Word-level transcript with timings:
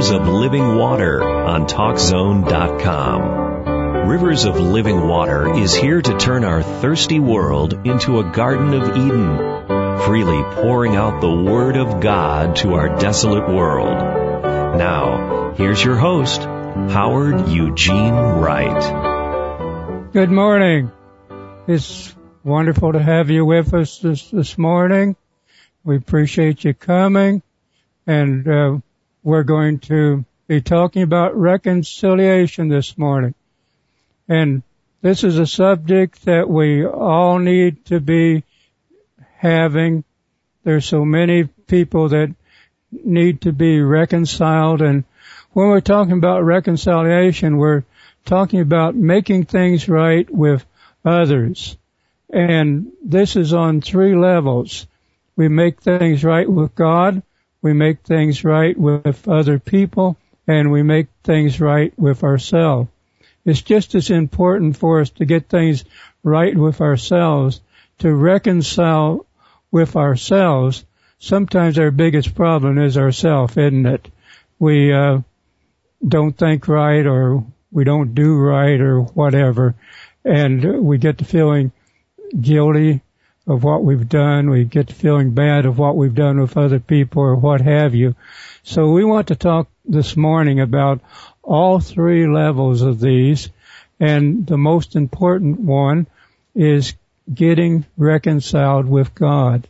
Rivers 0.00 0.18
of 0.18 0.28
Living 0.28 0.78
Water 0.78 1.22
on 1.22 1.66
TalkZone.com. 1.66 4.08
Rivers 4.08 4.46
of 4.46 4.58
Living 4.58 5.06
Water 5.06 5.52
is 5.52 5.74
here 5.74 6.00
to 6.00 6.16
turn 6.16 6.42
our 6.42 6.62
thirsty 6.62 7.20
world 7.20 7.86
into 7.86 8.18
a 8.18 8.24
Garden 8.24 8.72
of 8.72 8.96
Eden, 8.96 9.36
freely 10.00 10.42
pouring 10.54 10.96
out 10.96 11.20
the 11.20 11.30
Word 11.30 11.76
of 11.76 12.00
God 12.00 12.56
to 12.56 12.76
our 12.76 12.98
desolate 12.98 13.46
world. 13.46 13.92
Now, 14.78 15.52
here's 15.58 15.84
your 15.84 15.96
host, 15.96 16.40
Howard 16.40 17.50
Eugene 17.50 18.14
Wright. 18.14 20.12
Good 20.14 20.30
morning. 20.30 20.90
It's 21.66 22.16
wonderful 22.42 22.94
to 22.94 23.02
have 23.02 23.28
you 23.28 23.44
with 23.44 23.74
us 23.74 23.98
this, 23.98 24.30
this 24.30 24.56
morning. 24.56 25.14
We 25.84 25.96
appreciate 25.96 26.64
you 26.64 26.72
coming 26.72 27.42
and 28.06 28.48
uh, 28.48 28.78
we're 29.22 29.42
going 29.42 29.78
to 29.80 30.24
be 30.46 30.60
talking 30.60 31.02
about 31.02 31.36
reconciliation 31.36 32.68
this 32.68 32.96
morning. 32.96 33.34
And 34.28 34.62
this 35.02 35.24
is 35.24 35.38
a 35.38 35.46
subject 35.46 36.24
that 36.24 36.48
we 36.48 36.86
all 36.86 37.38
need 37.38 37.84
to 37.86 38.00
be 38.00 38.44
having. 39.36 40.04
There's 40.64 40.86
so 40.86 41.04
many 41.04 41.44
people 41.44 42.10
that 42.10 42.34
need 42.90 43.42
to 43.42 43.52
be 43.52 43.80
reconciled 43.80 44.82
and 44.82 45.04
when 45.52 45.68
we're 45.68 45.80
talking 45.80 46.12
about 46.12 46.44
reconciliation, 46.44 47.56
we're 47.56 47.82
talking 48.24 48.60
about 48.60 48.94
making 48.94 49.46
things 49.46 49.88
right 49.88 50.28
with 50.30 50.64
others. 51.04 51.76
And 52.32 52.92
this 53.02 53.34
is 53.34 53.52
on 53.52 53.80
three 53.80 54.14
levels. 54.14 54.86
We 55.34 55.48
make 55.48 55.80
things 55.80 56.22
right 56.22 56.48
with 56.48 56.74
God, 56.74 57.22
we 57.62 57.72
make 57.72 58.00
things 58.00 58.44
right 58.44 58.76
with 58.76 59.28
other 59.28 59.58
people, 59.58 60.16
and 60.46 60.70
we 60.70 60.82
make 60.82 61.08
things 61.22 61.60
right 61.60 61.92
with 61.98 62.24
ourselves. 62.24 62.88
It's 63.44 63.62
just 63.62 63.94
as 63.94 64.10
important 64.10 64.76
for 64.76 65.00
us 65.00 65.10
to 65.10 65.24
get 65.24 65.48
things 65.48 65.84
right 66.22 66.56
with 66.56 66.80
ourselves, 66.80 67.60
to 67.98 68.12
reconcile 68.12 69.26
with 69.70 69.96
ourselves. 69.96 70.84
Sometimes 71.18 71.78
our 71.78 71.90
biggest 71.90 72.34
problem 72.34 72.78
is 72.78 72.96
ourself, 72.96 73.56
isn't 73.56 73.86
it? 73.86 74.08
We 74.58 74.92
uh, 74.92 75.20
don't 76.06 76.36
think 76.36 76.68
right 76.68 77.06
or 77.06 77.44
we 77.70 77.84
don't 77.84 78.14
do 78.14 78.34
right 78.36 78.80
or 78.80 79.02
whatever, 79.02 79.74
and 80.24 80.82
we 80.84 80.98
get 80.98 81.18
the 81.18 81.24
feeling 81.24 81.72
guilty 82.38 83.02
of 83.50 83.64
what 83.64 83.82
we've 83.82 84.08
done. 84.08 84.48
We 84.48 84.64
get 84.64 84.92
feeling 84.92 85.32
bad 85.32 85.66
of 85.66 85.76
what 85.76 85.96
we've 85.96 86.14
done 86.14 86.40
with 86.40 86.56
other 86.56 86.78
people 86.78 87.22
or 87.22 87.34
what 87.34 87.60
have 87.60 87.96
you. 87.96 88.14
So 88.62 88.92
we 88.92 89.04
want 89.04 89.28
to 89.28 89.34
talk 89.34 89.68
this 89.84 90.16
morning 90.16 90.60
about 90.60 91.00
all 91.42 91.80
three 91.80 92.28
levels 92.28 92.82
of 92.82 93.00
these. 93.00 93.48
And 93.98 94.46
the 94.46 94.56
most 94.56 94.94
important 94.94 95.58
one 95.58 96.06
is 96.54 96.94
getting 97.32 97.84
reconciled 97.96 98.86
with 98.86 99.16
God. 99.16 99.66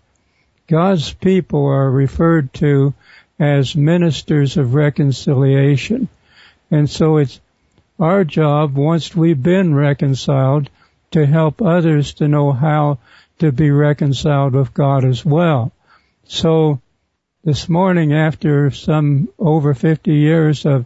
God's 0.68 1.14
people 1.14 1.64
are 1.64 1.90
referred 1.90 2.52
to 2.54 2.92
as 3.38 3.74
ministers 3.74 4.58
of 4.58 4.74
reconciliation. 4.74 6.08
And 6.70 6.88
so 6.88 7.16
it's 7.16 7.40
our 7.98 8.24
job, 8.24 8.76
once 8.76 9.16
we've 9.16 9.42
been 9.42 9.74
reconciled, 9.74 10.68
to 11.12 11.24
help 11.24 11.62
others 11.62 12.14
to 12.14 12.28
know 12.28 12.52
how 12.52 12.98
to 13.40 13.52
be 13.52 13.70
reconciled 13.70 14.54
with 14.54 14.72
God 14.72 15.04
as 15.04 15.24
well. 15.24 15.72
So 16.24 16.80
this 17.42 17.68
morning, 17.68 18.12
after 18.12 18.70
some 18.70 19.28
over 19.38 19.74
50 19.74 20.12
years 20.12 20.66
of 20.66 20.84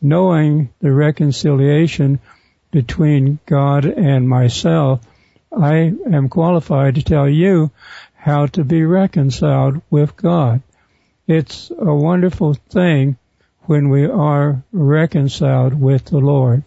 knowing 0.00 0.70
the 0.80 0.92
reconciliation 0.92 2.20
between 2.70 3.38
God 3.46 3.84
and 3.84 4.28
myself, 4.28 5.00
I 5.52 5.92
am 6.10 6.28
qualified 6.28 6.96
to 6.96 7.02
tell 7.02 7.28
you 7.28 7.70
how 8.14 8.46
to 8.46 8.64
be 8.64 8.84
reconciled 8.84 9.80
with 9.90 10.16
God. 10.16 10.62
It's 11.26 11.70
a 11.76 11.94
wonderful 11.94 12.54
thing 12.54 13.16
when 13.62 13.88
we 13.88 14.06
are 14.06 14.62
reconciled 14.72 15.74
with 15.74 16.04
the 16.04 16.18
Lord. 16.18 16.62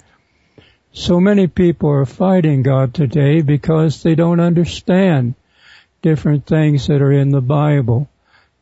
So 0.92 1.20
many 1.20 1.48
people 1.48 1.90
are 1.90 2.06
fighting 2.06 2.64
God 2.64 2.94
today 2.94 3.42
because 3.42 4.02
they 4.02 4.16
don't 4.16 4.40
understand 4.40 5.36
different 6.02 6.48
things 6.48 6.88
that 6.88 7.02
are 7.02 7.12
in 7.12 7.30
the 7.30 7.42
Bible. 7.42 8.10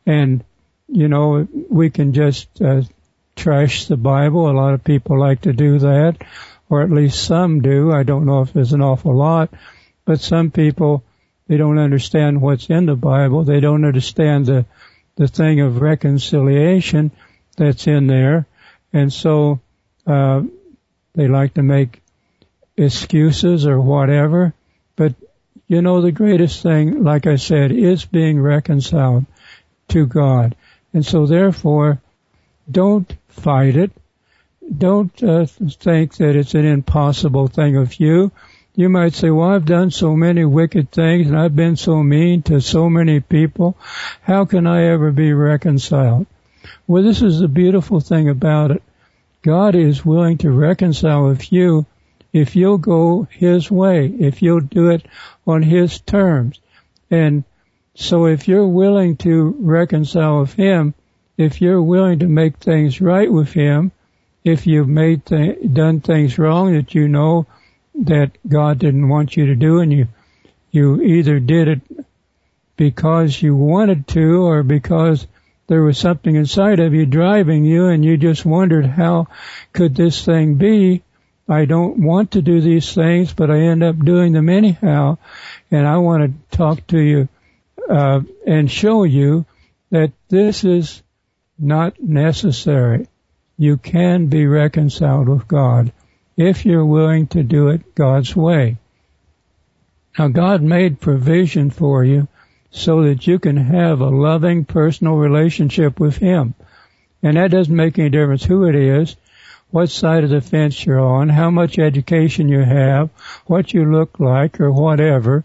And, 0.04 0.44
you 0.88 1.08
know, 1.08 1.48
we 1.70 1.90
can 1.90 2.12
just 2.12 2.60
uh, 2.60 2.82
trash 3.34 3.86
the 3.86 3.96
Bible. 3.96 4.50
A 4.50 4.52
lot 4.52 4.74
of 4.74 4.84
people 4.84 5.18
like 5.18 5.42
to 5.42 5.52
do 5.52 5.78
that, 5.78 6.18
or 6.68 6.82
at 6.82 6.90
least 6.90 7.24
some 7.24 7.62
do. 7.62 7.92
I 7.92 8.02
don't 8.02 8.26
know 8.26 8.42
if 8.42 8.52
there's 8.52 8.74
an 8.74 8.82
awful 8.82 9.16
lot, 9.16 9.50
but 10.04 10.20
some 10.20 10.50
people, 10.50 11.02
they 11.46 11.56
don't 11.56 11.78
understand 11.78 12.42
what's 12.42 12.68
in 12.68 12.86
the 12.86 12.96
Bible. 12.96 13.44
They 13.44 13.60
don't 13.60 13.86
understand 13.86 14.46
the, 14.46 14.66
the 15.16 15.28
thing 15.28 15.60
of 15.60 15.80
reconciliation 15.80 17.10
that's 17.56 17.86
in 17.86 18.06
there. 18.06 18.46
And 18.92 19.10
so, 19.10 19.60
uh, 20.06 20.42
they 21.14 21.26
like 21.26 21.54
to 21.54 21.62
make 21.62 22.02
excuses 22.78 23.66
or 23.66 23.80
whatever. 23.80 24.54
But 24.96 25.14
you 25.66 25.82
know, 25.82 26.00
the 26.00 26.12
greatest 26.12 26.62
thing, 26.62 27.04
like 27.04 27.26
I 27.26 27.36
said, 27.36 27.72
is 27.72 28.04
being 28.04 28.40
reconciled 28.40 29.26
to 29.88 30.06
God. 30.06 30.56
And 30.94 31.04
so 31.04 31.26
therefore, 31.26 32.00
don't 32.70 33.14
fight 33.28 33.76
it. 33.76 33.92
Don't 34.76 35.22
uh, 35.22 35.46
think 35.46 36.16
that 36.16 36.36
it's 36.36 36.54
an 36.54 36.64
impossible 36.64 37.48
thing 37.48 37.76
of 37.76 38.00
you. 38.00 38.32
You 38.74 38.88
might 38.88 39.14
say, 39.14 39.30
well, 39.30 39.50
I've 39.50 39.64
done 39.64 39.90
so 39.90 40.14
many 40.14 40.44
wicked 40.44 40.90
things 40.90 41.26
and 41.26 41.38
I've 41.38 41.56
been 41.56 41.76
so 41.76 42.02
mean 42.02 42.42
to 42.44 42.60
so 42.60 42.88
many 42.88 43.20
people. 43.20 43.76
How 44.22 44.44
can 44.44 44.66
I 44.66 44.84
ever 44.84 45.10
be 45.10 45.32
reconciled? 45.32 46.26
Well, 46.86 47.02
this 47.02 47.20
is 47.20 47.40
the 47.40 47.48
beautiful 47.48 48.00
thing 48.00 48.28
about 48.28 48.70
it. 48.70 48.82
God 49.42 49.74
is 49.74 50.04
willing 50.04 50.38
to 50.38 50.50
reconcile 50.50 51.26
with 51.26 51.52
you 51.52 51.86
if 52.32 52.56
you'll 52.56 52.78
go 52.78 53.26
His 53.30 53.70
way, 53.70 54.06
if 54.06 54.42
you'll 54.42 54.60
do 54.60 54.90
it 54.90 55.06
on 55.46 55.62
His 55.62 56.00
terms. 56.00 56.60
And 57.10 57.44
so 57.94 58.26
if 58.26 58.48
you're 58.48 58.66
willing 58.66 59.16
to 59.18 59.56
reconcile 59.58 60.40
with 60.40 60.52
Him, 60.54 60.94
if 61.36 61.60
you're 61.60 61.82
willing 61.82 62.20
to 62.20 62.28
make 62.28 62.56
things 62.56 63.00
right 63.00 63.30
with 63.30 63.52
Him, 63.52 63.92
if 64.44 64.66
you've 64.66 64.88
made 64.88 65.26
th- 65.26 65.58
done 65.72 66.00
things 66.00 66.38
wrong 66.38 66.74
that 66.74 66.94
you 66.94 67.08
know 67.08 67.46
that 67.94 68.30
God 68.46 68.78
didn't 68.78 69.08
want 69.08 69.36
you 69.36 69.46
to 69.46 69.56
do 69.56 69.80
and 69.80 69.92
you, 69.92 70.08
you 70.70 71.00
either 71.02 71.40
did 71.40 71.68
it 71.68 71.80
because 72.76 73.40
you 73.42 73.56
wanted 73.56 74.06
to 74.08 74.46
or 74.46 74.62
because 74.62 75.26
there 75.66 75.82
was 75.82 75.98
something 75.98 76.34
inside 76.34 76.80
of 76.80 76.94
you 76.94 77.04
driving 77.04 77.64
you 77.64 77.88
and 77.88 78.04
you 78.04 78.16
just 78.16 78.44
wondered 78.44 78.86
how 78.86 79.26
could 79.72 79.94
this 79.94 80.24
thing 80.24 80.54
be 80.54 81.02
I 81.48 81.64
don't 81.64 81.98
want 81.98 82.32
to 82.32 82.42
do 82.42 82.60
these 82.60 82.94
things, 82.94 83.32
but 83.32 83.50
I 83.50 83.58
end 83.58 83.82
up 83.82 83.98
doing 83.98 84.32
them 84.32 84.50
anyhow. 84.50 85.16
And 85.70 85.86
I 85.86 85.96
want 85.98 86.24
to 86.50 86.56
talk 86.56 86.86
to 86.88 86.98
you 86.98 87.28
uh, 87.88 88.20
and 88.46 88.70
show 88.70 89.04
you 89.04 89.46
that 89.90 90.12
this 90.28 90.64
is 90.64 91.02
not 91.58 92.00
necessary. 92.00 93.08
You 93.56 93.78
can 93.78 94.26
be 94.26 94.46
reconciled 94.46 95.28
with 95.28 95.48
God 95.48 95.92
if 96.36 96.66
you're 96.66 96.84
willing 96.84 97.26
to 97.28 97.42
do 97.42 97.68
it 97.68 97.94
God's 97.94 98.36
way. 98.36 98.76
Now 100.18 100.28
God 100.28 100.62
made 100.62 101.00
provision 101.00 101.70
for 101.70 102.04
you 102.04 102.28
so 102.70 103.04
that 103.04 103.26
you 103.26 103.38
can 103.38 103.56
have 103.56 104.00
a 104.00 104.10
loving 104.10 104.64
personal 104.64 105.14
relationship 105.14 105.98
with 105.98 106.16
Him. 106.16 106.54
And 107.22 107.36
that 107.36 107.50
doesn't 107.50 107.74
make 107.74 107.98
any 107.98 108.10
difference 108.10 108.44
who 108.44 108.64
it 108.68 108.74
is 108.74 109.16
what 109.70 109.90
side 109.90 110.24
of 110.24 110.30
the 110.30 110.40
fence 110.40 110.84
you're 110.84 111.00
on, 111.00 111.28
how 111.28 111.50
much 111.50 111.78
education 111.78 112.48
you 112.48 112.60
have, 112.60 113.10
what 113.46 113.72
you 113.72 113.84
look 113.84 114.18
like, 114.18 114.60
or 114.60 114.72
whatever. 114.72 115.44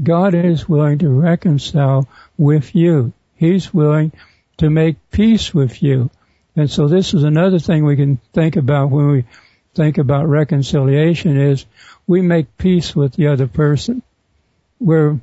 God 0.00 0.34
is 0.34 0.68
willing 0.68 0.98
to 0.98 1.08
reconcile 1.08 2.08
with 2.36 2.74
you. 2.74 3.12
He's 3.36 3.72
willing 3.72 4.12
to 4.58 4.70
make 4.70 5.10
peace 5.10 5.52
with 5.52 5.82
you. 5.82 6.10
And 6.54 6.70
so 6.70 6.88
this 6.88 7.12
is 7.12 7.24
another 7.24 7.58
thing 7.58 7.84
we 7.84 7.96
can 7.96 8.18
think 8.32 8.56
about 8.56 8.90
when 8.90 9.08
we 9.08 9.24
think 9.74 9.98
about 9.98 10.28
reconciliation 10.28 11.38
is 11.38 11.66
we 12.06 12.22
make 12.22 12.56
peace 12.56 12.94
with 12.94 13.14
the 13.14 13.28
other 13.28 13.46
person. 13.46 14.02
Where 14.78 15.18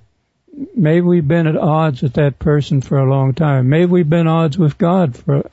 maybe 0.75 1.01
we've 1.01 1.27
been 1.27 1.47
at 1.47 1.57
odds 1.57 2.01
with 2.01 2.13
that 2.13 2.39
person 2.39 2.81
for 2.81 2.97
a 2.97 3.09
long 3.09 3.33
time. 3.33 3.69
Maybe 3.69 3.85
we've 3.85 4.09
been 4.09 4.27
odds 4.27 4.57
with 4.57 4.77
God 4.77 5.15
for 5.15 5.49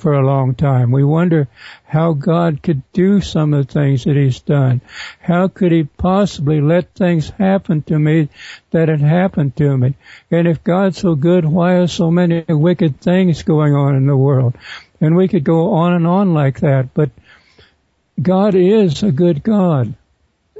for 0.00 0.14
a 0.14 0.26
long 0.26 0.54
time. 0.54 0.90
We 0.90 1.04
wonder 1.04 1.48
how 1.84 2.14
God 2.14 2.62
could 2.62 2.82
do 2.92 3.20
some 3.20 3.54
of 3.54 3.66
the 3.66 3.72
things 3.72 4.04
that 4.04 4.16
He's 4.16 4.40
done. 4.40 4.80
How 5.20 5.48
could 5.48 5.72
He 5.72 5.84
possibly 5.84 6.60
let 6.60 6.94
things 6.94 7.30
happen 7.30 7.82
to 7.82 7.98
me 7.98 8.28
that 8.70 8.88
had 8.88 9.00
happened 9.00 9.56
to 9.56 9.76
me? 9.76 9.94
And 10.30 10.48
if 10.48 10.64
God's 10.64 10.98
so 10.98 11.14
good, 11.14 11.44
why 11.44 11.74
are 11.74 11.86
so 11.86 12.10
many 12.10 12.44
wicked 12.48 13.00
things 13.00 13.42
going 13.42 13.74
on 13.74 13.94
in 13.94 14.06
the 14.06 14.16
world? 14.16 14.54
And 15.00 15.16
we 15.16 15.28
could 15.28 15.44
go 15.44 15.74
on 15.74 15.94
and 15.94 16.06
on 16.06 16.34
like 16.34 16.60
that, 16.60 16.92
but 16.94 17.10
God 18.20 18.54
is 18.54 19.02
a 19.02 19.12
good 19.12 19.42
God. 19.42 19.94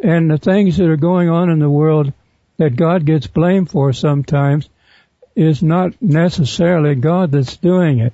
And 0.03 0.31
the 0.31 0.39
things 0.39 0.79
that 0.79 0.89
are 0.89 0.97
going 0.97 1.29
on 1.29 1.51
in 1.51 1.59
the 1.59 1.69
world 1.69 2.13
that 2.57 2.77
God 2.77 3.05
gets 3.05 3.27
blamed 3.27 3.71
for 3.71 3.93
sometimes 3.93 4.69
is 5.37 5.63
not 5.63 6.01
necessarily 6.01 6.95
God 6.95 7.33
that's 7.33 7.57
doing 7.57 7.99
it. 8.01 8.13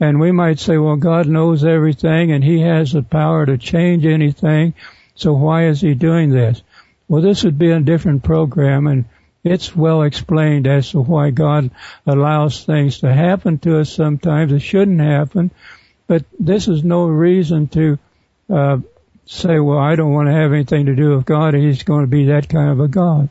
And 0.00 0.20
we 0.20 0.30
might 0.30 0.60
say, 0.60 0.78
well, 0.78 0.96
God 0.96 1.26
knows 1.26 1.64
everything 1.64 2.32
and 2.32 2.42
He 2.44 2.60
has 2.60 2.92
the 2.92 3.02
power 3.02 3.44
to 3.46 3.58
change 3.58 4.06
anything, 4.06 4.74
so 5.14 5.32
why 5.32 5.66
is 5.66 5.80
He 5.80 5.94
doing 5.94 6.30
this? 6.30 6.62
Well, 7.08 7.22
this 7.22 7.42
would 7.44 7.58
be 7.58 7.70
a 7.70 7.80
different 7.80 8.22
program 8.22 8.86
and 8.86 9.06
it's 9.44 9.74
well 9.74 10.02
explained 10.02 10.66
as 10.66 10.90
to 10.90 11.00
why 11.00 11.30
God 11.30 11.70
allows 12.06 12.64
things 12.64 13.00
to 13.00 13.12
happen 13.12 13.58
to 13.60 13.80
us 13.80 13.90
sometimes. 13.90 14.52
that 14.52 14.60
shouldn't 14.60 15.00
happen, 15.00 15.50
but 16.06 16.24
this 16.38 16.68
is 16.68 16.84
no 16.84 17.06
reason 17.06 17.68
to 17.68 17.98
uh, 18.50 18.78
say, 19.26 19.58
well, 19.58 19.78
I 19.78 19.94
don't 19.94 20.12
want 20.12 20.28
to 20.28 20.34
have 20.34 20.52
anything 20.52 20.86
to 20.86 20.96
do 20.96 21.16
with 21.16 21.24
God. 21.24 21.54
He's 21.54 21.82
going 21.82 22.02
to 22.02 22.08
be 22.08 22.26
that 22.26 22.48
kind 22.48 22.70
of 22.70 22.80
a 22.80 22.88
God. 22.88 23.28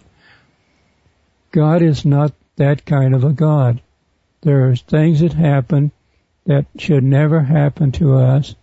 God 1.51 1.81
is 1.81 2.05
not 2.05 2.33
that 2.55 2.85
kind 2.85 3.15
of 3.15 3.23
a 3.23 3.33
God. 3.33 3.81
There 4.41 4.69
are 4.69 4.75
things 4.75 5.21
that 5.21 5.33
happen 5.33 5.91
that 6.47 6.65
should 6.77 7.03
never 7.03 7.41
happen 7.41 7.91
to 7.91 8.15
us. 8.15 8.55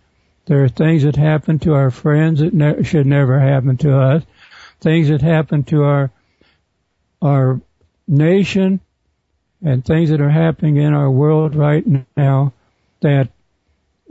There 0.47 0.63
are 0.63 0.69
things 0.69 1.03
that 1.03 1.15
happen 1.15 1.59
to 1.59 1.73
our 1.75 1.91
friends 1.91 2.39
that 2.39 2.53
ne- 2.53 2.83
should 2.83 3.05
never 3.05 3.39
happen 3.39 3.77
to 3.77 3.97
us. 3.97 4.23
Things 4.81 5.09
that 5.09 5.21
happen 5.21 5.63
to 5.65 5.83
our 5.83 6.11
our 7.21 7.61
nation 8.07 8.81
and 9.63 9.83
things 9.83 10.09
that 10.09 10.21
are 10.21 10.29
happening 10.29 10.77
in 10.77 10.93
our 10.93 11.09
world 11.09 11.55
right 11.55 11.83
now 12.17 12.53
that 13.01 13.29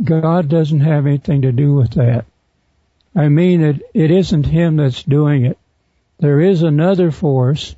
God 0.03 0.49
doesn't 0.49 0.81
have 0.81 1.07
anything 1.07 1.43
to 1.43 1.53
do 1.53 1.75
with 1.75 1.93
that. 1.93 2.25
I 3.15 3.29
mean 3.29 3.61
it 3.61 3.83
it 3.93 4.11
isn't 4.11 4.47
him 4.47 4.77
that's 4.77 5.03
doing 5.03 5.45
it. 5.45 5.59
There 6.19 6.41
is 6.41 6.63
another 6.63 7.11
force 7.11 7.75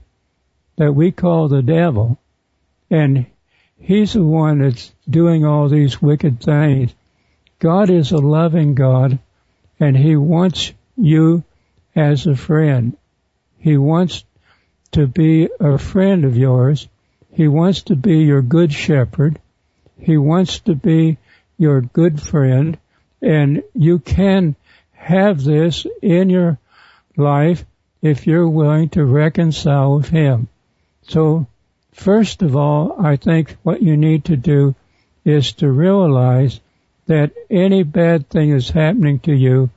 that 0.76 0.92
we 0.92 1.10
call 1.10 1.48
the 1.48 1.62
devil 1.62 2.18
and 2.90 3.26
he's 3.78 4.14
the 4.14 4.24
one 4.24 4.58
that's 4.58 4.92
doing 5.08 5.44
all 5.44 5.68
these 5.68 6.00
wicked 6.00 6.40
things. 6.40 6.94
God 7.58 7.90
is 7.90 8.12
a 8.12 8.18
loving 8.18 8.74
God 8.74 9.18
and 9.78 9.96
he 9.96 10.16
wants 10.16 10.72
you 10.96 11.44
as 11.94 12.26
a 12.26 12.36
friend. 12.36 12.96
He 13.58 13.76
wants 13.76 14.24
to 14.92 15.06
be 15.06 15.48
a 15.60 15.78
friend 15.78 16.24
of 16.24 16.36
yours. 16.36 16.88
He 17.32 17.48
wants 17.48 17.82
to 17.84 17.96
be 17.96 18.18
your 18.18 18.42
good 18.42 18.72
shepherd. 18.72 19.38
He 19.98 20.16
wants 20.16 20.60
to 20.60 20.74
be 20.74 21.18
your 21.58 21.80
good 21.80 22.20
friend 22.20 22.78
and 23.22 23.62
you 23.74 23.98
can 23.98 24.56
have 24.92 25.42
this 25.42 25.86
in 26.02 26.30
your 26.30 26.58
life 27.16 27.64
if 28.02 28.26
you're 28.26 28.48
willing 28.48 28.88
to 28.90 29.04
reconcile 29.04 29.96
with 29.96 30.08
him. 30.08 30.48
So 31.02 31.46
first 31.96 32.42
of 32.42 32.54
all, 32.54 32.96
I 33.00 33.16
think 33.16 33.56
what 33.62 33.82
you 33.82 33.96
need 33.96 34.26
to 34.26 34.36
do 34.36 34.74
is 35.24 35.54
to 35.54 35.70
realize 35.70 36.60
that 37.06 37.32
any 37.50 37.82
bad 37.82 38.28
thing 38.28 38.52
that's 38.52 38.70
happening 38.70 39.18
to 39.20 39.34
you 39.34 39.70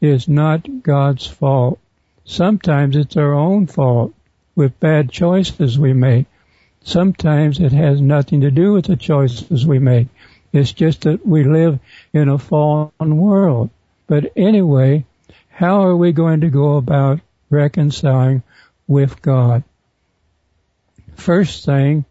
is 0.00 0.28
not 0.28 0.82
God's 0.82 1.26
fault. 1.26 1.78
Sometimes 2.24 2.94
it's 2.94 3.16
our 3.16 3.32
own 3.32 3.66
fault 3.66 4.12
with 4.54 4.78
bad 4.80 5.10
choices 5.10 5.78
we 5.78 5.92
make. 5.92 6.26
Sometimes 6.84 7.58
it 7.58 7.72
has 7.72 8.00
nothing 8.00 8.42
to 8.42 8.50
do 8.50 8.74
with 8.74 8.86
the 8.86 8.96
choices 8.96 9.66
we 9.66 9.78
make. 9.78 10.08
It's 10.52 10.72
just 10.72 11.02
that 11.02 11.26
we 11.26 11.44
live 11.44 11.78
in 12.12 12.28
a 12.28 12.38
fallen 12.38 13.16
world. 13.16 13.70
But 14.06 14.32
anyway, 14.36 15.06
how 15.48 15.84
are 15.84 15.96
we 15.96 16.12
going 16.12 16.42
to 16.42 16.50
go 16.50 16.76
about 16.76 17.20
reconciling 17.48 18.42
with 18.86 19.22
God? 19.22 19.64
First 21.16 21.64
thing 21.64 22.04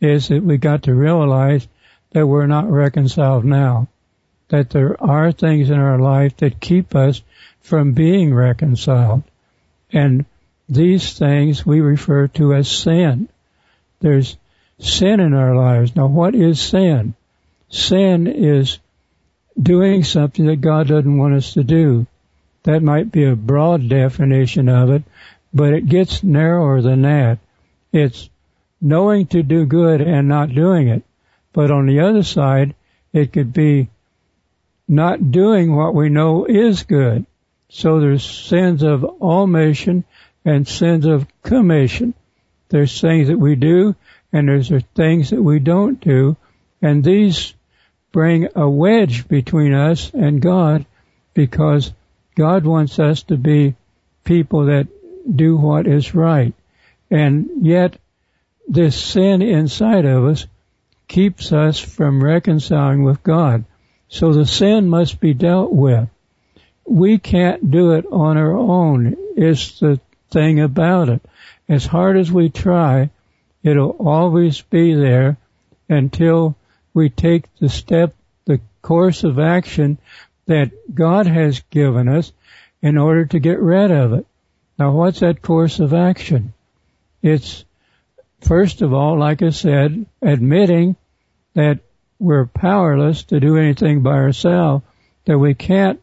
is 0.00 0.28
that 0.28 0.42
we 0.42 0.58
got 0.58 0.84
to 0.84 0.94
realize 0.94 1.66
that 2.12 2.26
we're 2.26 2.46
not 2.46 2.70
reconciled 2.70 3.44
now. 3.44 3.88
That 4.48 4.70
there 4.70 5.00
are 5.02 5.32
things 5.32 5.70
in 5.70 5.78
our 5.78 5.98
life 5.98 6.36
that 6.38 6.60
keep 6.60 6.94
us 6.94 7.22
from 7.60 7.92
being 7.92 8.34
reconciled. 8.34 9.22
And 9.92 10.24
these 10.68 11.18
things 11.18 11.64
we 11.64 11.80
refer 11.80 12.28
to 12.28 12.54
as 12.54 12.68
sin. 12.68 13.28
There's 14.00 14.36
sin 14.78 15.20
in 15.20 15.34
our 15.34 15.54
lives. 15.54 15.96
Now 15.96 16.06
what 16.06 16.34
is 16.34 16.60
sin? 16.60 17.14
Sin 17.68 18.26
is 18.26 18.78
doing 19.60 20.04
something 20.04 20.46
that 20.46 20.60
God 20.60 20.88
doesn't 20.88 21.18
want 21.18 21.34
us 21.34 21.54
to 21.54 21.64
do. 21.64 22.06
That 22.64 22.82
might 22.82 23.12
be 23.12 23.24
a 23.24 23.36
broad 23.36 23.88
definition 23.88 24.68
of 24.68 24.90
it, 24.90 25.02
but 25.54 25.72
it 25.72 25.88
gets 25.88 26.22
narrower 26.22 26.82
than 26.82 27.02
that. 27.02 27.38
It's 27.92 28.28
knowing 28.80 29.26
to 29.28 29.42
do 29.42 29.66
good 29.66 30.00
and 30.00 30.28
not 30.28 30.54
doing 30.54 30.88
it. 30.88 31.02
But 31.52 31.70
on 31.70 31.86
the 31.86 32.00
other 32.00 32.22
side, 32.22 32.74
it 33.12 33.32
could 33.32 33.52
be 33.52 33.88
not 34.88 35.30
doing 35.30 35.74
what 35.74 35.94
we 35.94 36.08
know 36.08 36.44
is 36.44 36.82
good. 36.82 37.26
So 37.68 38.00
there's 38.00 38.24
sins 38.24 38.82
of 38.82 39.04
omission 39.20 40.04
and 40.44 40.68
sins 40.68 41.06
of 41.06 41.26
commission. 41.42 42.14
There's 42.68 43.00
things 43.00 43.28
that 43.28 43.38
we 43.38 43.56
do 43.56 43.96
and 44.32 44.48
there's 44.48 44.70
things 44.94 45.30
that 45.30 45.42
we 45.42 45.58
don't 45.58 46.00
do. 46.00 46.36
And 46.82 47.02
these 47.02 47.54
bring 48.12 48.48
a 48.54 48.68
wedge 48.68 49.28
between 49.28 49.72
us 49.72 50.10
and 50.14 50.40
God 50.40 50.86
because 51.34 51.92
God 52.34 52.64
wants 52.64 52.98
us 52.98 53.22
to 53.24 53.36
be 53.36 53.74
people 54.24 54.66
that 54.66 54.88
do 55.34 55.56
what 55.56 55.86
is 55.86 56.14
right. 56.14 56.54
And 57.10 57.66
yet 57.66 57.98
this 58.68 59.00
sin 59.00 59.42
inside 59.42 60.04
of 60.04 60.24
us 60.24 60.46
keeps 61.08 61.52
us 61.52 61.78
from 61.78 62.22
reconciling 62.22 63.04
with 63.04 63.22
God. 63.22 63.64
So 64.08 64.32
the 64.32 64.46
sin 64.46 64.88
must 64.88 65.20
be 65.20 65.34
dealt 65.34 65.72
with. 65.72 66.08
We 66.84 67.18
can't 67.18 67.70
do 67.70 67.92
it 67.92 68.06
on 68.10 68.36
our 68.36 68.52
own. 68.52 69.16
It's 69.36 69.80
the 69.80 70.00
thing 70.30 70.60
about 70.60 71.08
it. 71.08 71.22
As 71.68 71.86
hard 71.86 72.16
as 72.16 72.30
we 72.30 72.48
try, 72.48 73.10
it'll 73.62 73.96
always 73.98 74.60
be 74.60 74.94
there 74.94 75.36
until 75.88 76.56
we 76.94 77.10
take 77.10 77.44
the 77.58 77.68
step, 77.68 78.14
the 78.44 78.60
course 78.82 79.24
of 79.24 79.38
action 79.38 79.98
that 80.46 80.94
God 80.94 81.26
has 81.26 81.60
given 81.70 82.08
us 82.08 82.32
in 82.82 82.96
order 82.96 83.26
to 83.26 83.38
get 83.38 83.60
rid 83.60 83.90
of 83.90 84.12
it. 84.12 84.26
Now 84.78 84.92
what's 84.92 85.20
that 85.20 85.42
course 85.42 85.80
of 85.80 85.92
action? 85.92 86.52
It's 87.22 87.64
first 88.46 88.82
of 88.82 88.94
all, 88.94 89.18
like 89.18 89.42
I 89.42 89.50
said, 89.50 90.06
admitting 90.22 90.96
that 91.54 91.80
we're 92.18 92.46
powerless 92.46 93.24
to 93.24 93.40
do 93.40 93.56
anything 93.56 94.02
by 94.02 94.12
ourselves, 94.12 94.84
that 95.24 95.38
we 95.38 95.54
can't 95.54 96.00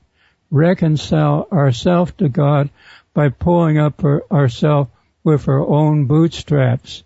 reconcile 0.52 1.48
ourselves 1.52 2.12
to 2.18 2.30
God 2.30 2.70
by 3.14 3.30
pulling 3.30 3.78
up 3.78 4.04
our, 4.04 4.24
ourselves 4.32 4.90
with 5.24 5.48
our 5.48 5.66
own 5.66 6.06
bootstraps. 6.06 7.04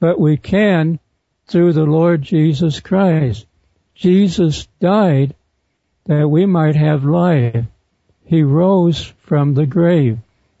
But 0.00 0.18
we 0.18 0.36
can 0.36 0.98
through 1.46 1.72
the 1.74 1.84
Lord 1.84 2.22
Jesus 2.22 2.80
Christ. 2.80 3.46
Jesus 3.94 4.66
died 4.80 5.34
that 6.06 6.28
we 6.28 6.46
might 6.46 6.76
have 6.76 7.04
life. 7.04 7.66
He 8.24 8.42
rose 8.42 9.12
from 9.22 9.54
the 9.54 9.66
grave. 9.66 10.18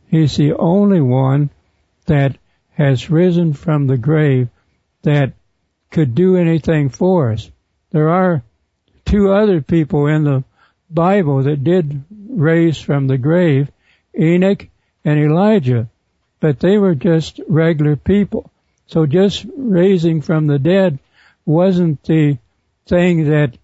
He's 0.08 0.36
the 0.36 0.54
only 0.54 1.00
one 1.00 1.50
that 2.06 2.36
has 2.80 3.10
risen 3.10 3.52
from 3.52 3.86
the 3.86 3.98
grave 3.98 4.48
that 5.02 5.34
could 5.90 6.14
do 6.14 6.36
anything 6.36 6.88
for 6.88 7.30
us. 7.30 7.50
There 7.90 8.08
are 8.08 8.42
two 9.04 9.30
other 9.30 9.60
people 9.60 10.06
in 10.06 10.24
the 10.24 10.44
Bible 10.88 11.42
that 11.42 11.62
did 11.62 12.02
raise 12.30 12.80
from 12.80 13.06
the 13.06 13.18
grave, 13.18 13.70
Enoch 14.18 14.66
and 15.04 15.20
Elijah, 15.20 15.90
but 16.40 16.58
they 16.58 16.78
were 16.78 16.94
just 16.94 17.38
regular 17.46 17.96
people. 17.96 18.50
So 18.86 19.04
just 19.04 19.44
raising 19.54 20.22
from 20.22 20.46
the 20.46 20.58
dead 20.58 20.98
wasn't 21.44 22.02
the 22.04 22.38
thing 22.86 23.28
that 23.28 23.58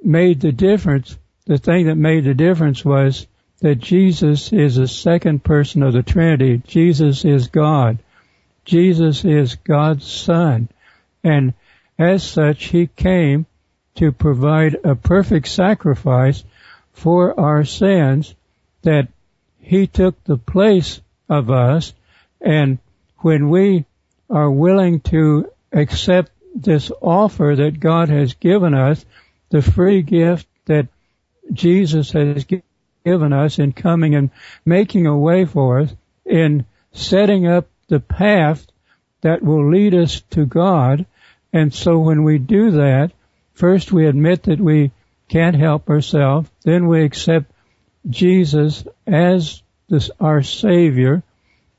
made 0.00 0.40
the 0.40 0.52
difference. 0.52 1.18
The 1.44 1.58
thing 1.58 1.86
that 1.86 1.96
made 1.96 2.22
the 2.22 2.34
difference 2.34 2.84
was 2.84 3.26
that 3.62 3.80
Jesus 3.80 4.52
is 4.52 4.76
the 4.76 4.86
second 4.86 5.42
person 5.42 5.82
of 5.82 5.92
the 5.92 6.04
Trinity. 6.04 6.62
Jesus 6.64 7.24
is 7.24 7.48
God. 7.48 7.98
Jesus 8.70 9.24
is 9.24 9.56
God's 9.56 10.06
Son. 10.06 10.68
And 11.24 11.54
as 11.98 12.22
such, 12.22 12.66
He 12.66 12.86
came 12.86 13.46
to 13.96 14.12
provide 14.12 14.76
a 14.84 14.94
perfect 14.94 15.48
sacrifice 15.48 16.44
for 16.92 17.38
our 17.38 17.64
sins 17.64 18.32
that 18.82 19.08
He 19.58 19.88
took 19.88 20.22
the 20.22 20.36
place 20.36 21.00
of 21.28 21.50
us. 21.50 21.92
And 22.40 22.78
when 23.18 23.50
we 23.50 23.86
are 24.30 24.48
willing 24.48 25.00
to 25.00 25.50
accept 25.72 26.30
this 26.54 26.92
offer 27.02 27.56
that 27.56 27.80
God 27.80 28.08
has 28.08 28.34
given 28.34 28.74
us, 28.74 29.04
the 29.48 29.62
free 29.62 30.02
gift 30.02 30.46
that 30.66 30.86
Jesus 31.52 32.12
has 32.12 32.46
given 33.04 33.32
us 33.32 33.58
in 33.58 33.72
coming 33.72 34.14
and 34.14 34.30
making 34.64 35.08
a 35.08 35.18
way 35.18 35.44
for 35.44 35.80
us 35.80 35.92
in 36.24 36.66
setting 36.92 37.48
up 37.48 37.66
the 37.90 38.00
path 38.00 38.66
that 39.20 39.42
will 39.42 39.70
lead 39.70 39.94
us 39.94 40.22
to 40.30 40.46
God. 40.46 41.04
And 41.52 41.74
so 41.74 41.98
when 41.98 42.24
we 42.24 42.38
do 42.38 42.70
that, 42.72 43.12
first 43.52 43.92
we 43.92 44.06
admit 44.06 44.44
that 44.44 44.60
we 44.60 44.92
can't 45.28 45.56
help 45.56 45.90
ourselves, 45.90 46.48
then 46.64 46.86
we 46.86 47.04
accept 47.04 47.52
Jesus 48.08 48.84
as 49.06 49.62
this, 49.88 50.10
our 50.18 50.42
Savior, 50.42 51.22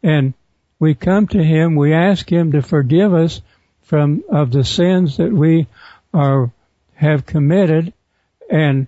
and 0.04 0.34
we 0.80 0.94
come 0.94 1.28
to 1.28 1.44
Him, 1.44 1.76
we 1.76 1.94
ask 1.94 2.32
Him 2.32 2.52
to 2.52 2.62
forgive 2.62 3.14
us 3.14 3.42
from, 3.82 4.24
of 4.30 4.52
the 4.52 4.64
sins 4.64 5.18
that 5.18 5.34
we 5.34 5.68
are, 6.14 6.52
have 6.94 7.26
committed, 7.26 7.94
and 8.50 8.88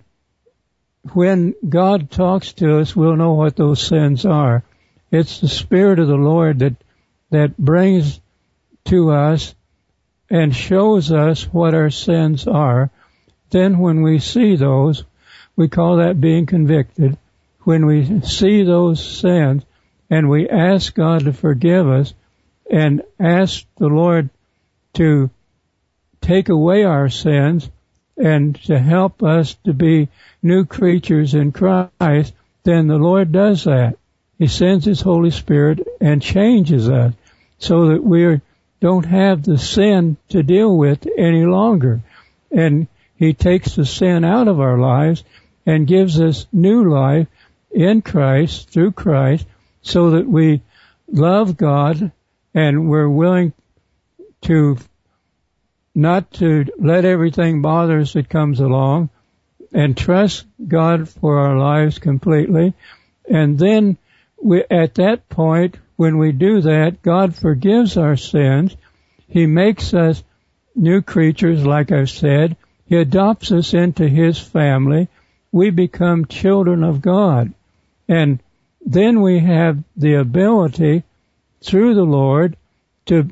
when 1.12 1.54
God 1.68 2.10
talks 2.10 2.52
to 2.54 2.78
us, 2.78 2.96
we'll 2.96 3.16
know 3.16 3.32
what 3.32 3.56
those 3.56 3.82
sins 3.82 4.24
are. 4.24 4.62
It's 5.10 5.40
the 5.40 5.48
Spirit 5.48 5.98
of 5.98 6.08
the 6.08 6.16
Lord 6.16 6.60
that, 6.60 6.74
that 7.34 7.58
brings 7.58 8.20
to 8.84 9.10
us 9.10 9.54
and 10.30 10.54
shows 10.54 11.10
us 11.10 11.42
what 11.52 11.74
our 11.74 11.90
sins 11.90 12.46
are. 12.46 12.90
Then 13.50 13.78
when 13.78 14.02
we 14.02 14.20
see 14.20 14.54
those, 14.54 15.04
we 15.56 15.68
call 15.68 15.96
that 15.96 16.20
being 16.20 16.46
convicted. 16.46 17.18
When 17.62 17.86
we 17.86 18.20
see 18.20 18.62
those 18.62 19.04
sins 19.04 19.64
and 20.08 20.30
we 20.30 20.48
ask 20.48 20.94
God 20.94 21.24
to 21.24 21.32
forgive 21.32 21.88
us 21.88 22.14
and 22.70 23.02
ask 23.18 23.64
the 23.78 23.88
Lord 23.88 24.30
to 24.94 25.28
take 26.20 26.48
away 26.48 26.84
our 26.84 27.08
sins 27.08 27.68
and 28.16 28.54
to 28.66 28.78
help 28.78 29.24
us 29.24 29.54
to 29.64 29.72
be 29.72 30.08
new 30.40 30.64
creatures 30.64 31.34
in 31.34 31.50
Christ, 31.50 32.32
then 32.62 32.86
the 32.86 32.98
Lord 32.98 33.32
does 33.32 33.64
that. 33.64 33.96
He 34.38 34.46
sends 34.46 34.84
His 34.84 35.00
Holy 35.00 35.30
Spirit 35.30 35.80
and 36.00 36.22
changes 36.22 36.88
us 36.88 37.12
so 37.64 37.88
that 37.88 38.04
we 38.04 38.40
don't 38.80 39.06
have 39.06 39.42
the 39.42 39.56
sin 39.56 40.18
to 40.28 40.42
deal 40.42 40.76
with 40.76 41.06
any 41.16 41.46
longer. 41.46 42.02
And 42.50 42.88
He 43.16 43.32
takes 43.32 43.74
the 43.74 43.86
sin 43.86 44.22
out 44.22 44.48
of 44.48 44.60
our 44.60 44.78
lives 44.78 45.24
and 45.64 45.86
gives 45.86 46.20
us 46.20 46.46
new 46.52 46.90
life 46.90 47.26
in 47.70 48.02
Christ, 48.02 48.68
through 48.68 48.92
Christ, 48.92 49.46
so 49.80 50.10
that 50.10 50.28
we 50.28 50.60
love 51.08 51.56
God 51.56 52.12
and 52.52 52.88
we're 52.90 53.08
willing 53.08 53.54
to 54.42 54.76
not 55.94 56.30
to 56.34 56.66
let 56.78 57.04
everything 57.04 57.62
bother 57.62 58.00
us 58.00 58.12
that 58.12 58.28
comes 58.28 58.60
along 58.60 59.08
and 59.72 59.96
trust 59.96 60.44
God 60.66 61.08
for 61.08 61.38
our 61.38 61.56
lives 61.56 61.98
completely. 61.98 62.74
And 63.28 63.58
then 63.58 63.96
we, 64.42 64.64
at 64.70 64.96
that 64.96 65.28
point, 65.28 65.76
when 65.96 66.18
we 66.18 66.32
do 66.32 66.62
that, 66.62 67.02
God 67.02 67.34
forgives 67.34 67.96
our 67.96 68.16
sins. 68.16 68.76
He 69.28 69.46
makes 69.46 69.94
us 69.94 70.22
new 70.74 71.02
creatures, 71.02 71.64
like 71.64 71.92
I've 71.92 72.10
said. 72.10 72.56
He 72.86 72.96
adopts 72.96 73.52
us 73.52 73.74
into 73.74 74.08
His 74.08 74.38
family. 74.38 75.08
We 75.52 75.70
become 75.70 76.26
children 76.26 76.82
of 76.82 77.00
God. 77.00 77.52
And 78.08 78.40
then 78.84 79.22
we 79.22 79.38
have 79.38 79.82
the 79.96 80.14
ability 80.14 81.04
through 81.62 81.94
the 81.94 82.04
Lord 82.04 82.56
to 83.06 83.30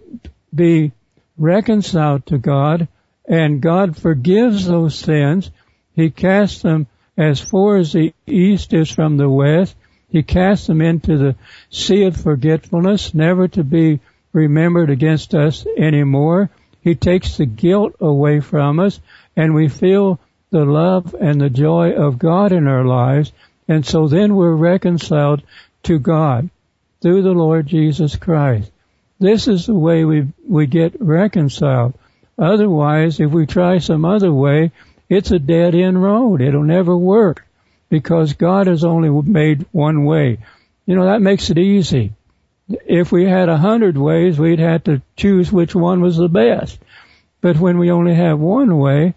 be 0.55 0.93
reconciled 1.37 2.27
to 2.27 2.39
God 2.39 2.89
and 3.27 3.61
God 3.61 3.97
forgives 3.97 4.67
those 4.67 4.99
sins. 4.99 5.51
He 5.95 6.11
casts 6.11 6.63
them 6.63 6.87
as 7.17 7.41
far 7.41 7.77
as 7.77 7.93
the 7.93 8.15
east 8.27 8.73
is 8.73 8.91
from 8.91 9.17
the 9.17 9.29
west. 9.29 9.77
He 10.13 10.23
casts 10.23 10.67
them 10.67 10.83
into 10.83 11.17
the 11.17 11.37
sea 11.71 12.05
of 12.05 12.19
forgetfulness, 12.19 13.15
never 13.15 13.49
to 13.49 13.65
be 13.65 14.01
remembered 14.35 14.91
against 14.91 15.35
us 15.35 15.67
anymore. 15.79 16.51
He 16.83 16.95
takes 16.95 17.39
the 17.39 17.47
guilt 17.47 17.95
away 17.99 18.41
from 18.41 18.79
us 18.79 19.01
and 19.37 19.55
we 19.55 19.69
feel 19.69 20.21
the 20.51 20.67
love 20.67 21.15
and 21.19 21.41
the 21.41 21.49
joy 21.49 21.93
of 21.93 22.19
God 22.19 22.53
in 22.53 22.69
our 22.69 22.85
lives. 22.85 23.33
And 23.67 23.87
so 23.87 24.07
then 24.07 24.37
we're 24.37 24.55
reconciled 24.55 25.43
to 25.85 25.99
God 25.99 26.51
through 27.01 27.23
the 27.23 27.33
Lord 27.33 27.67
Jesus 27.67 28.15
Christ. 28.17 28.71
This 29.19 29.49
is 29.49 29.65
the 29.65 29.75
way 29.75 30.05
we, 30.05 30.29
we 30.47 30.67
get 30.67 31.01
reconciled. 31.01 31.95
Otherwise, 32.39 33.19
if 33.19 33.31
we 33.31 33.47
try 33.47 33.79
some 33.79 34.05
other 34.05 34.33
way, 34.33 34.73
it's 35.09 35.31
a 35.31 35.39
dead 35.39 35.75
end 35.75 36.03
road. 36.03 36.43
It'll 36.43 36.63
never 36.63 36.95
work 36.95 37.47
because 37.93 38.33
God 38.33 38.69
has 38.69 38.85
only 38.85 39.11
made 39.11 39.67
one 39.71 40.07
way. 40.07 40.39
You 40.87 40.97
know, 40.97 41.05
that 41.05 41.21
makes 41.21 41.51
it 41.51 41.59
easy. 41.59 42.15
If 42.67 43.13
we 43.13 43.27
had 43.27 43.51
a 43.51 43.59
hundred 43.59 43.99
ways, 43.99 44.39
we'd 44.39 44.61
have 44.61 44.85
to 44.85 45.03
choose 45.15 45.53
which 45.53 45.75
one 45.75 46.01
was 46.01 46.17
the 46.17 46.31
best. 46.31 46.79
But 47.43 47.59
when 47.59 47.77
we 47.77 47.91
only 47.91 48.15
have 48.15 48.39
one 48.39 48.79
way, 48.79 49.13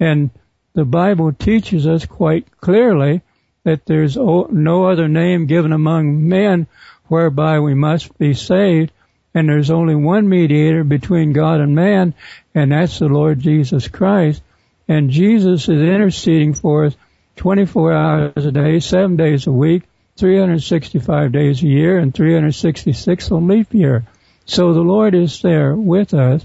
and 0.00 0.30
the 0.74 0.84
Bible 0.84 1.34
teaches 1.34 1.86
us 1.86 2.04
quite 2.04 2.60
clearly 2.60 3.22
that 3.62 3.86
there's 3.86 4.16
no 4.16 4.86
other 4.86 5.06
name 5.06 5.46
given 5.46 5.70
among 5.72 6.28
men 6.28 6.66
whereby 7.04 7.60
we 7.60 7.74
must 7.74 8.18
be 8.18 8.34
saved, 8.34 8.90
and 9.34 9.48
there's 9.48 9.70
only 9.70 9.94
one 9.94 10.28
mediator 10.28 10.82
between 10.82 11.32
God 11.32 11.60
and 11.60 11.76
man, 11.76 12.12
and 12.56 12.72
that's 12.72 12.98
the 12.98 13.06
Lord 13.06 13.38
Jesus 13.38 13.86
Christ. 13.86 14.42
And 14.88 15.10
Jesus 15.10 15.68
is 15.68 15.80
interceding 15.80 16.54
for 16.54 16.86
us 16.86 16.96
24 17.36 17.92
hours 17.92 18.46
a 18.46 18.52
day, 18.52 18.80
7 18.80 19.16
days 19.16 19.46
a 19.46 19.52
week, 19.52 19.84
365 20.16 21.32
days 21.32 21.62
a 21.62 21.66
year, 21.66 21.98
and 21.98 22.14
366 22.14 23.30
on 23.30 23.46
leap 23.46 23.72
year. 23.72 24.06
So 24.46 24.72
the 24.72 24.80
Lord 24.80 25.14
is 25.14 25.42
there 25.42 25.74
with 25.74 26.14
us, 26.14 26.44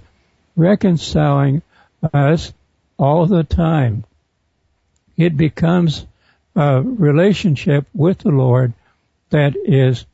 reconciling 0.55 1.62
us 2.13 2.53
all 2.98 3.25
the 3.25 3.43
time. 3.43 4.03
It 5.17 5.38
becomes 5.38 6.05
a 6.55 6.81
relationship 6.81 7.88
with 7.93 8.19
the 8.19 8.31
Lord 8.31 8.74
that 9.29 9.55
is 9.55 10.05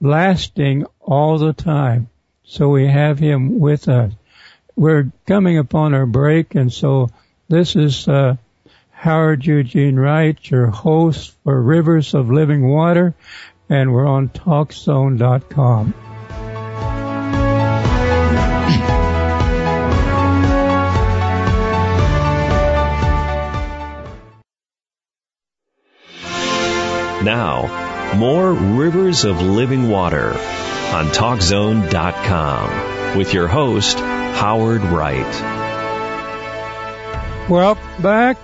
lasting 0.00 0.86
all 1.00 1.38
the 1.38 1.52
time. 1.52 2.08
So 2.44 2.68
we 2.68 2.86
have 2.86 3.18
Him 3.18 3.58
with 3.58 3.88
us. 3.88 4.12
We're 4.76 5.10
coming 5.26 5.58
upon 5.58 5.94
our 5.94 6.06
break, 6.06 6.54
and 6.54 6.72
so 6.72 7.10
this 7.48 7.74
is 7.74 8.06
uh, 8.06 8.36
Howard 9.00 9.44
Eugene 9.46 9.96
Wright, 9.96 10.36
your 10.50 10.66
host 10.66 11.34
for 11.42 11.62
Rivers 11.62 12.12
of 12.12 12.30
Living 12.30 12.68
Water, 12.68 13.14
and 13.66 13.94
we're 13.94 14.06
on 14.06 14.28
TalkZone.com. 14.28 15.94
Now, 27.24 28.14
more 28.18 28.52
Rivers 28.52 29.24
of 29.24 29.40
Living 29.40 29.88
Water 29.88 30.28
on 30.28 31.06
TalkZone.com 31.06 33.16
with 33.16 33.32
your 33.32 33.48
host, 33.48 33.98
Howard 33.98 34.82
Wright. 34.82 35.24
Welcome 37.48 38.02
back. 38.02 38.36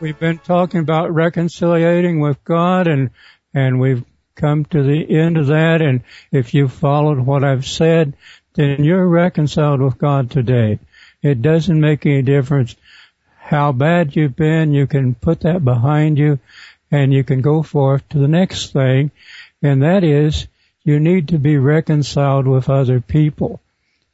We've 0.00 0.18
been 0.18 0.38
talking 0.38 0.80
about 0.80 1.14
reconciliating 1.14 2.20
with 2.20 2.42
God 2.44 2.88
and, 2.88 3.10
and 3.54 3.78
we've 3.78 4.04
come 4.34 4.64
to 4.66 4.82
the 4.82 5.18
end 5.18 5.36
of 5.36 5.46
that. 5.46 5.80
And 5.80 6.02
if 6.32 6.52
you 6.52 6.68
followed 6.68 7.18
what 7.20 7.44
I've 7.44 7.66
said, 7.66 8.14
then 8.54 8.82
you're 8.84 9.06
reconciled 9.06 9.80
with 9.80 9.96
God 9.96 10.30
today. 10.30 10.78
It 11.22 11.42
doesn't 11.42 11.80
make 11.80 12.04
any 12.06 12.22
difference 12.22 12.76
how 13.38 13.72
bad 13.72 14.16
you've 14.16 14.36
been. 14.36 14.72
You 14.72 14.86
can 14.86 15.14
put 15.14 15.40
that 15.40 15.64
behind 15.64 16.18
you 16.18 16.38
and 16.90 17.12
you 17.12 17.24
can 17.24 17.40
go 17.40 17.62
forth 17.62 18.08
to 18.08 18.18
the 18.18 18.28
next 18.28 18.72
thing, 18.72 19.10
and 19.62 19.82
that 19.82 20.04
is 20.04 20.46
you 20.84 21.00
need 21.00 21.28
to 21.28 21.38
be 21.38 21.56
reconciled 21.56 22.46
with 22.46 22.70
other 22.70 23.00
people. 23.00 23.60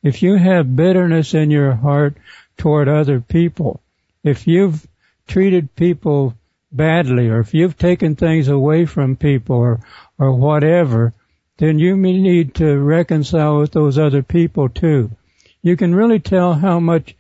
If 0.03 0.23
you 0.23 0.37
have 0.37 0.77
bitterness 0.77 1.35
in 1.35 1.51
your 1.51 1.73
heart 1.73 2.17
toward 2.57 2.89
other 2.89 3.21
people, 3.21 3.83
if 4.25 4.47
you've 4.47 4.87
treated 5.31 5.75
people 5.77 6.35
badly, 6.73 7.29
or 7.29 7.39
if 7.39 7.55
you've 7.55 7.79
taken 7.79 8.17
things 8.17 8.49
away 8.49 8.85
from 8.85 9.17
people, 9.17 9.57
or, 9.57 9.81
or 10.19 10.33
whatever, 10.33 11.15
then 11.59 11.79
you 11.79 11.97
may 11.97 12.21
need 12.21 12.55
to 12.57 12.79
reconcile 12.79 13.59
with 13.59 13.71
those 13.71 13.97
other 13.97 14.23
people 14.23 14.69
too. 14.69 15.11
You 15.63 15.77
can 15.77 15.95
really 15.95 16.19
tell 16.19 16.55
how 16.55 16.81
much 16.81 17.15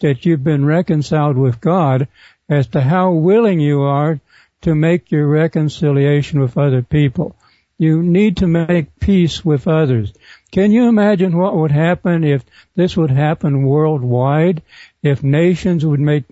that 0.00 0.26
you've 0.26 0.42
been 0.42 0.64
reconciled 0.64 1.36
with 1.38 1.60
God 1.60 2.08
as 2.48 2.66
to 2.68 2.80
how 2.80 3.12
willing 3.12 3.60
you 3.60 3.82
are 3.82 4.18
to 4.62 4.74
make 4.74 5.12
your 5.12 5.28
reconciliation 5.28 6.40
with 6.40 6.58
other 6.58 6.82
people. 6.82 7.36
You 7.78 8.02
need 8.02 8.38
to 8.38 8.46
make 8.46 8.98
peace 8.98 9.44
with 9.44 9.68
others. 9.68 10.12
Can 10.50 10.72
you 10.72 10.88
imagine 10.88 11.36
what 11.36 11.56
would 11.56 11.70
happen 11.70 12.24
if 12.24 12.44
this 12.74 12.96
would 12.96 13.10
happen 13.10 13.62
worldwide? 13.62 14.62
If 15.02 15.22
nations 15.22 15.86
would 15.86 16.00
make 16.00 16.24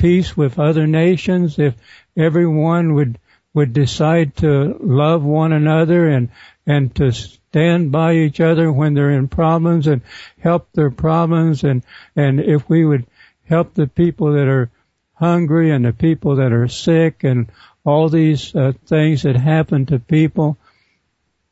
peace 0.00 0.36
with 0.36 0.58
other 0.58 0.86
nations, 0.86 1.58
if 1.58 1.74
everyone 2.16 2.94
would 2.94 3.18
would 3.52 3.72
decide 3.72 4.36
to 4.36 4.76
love 4.80 5.24
one 5.24 5.52
another 5.52 6.08
and 6.08 6.28
and 6.66 6.94
to 6.94 7.10
stand 7.12 7.90
by 7.90 8.14
each 8.14 8.40
other 8.40 8.70
when 8.72 8.94
they're 8.94 9.10
in 9.10 9.26
problems 9.28 9.86
and 9.86 10.02
help 10.38 10.68
their 10.72 10.90
problems. 10.90 11.64
And 11.64 11.84
and 12.16 12.40
if 12.40 12.68
we 12.68 12.84
would 12.84 13.06
help 13.44 13.74
the 13.74 13.86
people 13.86 14.32
that 14.32 14.48
are 14.48 14.70
hungry 15.14 15.70
and 15.70 15.84
the 15.84 15.92
people 15.92 16.36
that 16.36 16.52
are 16.52 16.68
sick 16.68 17.24
and 17.24 17.50
all 17.84 18.08
these 18.08 18.54
uh, 18.54 18.72
things 18.86 19.22
that 19.22 19.36
happen 19.36 19.86
to 19.86 19.98
people 19.98 20.56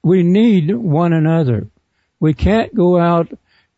we 0.02 0.23
need 0.23 0.75
one 0.75 1.12
another. 1.12 1.69
We 2.21 2.35
can't 2.35 2.75
go 2.75 2.99
out 2.99 3.28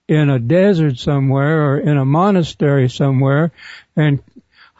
in 0.08 0.30
a 0.30 0.38
desert 0.38 0.98
somewhere 0.98 1.70
or 1.70 1.78
in 1.78 1.96
a 1.96 2.04
monastery 2.04 2.88
somewhere 2.88 3.52
and 3.96 4.22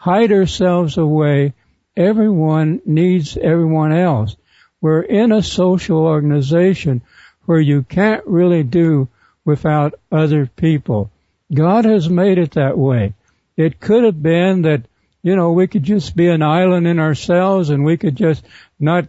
hide 0.01 0.31
ourselves 0.31 0.97
away 0.97 1.53
everyone 1.95 2.81
needs 2.87 3.37
everyone 3.37 3.93
else. 3.93 4.35
We're 4.81 5.03
in 5.03 5.31
a 5.31 5.43
social 5.43 5.99
organization 5.99 7.03
where 7.45 7.59
you 7.59 7.83
can't 7.83 8.25
really 8.25 8.63
do 8.63 9.09
without 9.45 9.93
other 10.11 10.47
people. 10.47 11.11
God 11.53 11.85
has 11.85 12.09
made 12.09 12.39
it 12.39 12.53
that 12.53 12.79
way. 12.79 13.13
It 13.55 13.79
could 13.79 14.03
have 14.03 14.19
been 14.23 14.63
that, 14.63 14.81
you 15.21 15.35
know, 15.35 15.51
we 15.51 15.67
could 15.67 15.83
just 15.83 16.15
be 16.15 16.29
an 16.29 16.41
island 16.41 16.87
in 16.87 16.97
ourselves 16.97 17.69
and 17.69 17.85
we 17.85 17.97
could 17.97 18.15
just 18.15 18.43
not 18.79 19.07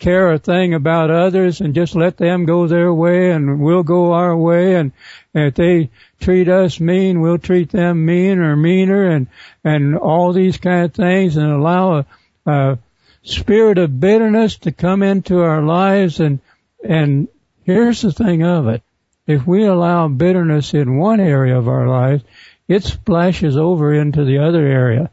care 0.00 0.32
a 0.32 0.38
thing 0.38 0.74
about 0.74 1.12
others 1.12 1.60
and 1.60 1.74
just 1.74 1.94
let 1.94 2.16
them 2.16 2.44
go 2.46 2.66
their 2.66 2.92
way 2.92 3.30
and 3.30 3.60
we'll 3.60 3.84
go 3.84 4.12
our 4.12 4.36
way. 4.36 4.74
And, 4.74 4.92
if 5.32 5.54
they 5.54 5.90
treat 6.18 6.48
us 6.48 6.80
mean, 6.80 7.20
we'll 7.20 7.38
treat 7.38 7.70
them 7.70 8.04
mean 8.04 8.40
or 8.40 8.56
meaner 8.56 9.08
and, 9.08 9.28
and 9.62 9.96
all 9.96 10.32
these 10.32 10.56
kind 10.56 10.86
of 10.86 10.92
things 10.92 11.36
and 11.36 11.52
allow 11.52 11.98
a, 11.98 12.06
uh, 12.46 12.76
spirit 13.22 13.78
of 13.78 14.00
bitterness 14.00 14.56
to 14.56 14.72
come 14.72 15.04
into 15.04 15.38
our 15.38 15.62
lives. 15.62 16.18
And 16.18 16.40
and 16.82 17.28
here's 17.62 18.00
the 18.00 18.10
thing 18.10 18.42
of 18.42 18.66
it. 18.66 18.82
If 19.28 19.46
we 19.46 19.66
allow 19.66 20.08
bitterness 20.08 20.74
in 20.74 20.96
one 20.96 21.20
area 21.20 21.56
of 21.56 21.68
our 21.68 21.86
lives 21.86 22.24
it 22.70 22.84
splashes 22.84 23.56
over 23.56 23.92
into 23.92 24.24
the 24.24 24.38
other 24.38 24.64
area. 24.64 25.10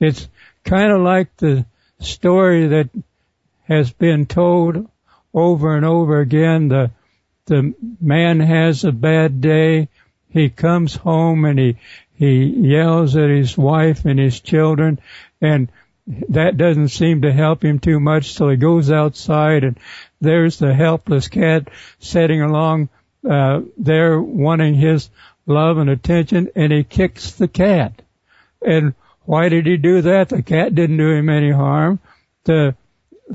It's 0.00 0.26
kind 0.64 0.90
of 0.90 1.02
like 1.02 1.36
the 1.36 1.66
story 2.00 2.68
that 2.68 2.88
has 3.64 3.92
been 3.92 4.26
told 4.26 4.88
over 5.32 5.76
and 5.76 5.84
over 5.84 6.20
again 6.20 6.68
the 6.68 6.90
the 7.46 7.74
man 8.00 8.40
has 8.40 8.84
a 8.84 8.92
bad 8.92 9.40
day 9.40 9.88
he 10.28 10.48
comes 10.48 10.94
home 10.94 11.44
and 11.44 11.58
he 11.58 11.76
he 12.14 12.44
yells 12.44 13.16
at 13.16 13.28
his 13.28 13.56
wife 13.58 14.04
and 14.04 14.18
his 14.18 14.40
children 14.40 14.98
and 15.40 15.68
that 16.06 16.56
doesn't 16.56 16.88
seem 16.88 17.22
to 17.22 17.32
help 17.32 17.64
him 17.64 17.78
too 17.78 17.98
much, 17.98 18.34
so 18.34 18.50
he 18.50 18.56
goes 18.56 18.90
outside 18.90 19.64
and 19.64 19.78
there's 20.20 20.58
the 20.58 20.74
helpless 20.74 21.28
cat 21.28 21.68
sitting 21.98 22.42
along 22.42 22.88
uh, 23.28 23.62
there 23.78 24.20
wanting 24.20 24.74
his 24.74 25.08
love 25.46 25.78
and 25.78 25.88
attention, 25.88 26.50
and 26.54 26.72
he 26.72 26.84
kicks 26.84 27.32
the 27.32 27.48
cat. 27.48 28.02
And 28.64 28.94
why 29.24 29.48
did 29.48 29.66
he 29.66 29.76
do 29.78 30.02
that? 30.02 30.28
The 30.28 30.42
cat 30.42 30.74
didn't 30.74 30.98
do 30.98 31.10
him 31.10 31.30
any 31.30 31.50
harm. 31.50 32.00
The 32.44 32.76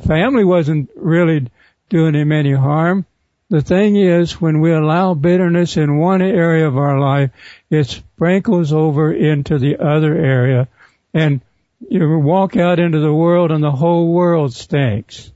family 0.05 0.43
wasn't 0.43 0.89
really 0.95 1.47
doing 1.89 2.15
him 2.15 2.31
any 2.31 2.53
harm. 2.53 3.05
The 3.49 3.61
thing 3.61 3.95
is, 3.95 4.39
when 4.39 4.59
we 4.59 4.71
allow 4.71 5.15
bitterness 5.15 5.75
in 5.75 5.97
one 5.97 6.21
area 6.21 6.67
of 6.67 6.77
our 6.77 6.99
life, 6.99 7.31
it 7.69 7.87
sprinkles 7.87 8.71
over 8.71 9.11
into 9.11 9.57
the 9.57 9.77
other 9.77 10.15
area. 10.15 10.67
And 11.13 11.41
you 11.89 12.19
walk 12.19 12.57
out 12.57 12.79
into 12.79 12.99
the 12.99 13.13
world 13.13 13.51
and 13.51 13.63
the 13.63 13.71
whole 13.71 14.13
world 14.13 14.53
stinks. 14.53 15.31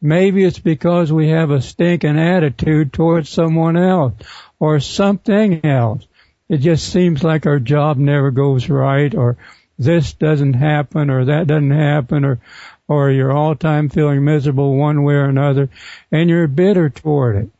Maybe 0.00 0.44
it's 0.44 0.58
because 0.58 1.10
we 1.10 1.30
have 1.30 1.50
a 1.50 1.62
stinking 1.62 2.18
attitude 2.18 2.92
towards 2.92 3.30
someone 3.30 3.76
else 3.76 4.14
or 4.60 4.78
something 4.80 5.64
else. 5.64 6.06
It 6.48 6.58
just 6.58 6.90
seems 6.90 7.24
like 7.24 7.46
our 7.46 7.58
job 7.58 7.96
never 7.96 8.30
goes 8.30 8.68
right 8.68 9.14
or 9.14 9.38
this 9.78 10.12
doesn't 10.12 10.54
happen 10.54 11.10
or 11.10 11.26
that 11.26 11.46
doesn't 11.46 11.70
happen 11.70 12.24
or 12.24 12.40
or 12.88 13.10
you're 13.10 13.36
all 13.36 13.54
time 13.54 13.90
feeling 13.90 14.24
miserable 14.24 14.74
one 14.74 15.02
way 15.04 15.14
or 15.14 15.26
another 15.26 15.68
and 16.10 16.28
you're 16.30 16.48
bitter 16.48 16.88
toward 16.88 17.36
it. 17.36 17.50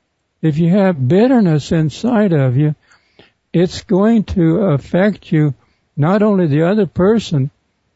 If 0.40 0.58
you 0.58 0.70
have 0.70 1.08
bitterness 1.08 1.70
inside 1.70 2.32
of 2.32 2.56
you, 2.56 2.74
it's 3.52 3.82
going 3.82 4.24
to 4.24 4.58
affect 4.60 5.30
you, 5.30 5.54
not 5.96 6.22
only 6.22 6.46
the 6.46 6.62
other 6.62 6.86
person, 6.86 7.50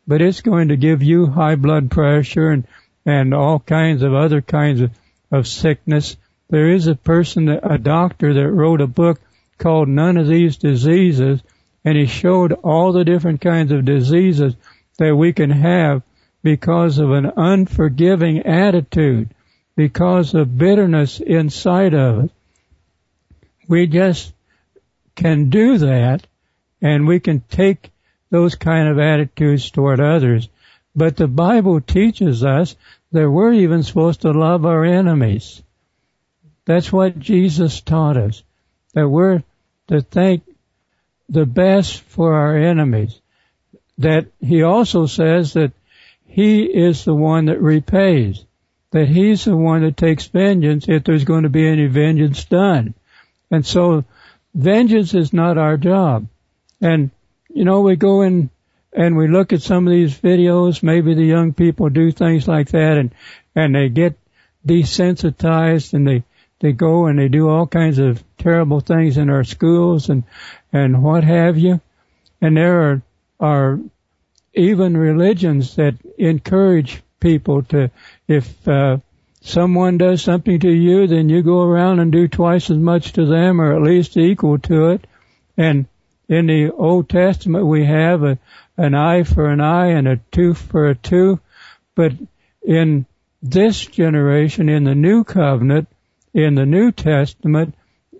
but 0.06 0.20
it's 0.20 0.40
going 0.40 0.68
to 0.68 0.76
give 0.76 1.02
you 1.02 1.26
high 1.26 1.54
blood 1.54 1.90
pressure 1.90 2.50
and, 2.50 2.66
and 3.06 3.32
all 3.32 3.60
kinds 3.60 4.02
of 4.02 4.14
other 4.14 4.42
kinds 4.42 4.80
of, 4.80 4.90
of 5.30 5.46
sickness. 5.46 6.16
There 6.50 6.70
is 6.70 6.86
a 6.86 6.94
person, 6.94 7.48
a 7.48 7.78
doctor 7.78 8.34
that 8.34 8.50
wrote 8.50 8.80
a 8.80 8.86
book 8.86 9.20
called 9.58 9.88
None 9.88 10.16
of 10.16 10.26
These 10.26 10.56
Diseases, 10.56 11.40
and 11.84 11.96
he 11.96 12.06
showed 12.06 12.52
all 12.52 12.92
the 12.92 13.04
different 13.04 13.40
kinds 13.40 13.72
of 13.72 13.84
diseases 13.84 14.54
that 14.98 15.14
we 15.14 15.32
can 15.32 15.50
have 15.50 16.02
because 16.42 16.98
of 16.98 17.10
an 17.12 17.32
unforgiving 17.36 18.40
attitude, 18.40 19.34
because 19.76 20.34
of 20.34 20.58
bitterness 20.58 21.20
inside 21.20 21.94
of 21.94 22.24
it. 22.24 22.30
We 23.68 23.86
just 23.86 24.32
can 25.14 25.50
do 25.50 25.78
that 25.78 26.26
and 26.80 27.06
we 27.06 27.20
can 27.20 27.40
take 27.40 27.90
those 28.30 28.54
kind 28.56 28.88
of 28.88 28.98
attitudes 28.98 29.70
toward 29.70 30.00
others. 30.00 30.48
But 30.94 31.16
the 31.16 31.28
Bible 31.28 31.80
teaches 31.80 32.44
us 32.44 32.76
that 33.12 33.30
we're 33.30 33.52
even 33.52 33.82
supposed 33.82 34.22
to 34.22 34.32
love 34.32 34.66
our 34.66 34.84
enemies. 34.84 35.62
That's 36.64 36.92
what 36.92 37.18
Jesus 37.18 37.80
taught 37.80 38.16
us. 38.16 38.42
That 38.94 39.08
we're 39.08 39.42
to 39.88 40.00
think 40.00 40.42
the 41.28 41.46
best 41.46 42.00
for 42.00 42.34
our 42.34 42.56
enemies. 42.56 43.20
That 43.98 44.26
he 44.40 44.62
also 44.62 45.06
says 45.06 45.52
that 45.54 45.72
he 46.32 46.62
is 46.62 47.04
the 47.04 47.14
one 47.14 47.44
that 47.44 47.60
repays. 47.60 48.42
That 48.90 49.06
he's 49.06 49.44
the 49.44 49.56
one 49.56 49.82
that 49.82 49.98
takes 49.98 50.26
vengeance 50.26 50.88
if 50.88 51.04
there's 51.04 51.24
going 51.24 51.42
to 51.42 51.50
be 51.50 51.68
any 51.68 51.86
vengeance 51.86 52.44
done. 52.46 52.94
And 53.50 53.66
so 53.66 54.04
vengeance 54.54 55.12
is 55.12 55.34
not 55.34 55.58
our 55.58 55.76
job. 55.76 56.26
And 56.80 57.10
you 57.50 57.66
know, 57.66 57.82
we 57.82 57.96
go 57.96 58.22
in 58.22 58.48
and 58.94 59.14
we 59.14 59.28
look 59.28 59.52
at 59.52 59.60
some 59.60 59.86
of 59.86 59.92
these 59.92 60.18
videos, 60.18 60.82
maybe 60.82 61.12
the 61.12 61.24
young 61.24 61.52
people 61.52 61.90
do 61.90 62.10
things 62.10 62.48
like 62.48 62.70
that 62.70 62.96
and, 62.96 63.14
and 63.54 63.74
they 63.74 63.90
get 63.90 64.18
desensitized 64.66 65.92
and 65.92 66.06
they, 66.06 66.24
they 66.60 66.72
go 66.72 67.06
and 67.06 67.18
they 67.18 67.28
do 67.28 67.50
all 67.50 67.66
kinds 67.66 67.98
of 67.98 68.24
terrible 68.38 68.80
things 68.80 69.18
in 69.18 69.28
our 69.28 69.44
schools 69.44 70.08
and, 70.08 70.24
and 70.72 71.02
what 71.02 71.24
have 71.24 71.58
you. 71.58 71.78
And 72.40 72.56
there 72.56 72.80
are, 72.90 73.02
are 73.38 73.80
even 74.54 74.96
religions 74.96 75.76
that 75.76 75.94
encourage 76.18 77.02
people 77.20 77.62
to, 77.64 77.90
if, 78.28 78.68
uh, 78.68 78.98
someone 79.42 79.98
does 79.98 80.22
something 80.22 80.60
to 80.60 80.70
you, 80.70 81.06
then 81.06 81.28
you 81.28 81.42
go 81.42 81.62
around 81.62 81.98
and 81.98 82.12
do 82.12 82.28
twice 82.28 82.70
as 82.70 82.78
much 82.78 83.12
to 83.12 83.26
them 83.26 83.60
or 83.60 83.74
at 83.74 83.82
least 83.82 84.16
equal 84.16 84.58
to 84.58 84.90
it. 84.90 85.06
And 85.56 85.86
in 86.28 86.46
the 86.46 86.70
Old 86.70 87.08
Testament 87.08 87.66
we 87.66 87.84
have 87.84 88.22
a, 88.22 88.38
an 88.76 88.94
eye 88.94 89.24
for 89.24 89.50
an 89.50 89.60
eye 89.60 89.88
and 89.88 90.08
a 90.08 90.20
tooth 90.30 90.58
for 90.58 90.88
a 90.88 90.94
tooth, 90.94 91.40
but 91.94 92.12
in 92.62 93.06
this 93.42 93.84
generation, 93.84 94.68
in 94.68 94.84
the 94.84 94.94
New 94.94 95.24
Covenant, 95.24 95.88
in 96.32 96.54
the 96.54 96.64
New 96.64 96.92
Testament, 96.92 97.74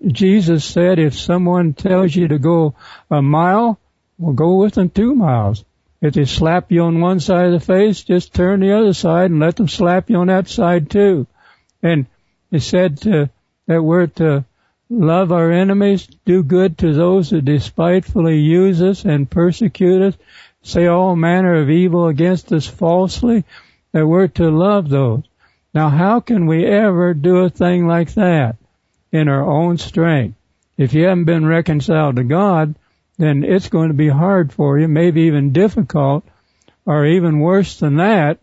Jesus 0.04 0.64
said 0.64 0.98
if 0.98 1.14
someone 1.14 1.74
tells 1.74 2.14
you 2.14 2.28
to 2.28 2.38
go 2.38 2.74
a 3.08 3.22
mile, 3.22 3.78
well 4.18 4.32
go 4.32 4.56
with 4.56 4.74
them 4.74 4.90
two 4.90 5.14
miles. 5.14 5.64
If 6.02 6.14
they 6.14 6.24
slap 6.24 6.72
you 6.72 6.82
on 6.82 7.00
one 7.00 7.20
side 7.20 7.46
of 7.46 7.52
the 7.52 7.60
face, 7.60 8.02
just 8.02 8.34
turn 8.34 8.60
the 8.60 8.76
other 8.76 8.92
side 8.92 9.30
and 9.30 9.38
let 9.38 9.54
them 9.56 9.68
slap 9.68 10.10
you 10.10 10.16
on 10.16 10.26
that 10.26 10.48
side 10.48 10.90
too. 10.90 11.28
And 11.80 12.06
he 12.50 12.58
said 12.58 13.00
to, 13.02 13.30
that 13.68 13.82
we're 13.82 14.08
to 14.08 14.44
love 14.90 15.32
our 15.32 15.50
enemies, 15.50 16.06
do 16.24 16.42
good 16.42 16.78
to 16.78 16.92
those 16.92 17.30
who 17.30 17.40
despitefully 17.40 18.40
use 18.40 18.82
us 18.82 19.04
and 19.04 19.30
persecute 19.30 20.02
us, 20.02 20.14
say 20.62 20.88
all 20.88 21.16
manner 21.16 21.54
of 21.54 21.70
evil 21.70 22.08
against 22.08 22.52
us 22.52 22.66
falsely, 22.66 23.44
that 23.92 24.06
we're 24.06 24.26
to 24.26 24.50
love 24.50 24.88
those. 24.88 25.22
Now 25.72 25.88
how 25.88 26.18
can 26.18 26.46
we 26.46 26.66
ever 26.66 27.14
do 27.14 27.38
a 27.38 27.50
thing 27.50 27.86
like 27.86 28.12
that 28.14 28.56
in 29.12 29.28
our 29.28 29.48
own 29.48 29.78
strength? 29.78 30.36
If 30.76 30.94
you 30.94 31.04
haven't 31.04 31.24
been 31.24 31.46
reconciled 31.46 32.16
to 32.16 32.24
God, 32.24 32.74
then 33.22 33.44
it's 33.44 33.68
going 33.68 33.86
to 33.86 33.94
be 33.94 34.08
hard 34.08 34.52
for 34.52 34.80
you, 34.80 34.88
maybe 34.88 35.22
even 35.22 35.52
difficult, 35.52 36.24
or 36.84 37.06
even 37.06 37.38
worse 37.38 37.78
than 37.78 37.98
that, 37.98 38.40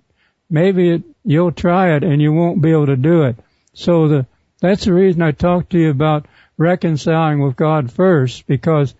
maybe 0.49 0.91
it, 0.91 1.03
you'll 1.25 1.51
try 1.51 1.97
it 1.97 2.03
and 2.05 2.21
you 2.21 2.31
won't 2.31 2.61
be 2.61 2.71
able 2.71 2.85
to 2.85 2.95
do 2.95 3.23
it. 3.23 3.35
So 3.73 4.07
the, 4.07 4.25
that's 4.61 4.85
the 4.85 4.93
reason 4.93 5.21
I 5.21 5.31
talked 5.31 5.71
to 5.71 5.77
you 5.77 5.89
about 5.89 6.27
reconciling 6.57 7.41
with 7.41 7.57
God 7.57 7.91
first 7.91 8.47
because 8.47 8.95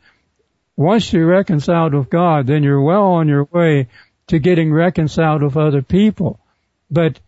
once 0.76 1.14
you're 1.14 1.26
reconciled 1.26 1.94
with 1.94 2.10
God, 2.10 2.46
then 2.46 2.62
you're 2.62 2.82
well 2.82 3.14
on 3.14 3.30
your 3.30 3.46
way 3.46 3.88
to 4.28 4.38
getting 4.38 4.74
reconciled 4.74 5.44
with 5.44 5.56
other 5.56 5.82
people. 5.82 6.42
But 6.92 7.22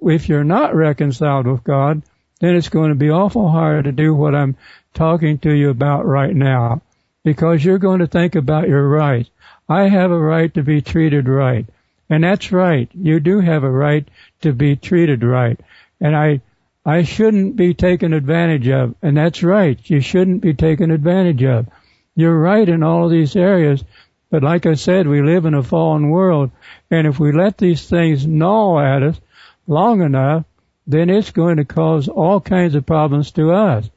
if 0.00 0.26
you're 0.30 0.42
not 0.42 0.74
reconciled 0.74 1.46
with 1.46 1.64
God, 1.64 2.00
then 2.40 2.56
it's 2.56 2.70
going 2.70 2.88
to 2.88 2.94
be 2.94 3.10
awful 3.10 3.50
hard 3.50 3.84
to 3.84 3.92
do 3.92 4.14
what 4.14 4.34
I'm 4.34 4.56
talking 4.94 5.36
to 5.40 5.52
you 5.52 5.68
about 5.68 6.06
right 6.06 6.34
now 6.34 6.80
because 7.22 7.64
you're 7.64 7.78
going 7.78 8.00
to 8.00 8.06
think 8.06 8.34
about 8.34 8.68
your 8.68 8.88
rights. 8.88 9.30
I 9.68 9.88
have 9.88 10.10
a 10.10 10.18
right 10.18 10.52
to 10.54 10.62
be 10.62 10.80
treated 10.80 11.28
right. 11.28 11.66
And 12.08 12.24
that's 12.24 12.50
right. 12.50 12.88
You 12.92 13.20
do 13.20 13.40
have 13.40 13.62
a 13.62 13.70
right 13.70 14.08
to 14.40 14.52
be 14.52 14.76
treated 14.76 15.22
right. 15.22 15.60
And 16.00 16.16
I, 16.16 16.40
I 16.84 17.04
shouldn't 17.04 17.56
be 17.56 17.74
taken 17.74 18.12
advantage 18.12 18.68
of. 18.68 18.94
And 19.00 19.16
that's 19.16 19.42
right. 19.42 19.78
You 19.84 20.00
shouldn't 20.00 20.40
be 20.40 20.54
taken 20.54 20.90
advantage 20.90 21.44
of. 21.44 21.68
You're 22.16 22.38
right 22.38 22.68
in 22.68 22.82
all 22.82 23.04
of 23.04 23.12
these 23.12 23.36
areas. 23.36 23.84
But 24.30 24.42
like 24.42 24.66
I 24.66 24.74
said, 24.74 25.06
we 25.06 25.22
live 25.22 25.44
in 25.44 25.54
a 25.54 25.62
fallen 25.62 26.10
world. 26.10 26.50
And 26.90 27.06
if 27.06 27.20
we 27.20 27.32
let 27.32 27.58
these 27.58 27.88
things 27.88 28.26
gnaw 28.26 28.80
at 28.80 29.02
us 29.02 29.20
long 29.66 30.02
enough, 30.02 30.44
then 30.86 31.10
it's 31.10 31.30
going 31.30 31.58
to 31.58 31.64
cause 31.64 32.08
all 32.08 32.40
kinds 32.40 32.74
of 32.74 32.86
problems 32.86 33.30
to 33.32 33.52
us. 33.52 33.88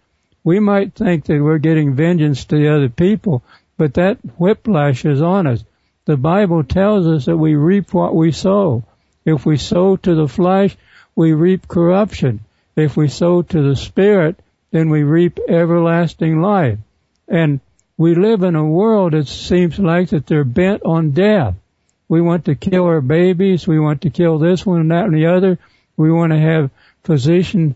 We 0.43 0.60
might 0.60 0.93
think 0.93 1.25
that 1.25 1.41
we're 1.41 1.58
getting 1.58 1.95
vengeance 1.95 2.45
to 2.45 2.58
the 2.58 2.75
other 2.75 2.89
people, 2.89 3.43
but 3.77 3.93
that 3.95 4.17
whiplash 4.38 5.06
is 5.06 5.21
on 5.21 5.47
us. 5.47 5.63
The 6.06 6.17
Bible 6.17 6.63
tells 6.63 7.08
us 7.08 7.25
that 7.25 7.38
we 7.38 7.56
reap 7.56 7.93
what 7.93 8.13
we 8.13 8.32
sow. 8.32 8.84
If 9.25 9.45
we 9.45 9.58
sow 9.58 9.95
to 9.95 10.15
the 10.15 10.27
flesh, 10.27 10.75
we 11.15 11.34
reap 11.34 11.67
corruption. 11.67 12.41
If 12.75 12.97
we 12.97 13.08
sow 13.08 13.41
to 13.41 13.69
the 13.69 13.75
spirit, 13.75 14.38
then 14.71 14.89
we 14.89 15.03
reap 15.03 15.39
everlasting 15.47 16.41
life. 16.41 16.79
And 17.27 17.62
we 17.97 18.15
live 18.15 18.43
in 18.43 18.56
a 18.56 18.65
world 18.65 19.13
that 19.13 19.27
seems 19.27 19.79
like 19.79 20.10
that 20.10 20.27
they're 20.27 20.43
bent 20.43 20.84
on 20.84 21.12
death. 21.12 21.56
We 22.10 22.21
want 22.21 22.45
to 22.45 22.56
kill 22.56 22.86
our 22.86 23.01
babies. 23.01 23.65
We 23.65 23.79
want 23.79 24.01
to 24.01 24.10
kill 24.10 24.39
this 24.39 24.65
one 24.65 24.82
and 24.82 24.91
that 24.91 25.06
and 25.06 25.15
the 25.15 25.27
other. 25.27 25.58
We 25.95 26.12
want 26.12 26.34
to 26.34 26.39
have 26.39 26.71
physician 27.03 27.75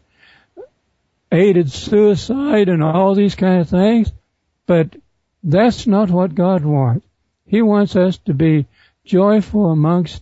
aided 1.32 1.72
suicide 1.72 2.70
and 2.70 2.84
all 2.84 3.16
these 3.16 3.36
kind 3.36 3.62
of 3.62 3.70
things. 3.70 4.12
But 4.66 4.96
that's 5.44 5.88
not 5.88 6.10
what 6.10 6.36
God 6.36 6.64
wants. 6.64 7.06
He 7.46 7.62
wants 7.62 7.96
us 7.96 8.18
to 8.26 8.34
be 8.34 8.66
joyful 9.06 9.72
amongst 9.72 10.22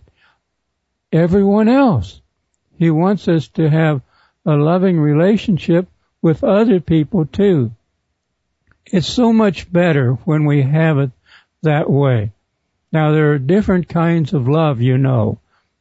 everyone 1.12 1.68
else. 1.68 2.20
He 2.78 2.90
wants 2.90 3.26
us 3.26 3.48
to 3.48 3.68
have 3.68 4.02
a 4.44 4.54
loving 4.54 5.00
relationship 5.00 5.88
with 6.22 6.44
other 6.44 6.80
people 6.80 7.26
too. 7.26 7.72
It's 8.86 9.08
so 9.08 9.32
much 9.32 9.72
better 9.72 10.12
when 10.12 10.44
we 10.44 10.62
have 10.62 10.98
it 10.98 11.10
that 11.62 11.90
way. 11.90 12.30
Now 12.92 13.12
there 13.12 13.32
are 13.32 13.38
different 13.38 13.88
kinds 13.88 14.32
of 14.32 14.46
love, 14.46 14.80
you 14.80 14.96
know. 14.98 15.38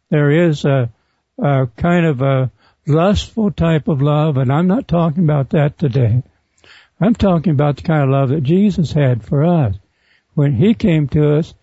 There 0.09 0.31
is 0.31 0.65
a, 0.65 0.89
a 1.37 1.67
kind 1.77 2.05
of 2.05 2.21
a 2.21 2.51
lustful 2.87 3.51
type 3.51 3.87
of 3.87 4.01
love, 4.01 4.37
and 4.37 4.51
I'm 4.51 4.67
not 4.67 4.87
talking 4.87 5.23
about 5.23 5.49
that 5.49 5.77
today. 5.79 6.21
I'm 6.99 7.15
talking 7.15 7.51
about 7.51 7.77
the 7.77 7.81
kind 7.81 8.03
of 8.03 8.09
love 8.09 8.29
that 8.29 8.43
Jesus 8.43 8.91
had 8.91 9.23
for 9.23 9.43
us. 9.43 9.75
When 10.35 10.53
He 10.53 10.73
came 10.75 11.07
to 11.09 11.37
us, 11.37 11.53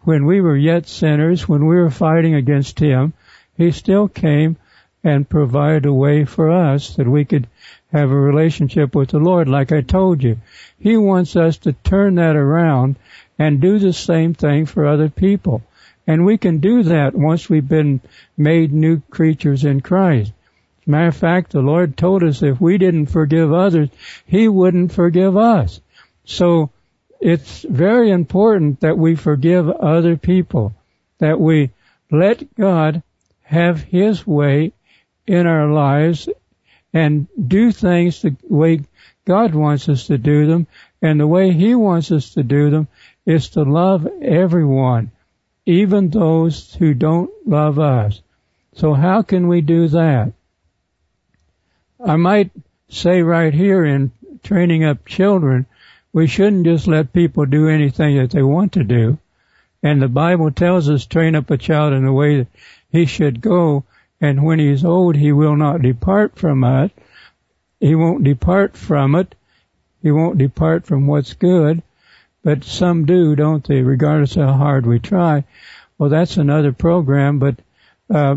when 0.00 0.26
we 0.26 0.40
were 0.40 0.56
yet 0.56 0.88
sinners, 0.88 1.48
when 1.48 1.66
we 1.66 1.76
were 1.76 1.90
fighting 1.90 2.34
against 2.34 2.80
Him, 2.80 3.12
He 3.56 3.70
still 3.70 4.08
came 4.08 4.56
and 5.04 5.28
provided 5.28 5.86
a 5.86 5.92
way 5.92 6.24
for 6.24 6.50
us 6.50 6.96
that 6.96 7.08
we 7.08 7.24
could 7.24 7.46
have 7.92 8.10
a 8.10 8.16
relationship 8.16 8.94
with 8.94 9.10
the 9.10 9.18
Lord, 9.18 9.48
like 9.48 9.70
I 9.70 9.82
told 9.82 10.22
you. 10.22 10.38
He 10.78 10.96
wants 10.96 11.36
us 11.36 11.58
to 11.58 11.72
turn 11.72 12.16
that 12.16 12.36
around 12.36 12.96
and 13.38 13.60
do 13.60 13.78
the 13.78 13.92
same 13.92 14.34
thing 14.34 14.66
for 14.66 14.86
other 14.86 15.08
people. 15.08 15.62
And 16.06 16.24
we 16.24 16.38
can 16.38 16.58
do 16.58 16.82
that 16.84 17.14
once 17.14 17.48
we've 17.48 17.68
been 17.68 18.00
made 18.36 18.72
new 18.72 19.00
creatures 19.10 19.64
in 19.64 19.80
Christ. 19.80 20.32
Matter 20.84 21.08
of 21.08 21.16
fact, 21.16 21.52
the 21.52 21.60
Lord 21.60 21.96
told 21.96 22.24
us 22.24 22.42
if 22.42 22.60
we 22.60 22.76
didn't 22.76 23.06
forgive 23.06 23.52
others, 23.52 23.88
He 24.26 24.48
wouldn't 24.48 24.92
forgive 24.92 25.36
us. 25.36 25.80
So 26.24 26.70
it's 27.20 27.62
very 27.62 28.10
important 28.10 28.80
that 28.80 28.98
we 28.98 29.14
forgive 29.14 29.68
other 29.68 30.16
people, 30.16 30.74
that 31.18 31.38
we 31.38 31.70
let 32.10 32.54
God 32.56 33.02
have 33.42 33.80
His 33.80 34.26
way 34.26 34.72
in 35.26 35.46
our 35.46 35.72
lives 35.72 36.28
and 36.92 37.28
do 37.48 37.70
things 37.70 38.22
the 38.22 38.36
way 38.48 38.80
God 39.24 39.54
wants 39.54 39.88
us 39.88 40.08
to 40.08 40.18
do 40.18 40.46
them. 40.46 40.66
And 41.00 41.18
the 41.18 41.26
way 41.26 41.52
He 41.52 41.74
wants 41.74 42.10
us 42.10 42.34
to 42.34 42.42
do 42.42 42.70
them 42.70 42.88
is 43.24 43.50
to 43.50 43.62
love 43.62 44.06
everyone, 44.20 45.12
even 45.64 46.10
those 46.10 46.74
who 46.74 46.92
don't 46.92 47.30
love 47.46 47.78
us. 47.78 48.20
So 48.74 48.94
how 48.94 49.22
can 49.22 49.48
we 49.48 49.60
do 49.60 49.88
that? 49.88 50.32
I 52.04 52.16
might 52.16 52.50
say 52.88 53.22
right 53.22 53.54
here 53.54 53.84
in 53.84 54.10
training 54.42 54.84
up 54.84 55.06
children, 55.06 55.66
we 56.12 56.26
shouldn't 56.26 56.64
just 56.64 56.86
let 56.86 57.12
people 57.12 57.46
do 57.46 57.68
anything 57.68 58.16
that 58.16 58.30
they 58.30 58.42
want 58.42 58.72
to 58.72 58.84
do. 58.84 59.18
And 59.82 60.00
the 60.00 60.08
Bible 60.08 60.50
tells 60.50 60.88
us 60.88 61.06
train 61.06 61.34
up 61.34 61.50
a 61.50 61.56
child 61.56 61.92
in 61.92 62.04
the 62.04 62.12
way 62.12 62.38
that 62.38 62.48
he 62.90 63.06
should 63.06 63.40
go, 63.40 63.84
and 64.20 64.44
when 64.44 64.58
he 64.58 64.68
is 64.68 64.84
old 64.84 65.16
he 65.16 65.32
will 65.32 65.56
not 65.56 65.82
depart 65.82 66.36
from 66.36 66.64
it. 66.64 66.92
He 67.80 67.94
won't 67.94 68.24
depart 68.24 68.76
from 68.76 69.14
it. 69.14 69.34
He 70.02 70.10
won't 70.10 70.38
depart 70.38 70.86
from 70.86 71.06
what's 71.06 71.34
good. 71.34 71.82
But 72.44 72.64
some 72.64 73.06
do, 73.06 73.36
don't 73.36 73.64
they, 73.64 73.82
regardless 73.82 74.36
of 74.36 74.48
how 74.48 74.54
hard 74.54 74.86
we 74.86 74.98
try. 74.98 75.44
Well, 75.98 76.10
that's 76.10 76.36
another 76.36 76.72
program, 76.72 77.38
but 77.38 77.56
uh, 78.10 78.36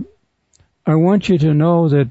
I 0.86 0.96
want 0.96 1.30
you 1.30 1.40
to 1.40 1.54
know 1.54 1.90
that 1.90 2.10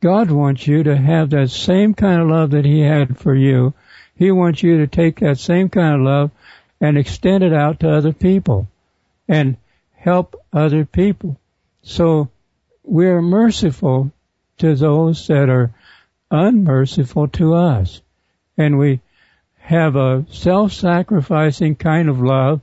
God 0.00 0.30
wants 0.30 0.66
you 0.66 0.82
to 0.84 0.96
have 0.96 1.30
that 1.30 1.50
same 1.50 1.94
kind 1.94 2.22
of 2.22 2.28
love 2.28 2.50
that 2.50 2.64
He 2.64 2.80
had 2.80 3.18
for 3.18 3.34
you. 3.34 3.74
He 4.16 4.30
wants 4.30 4.62
you 4.62 4.78
to 4.78 4.86
take 4.86 5.20
that 5.20 5.38
same 5.38 5.68
kind 5.68 5.94
of 5.96 6.00
love 6.00 6.30
and 6.80 6.96
extend 6.96 7.44
it 7.44 7.52
out 7.52 7.80
to 7.80 7.90
other 7.90 8.12
people 8.12 8.68
and 9.28 9.56
help 9.94 10.42
other 10.52 10.84
people. 10.84 11.38
So 11.82 12.30
we're 12.82 13.20
merciful 13.20 14.10
to 14.58 14.74
those 14.74 15.26
that 15.26 15.48
are 15.48 15.72
unmerciful 16.30 17.28
to 17.28 17.54
us. 17.54 18.00
And 18.56 18.78
we 18.78 19.00
have 19.58 19.96
a 19.96 20.24
self-sacrificing 20.30 21.76
kind 21.76 22.08
of 22.08 22.20
love 22.20 22.60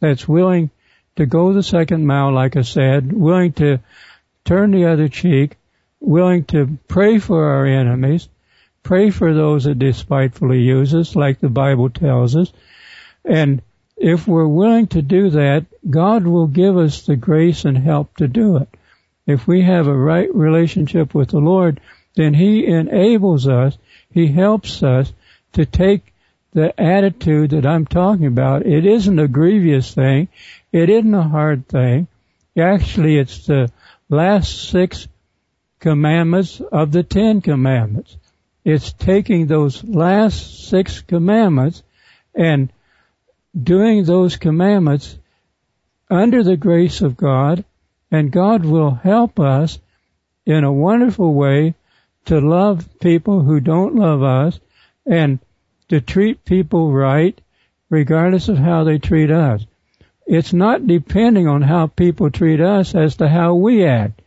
that's 0.00 0.28
willing 0.28 0.70
to 1.16 1.26
go 1.26 1.52
the 1.52 1.62
second 1.62 2.06
mile, 2.06 2.32
like 2.32 2.56
I 2.56 2.62
said, 2.62 3.12
willing 3.12 3.52
to 3.54 3.80
turn 4.44 4.70
the 4.70 4.86
other 4.86 5.08
cheek, 5.08 5.56
willing 6.06 6.44
to 6.44 6.78
pray 6.86 7.18
for 7.18 7.50
our 7.50 7.66
enemies, 7.66 8.28
pray 8.82 9.10
for 9.10 9.34
those 9.34 9.64
that 9.64 9.78
despitefully 9.78 10.60
use 10.60 10.94
us, 10.94 11.16
like 11.16 11.40
the 11.40 11.48
Bible 11.48 11.90
tells 11.90 12.36
us. 12.36 12.52
And 13.24 13.60
if 13.96 14.28
we're 14.28 14.46
willing 14.46 14.86
to 14.88 15.02
do 15.02 15.30
that, 15.30 15.66
God 15.88 16.24
will 16.24 16.46
give 16.46 16.76
us 16.76 17.02
the 17.02 17.16
grace 17.16 17.64
and 17.64 17.76
help 17.76 18.16
to 18.18 18.28
do 18.28 18.58
it. 18.58 18.68
If 19.26 19.48
we 19.48 19.62
have 19.62 19.88
a 19.88 19.96
right 19.96 20.32
relationship 20.32 21.12
with 21.12 21.30
the 21.30 21.40
Lord, 21.40 21.80
then 22.14 22.34
He 22.34 22.64
enables 22.66 23.48
us, 23.48 23.76
He 24.12 24.28
helps 24.28 24.84
us 24.84 25.12
to 25.54 25.66
take 25.66 26.12
the 26.52 26.80
attitude 26.80 27.50
that 27.50 27.66
I'm 27.66 27.84
talking 27.84 28.26
about. 28.26 28.64
It 28.64 28.86
isn't 28.86 29.18
a 29.18 29.28
grievous 29.28 29.92
thing. 29.92 30.28
It 30.70 30.88
isn't 30.88 31.14
a 31.14 31.22
hard 31.22 31.66
thing. 31.68 32.06
Actually, 32.56 33.18
it's 33.18 33.46
the 33.46 33.70
last 34.08 34.70
six 34.70 35.08
commandments 35.80 36.60
of 36.60 36.92
the 36.92 37.02
Ten 37.02 37.40
Commandments. 37.40 38.16
It's 38.64 38.92
taking 38.92 39.46
those 39.46 39.84
last 39.84 40.68
six 40.68 41.00
commandments 41.00 41.82
and 42.34 42.70
doing 43.60 44.04
those 44.04 44.36
commandments 44.36 45.16
under 46.10 46.42
the 46.42 46.56
grace 46.56 47.00
of 47.00 47.16
God, 47.16 47.64
and 48.10 48.30
God 48.30 48.64
will 48.64 48.90
help 48.90 49.40
us 49.40 49.78
in 50.44 50.64
a 50.64 50.72
wonderful 50.72 51.32
way 51.32 51.74
to 52.26 52.40
love 52.40 52.98
people 53.00 53.42
who 53.42 53.60
don't 53.60 53.94
love 53.94 54.22
us 54.22 54.58
and 55.06 55.38
to 55.88 56.00
treat 56.00 56.44
people 56.44 56.92
right 56.92 57.40
regardless 57.88 58.48
of 58.48 58.58
how 58.58 58.84
they 58.84 58.98
treat 58.98 59.30
us. 59.30 59.64
It's 60.26 60.52
not 60.52 60.86
depending 60.86 61.46
on 61.46 61.62
how 61.62 61.86
people 61.86 62.30
treat 62.30 62.60
us 62.60 62.94
as 62.94 63.16
to 63.16 63.28
how 63.28 63.54
we 63.54 63.84
act. 63.84 64.20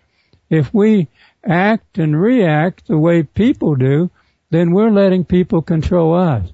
If 0.49 0.73
we 0.73 1.07
act 1.43 1.97
and 1.97 2.19
react 2.19 2.87
the 2.87 2.97
way 2.97 3.23
people 3.23 3.75
do, 3.75 4.09
then 4.49 4.71
we're 4.71 4.91
letting 4.91 5.25
people 5.25 5.61
control 5.61 6.13
us. 6.15 6.49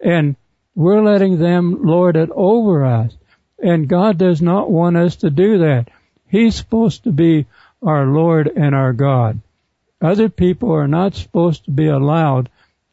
And 0.00 0.36
we're 0.74 1.02
letting 1.02 1.38
them 1.38 1.82
lord 1.82 2.16
it 2.16 2.30
over 2.34 2.84
us. 2.84 3.16
And 3.62 3.88
God 3.88 4.18
does 4.18 4.42
not 4.42 4.70
want 4.70 4.96
us 4.96 5.16
to 5.16 5.30
do 5.30 5.58
that. 5.58 5.88
He's 6.26 6.56
supposed 6.56 7.04
to 7.04 7.12
be 7.12 7.46
our 7.82 8.06
Lord 8.06 8.48
and 8.48 8.74
our 8.74 8.92
God. 8.92 9.40
Other 10.00 10.28
people 10.28 10.72
are 10.72 10.88
not 10.88 11.14
supposed 11.14 11.64
to 11.66 11.70
be 11.70 11.86
allowed 11.86 12.50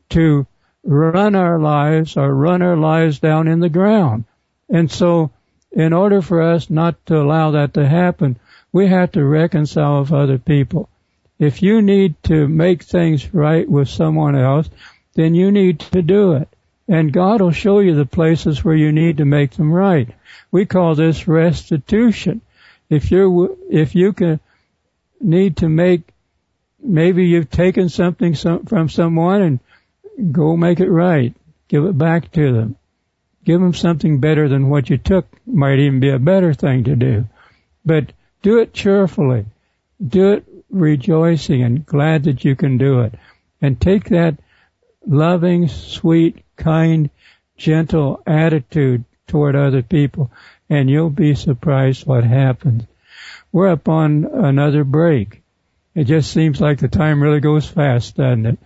to 0.09 0.45
run 0.83 1.35
our 1.35 1.59
lives 1.59 2.17
or 2.17 2.33
run 2.33 2.61
our 2.61 2.77
lives 2.77 3.19
down 3.19 3.47
in 3.47 3.59
the 3.59 3.69
ground. 3.69 4.25
And 4.69 4.89
so, 4.91 5.31
in 5.71 5.93
order 5.93 6.21
for 6.21 6.41
us 6.41 6.69
not 6.69 7.05
to 7.07 7.21
allow 7.21 7.51
that 7.51 7.73
to 7.73 7.87
happen, 7.87 8.39
we 8.71 8.87
have 8.87 9.11
to 9.13 9.25
reconcile 9.25 10.01
with 10.01 10.13
other 10.13 10.37
people. 10.37 10.89
If 11.41 11.63
you 11.63 11.81
need 11.81 12.21
to 12.25 12.47
make 12.47 12.83
things 12.83 13.33
right 13.33 13.67
with 13.67 13.89
someone 13.89 14.35
else, 14.35 14.69
then 15.15 15.33
you 15.33 15.51
need 15.51 15.79
to 15.79 16.03
do 16.03 16.33
it. 16.33 16.47
And 16.87 17.11
God 17.11 17.41
will 17.41 17.51
show 17.51 17.79
you 17.79 17.95
the 17.95 18.05
places 18.05 18.63
where 18.63 18.75
you 18.75 18.91
need 18.91 19.17
to 19.17 19.25
make 19.25 19.49
them 19.49 19.73
right. 19.73 20.07
We 20.51 20.67
call 20.67 20.93
this 20.93 21.27
restitution. 21.27 22.41
If 22.91 23.09
you're, 23.09 23.57
if 23.71 23.95
you 23.95 24.13
can, 24.13 24.39
need 25.19 25.57
to 25.57 25.67
make, 25.67 26.03
maybe 26.79 27.25
you've 27.25 27.49
taken 27.49 27.89
something 27.89 28.35
from 28.35 28.89
someone 28.89 29.41
and 29.41 30.31
go 30.31 30.55
make 30.55 30.79
it 30.79 30.91
right. 30.91 31.33
Give 31.69 31.85
it 31.85 31.97
back 31.97 32.31
to 32.33 32.53
them. 32.53 32.75
Give 33.45 33.59
them 33.59 33.73
something 33.73 34.19
better 34.19 34.47
than 34.47 34.69
what 34.69 34.91
you 34.91 34.99
took 34.99 35.25
might 35.47 35.79
even 35.79 35.99
be 35.99 36.11
a 36.11 36.19
better 36.19 36.53
thing 36.53 36.83
to 36.83 36.95
do. 36.95 37.25
But 37.83 38.13
do 38.43 38.59
it 38.59 38.75
cheerfully. 38.75 39.47
Do 40.07 40.33
it 40.33 40.45
rejoicing 40.71 41.63
and 41.63 41.85
glad 41.85 42.23
that 42.23 42.43
you 42.43 42.55
can 42.55 42.77
do 42.77 43.01
it. 43.01 43.13
And 43.61 43.79
take 43.79 44.09
that 44.09 44.39
loving, 45.05 45.67
sweet, 45.67 46.43
kind, 46.55 47.09
gentle 47.57 48.23
attitude 48.25 49.05
toward 49.27 49.55
other 49.55 49.81
people 49.81 50.31
and 50.71 50.89
you'll 50.89 51.09
be 51.09 51.35
surprised 51.35 52.07
what 52.07 52.23
happens. 52.23 52.83
We're 53.51 53.67
up 53.67 53.89
on 53.89 54.23
another 54.23 54.85
break. 54.85 55.43
It 55.93 56.05
just 56.05 56.31
seems 56.31 56.61
like 56.61 56.79
the 56.79 56.87
time 56.87 57.21
really 57.21 57.41
goes 57.41 57.67
fast, 57.67 58.15
doesn't 58.15 58.45
it? 58.45 58.59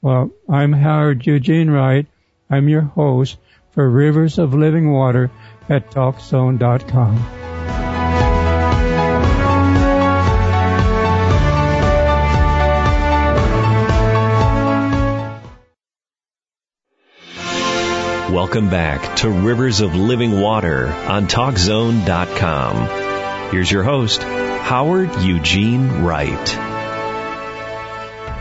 Well, 0.00 0.30
I'm 0.48 0.72
Howard 0.72 1.24
Eugene 1.24 1.70
Wright. 1.70 2.06
I'm 2.50 2.68
your 2.68 2.82
host 2.82 3.36
for 3.70 3.88
Rivers 3.88 4.38
of 4.38 4.54
Living 4.54 4.90
Water 4.90 5.30
at 5.68 5.92
TalkZone.com. 5.92 7.41
Welcome 18.32 18.70
back 18.70 19.16
to 19.16 19.28
Rivers 19.28 19.82
of 19.82 19.94
Living 19.94 20.40
Water 20.40 20.88
on 20.88 21.26
TalkZone.com. 21.26 23.50
Here's 23.50 23.70
your 23.70 23.82
host, 23.82 24.22
Howard 24.22 25.20
Eugene 25.20 26.02
Wright. 26.02 26.48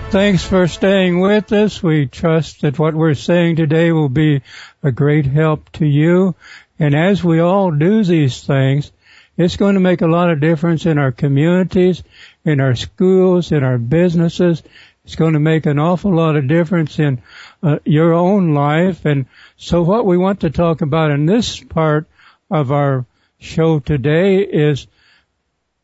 Thanks 0.09 0.45
for 0.45 0.69
staying 0.69 1.19
with 1.19 1.51
us. 1.51 1.83
We 1.83 2.05
trust 2.05 2.61
that 2.61 2.79
what 2.79 2.93
we're 2.93 3.15
saying 3.15 3.57
today 3.57 3.91
will 3.91 4.07
be 4.07 4.43
a 4.81 4.93
great 4.93 5.25
help 5.25 5.69
to 5.73 5.85
you. 5.85 6.35
And 6.79 6.95
as 6.95 7.21
we 7.21 7.41
all 7.41 7.71
do 7.71 8.05
these 8.05 8.41
things, 8.41 8.93
it's 9.35 9.57
going 9.57 9.73
to 9.73 9.81
make 9.81 10.01
a 10.01 10.07
lot 10.07 10.29
of 10.29 10.39
difference 10.39 10.85
in 10.85 10.99
our 10.99 11.11
communities, 11.11 12.01
in 12.45 12.61
our 12.61 12.75
schools, 12.75 13.51
in 13.51 13.65
our 13.65 13.77
businesses. 13.77 14.63
It's 15.03 15.15
going 15.15 15.33
to 15.33 15.39
make 15.39 15.65
an 15.65 15.79
awful 15.79 16.15
lot 16.15 16.37
of 16.37 16.47
difference 16.47 16.99
in 16.99 17.23
uh, 17.63 17.79
your 17.83 18.13
own 18.13 18.53
life. 18.53 19.05
And 19.05 19.25
so 19.61 19.83
what 19.83 20.07
we 20.07 20.17
want 20.17 20.39
to 20.39 20.49
talk 20.49 20.81
about 20.81 21.11
in 21.11 21.27
this 21.27 21.59
part 21.59 22.07
of 22.49 22.71
our 22.71 23.05
show 23.37 23.77
today 23.77 24.39
is 24.39 24.87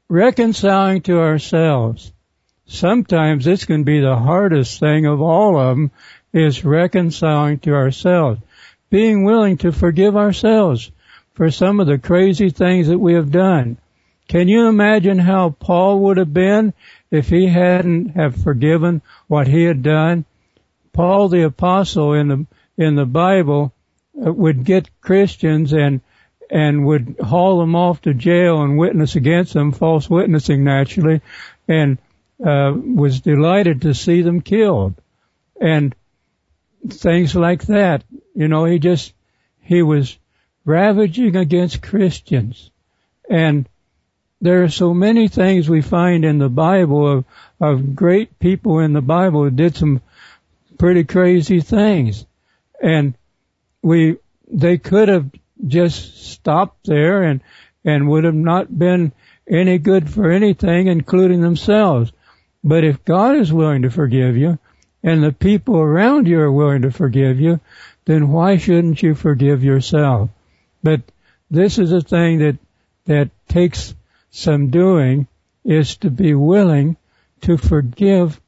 reconciling 0.10 1.04
to 1.04 1.20
ourselves. 1.20 2.12
Sometimes 2.66 3.46
this 3.46 3.66
can 3.66 3.84
be 3.84 4.00
the 4.00 4.16
hardest 4.16 4.80
thing 4.80 5.06
of 5.06 5.22
all 5.22 5.60
of 5.60 5.78
them 5.78 5.92
is 6.34 6.66
reconciling 6.66 7.60
to 7.60 7.76
ourselves 7.76 8.42
being 8.90 9.24
willing 9.24 9.58
to 9.58 9.72
forgive 9.72 10.18
ourselves 10.18 10.90
for 11.34 11.52
some 11.52 11.80
of 11.80 11.86
the 11.86 12.00
crazy 12.00 12.50
things 12.50 12.88
that 12.88 12.98
we 12.98 13.13
have 13.13 13.32
done. 13.32 13.78
Can 14.28 14.48
you 14.48 14.68
imagine 14.68 15.20
how 15.20 15.52
Paul 15.52 16.00
would 16.00 16.18
have 16.18 16.34
been 16.34 16.74
if 17.12 17.30
he 17.30 17.46
hadn't 17.46 18.16
have 18.16 18.42
forgiven 18.42 19.04
what 19.28 19.46
he 19.46 19.66
had 19.66 19.84
done? 19.84 20.26
Paul 20.94 21.30
the 21.30 21.44
apostle 21.44 22.13
in 22.13 22.28
the 22.28 22.46
in 22.78 22.96
the 22.96 23.06
Bible 23.06 23.74
uh, 24.26 24.32
would 24.32 24.63
get 24.63 24.90
Christians 25.02 25.74
and 25.74 26.02
and 26.50 26.86
would 26.86 27.18
haul 27.22 27.60
them 27.60 27.76
off 27.76 28.02
to 28.02 28.13
jail 28.13 28.62
and 28.62 28.78
witness 28.78 29.16
against 29.16 29.54
them, 29.54 29.74
false 29.74 30.10
witnessing 30.10 30.63
naturally, 30.63 31.22
and 31.68 31.98
uh, 32.46 32.72
was 32.74 33.20
delighted 33.20 33.82
to 33.82 33.94
see 33.94 34.22
them 34.22 34.40
killed. 34.40 34.96
And 35.60 35.94
things 36.90 37.36
like 37.36 37.63
that. 37.66 38.04
You 38.36 38.48
know, 38.48 38.66
he 38.66 38.80
just, 38.80 39.13
he 39.62 39.82
was 39.82 40.18
ravaging 40.66 41.36
against 41.36 41.82
Christians. 41.82 42.70
And 43.30 43.68
there 44.40 44.63
are 44.63 44.70
so 44.70 44.94
many 44.94 45.28
things 45.28 45.68
we 45.68 45.82
find 45.82 46.24
in 46.24 46.38
the 46.38 46.50
Bible 46.50 47.12
of, 47.12 47.26
of 47.60 47.96
great 47.96 48.38
people 48.40 48.80
in 48.80 48.94
the 48.94 49.02
Bible 49.02 49.44
who 49.44 49.50
did 49.50 49.76
some 49.76 50.02
pretty 50.78 51.04
crazy 51.04 51.62
things. 51.62 52.26
And 52.82 53.13
we, 53.82 54.18
they 54.48 54.78
could 54.78 55.10
have 55.10 55.30
just 55.66 56.32
stopped 56.32 56.86
there 56.86 57.24
and, 57.24 57.42
and 57.84 58.08
would 58.10 58.24
have 58.24 58.36
not 58.36 58.78
been 58.78 59.12
any 59.48 59.78
good 59.78 60.10
for 60.10 60.32
anything, 60.32 60.88
including 60.88 61.42
themselves. 61.42 62.12
But 62.63 62.84
if 62.84 63.06
God 63.06 63.36
is 63.36 63.52
willing 63.52 63.84
to 63.84 63.90
forgive 63.90 64.36
you, 64.36 64.60
and 65.04 65.24
the 65.24 65.32
people 65.32 65.78
around 65.78 66.28
you 66.28 66.40
are 66.40 66.52
willing 66.52 66.82
to 66.82 66.92
forgive 66.92 67.40
you, 67.40 67.60
then 68.06 68.30
why 68.30 68.58
shouldn't 68.58 69.02
you 69.02 69.16
forgive 69.16 69.63
yourself? 69.63 70.30
But 70.84 71.02
this 71.50 71.78
is 71.78 71.92
a 71.92 72.02
thing 72.02 72.40
that, 72.40 72.58
that 73.06 73.30
takes 73.48 73.96
some 74.32 74.70
doing 74.70 75.28
is 75.63 75.98
to 75.98 76.10
be 76.10 76.34
willing 76.34 76.98
to 77.42 77.58
forgive 77.58 78.40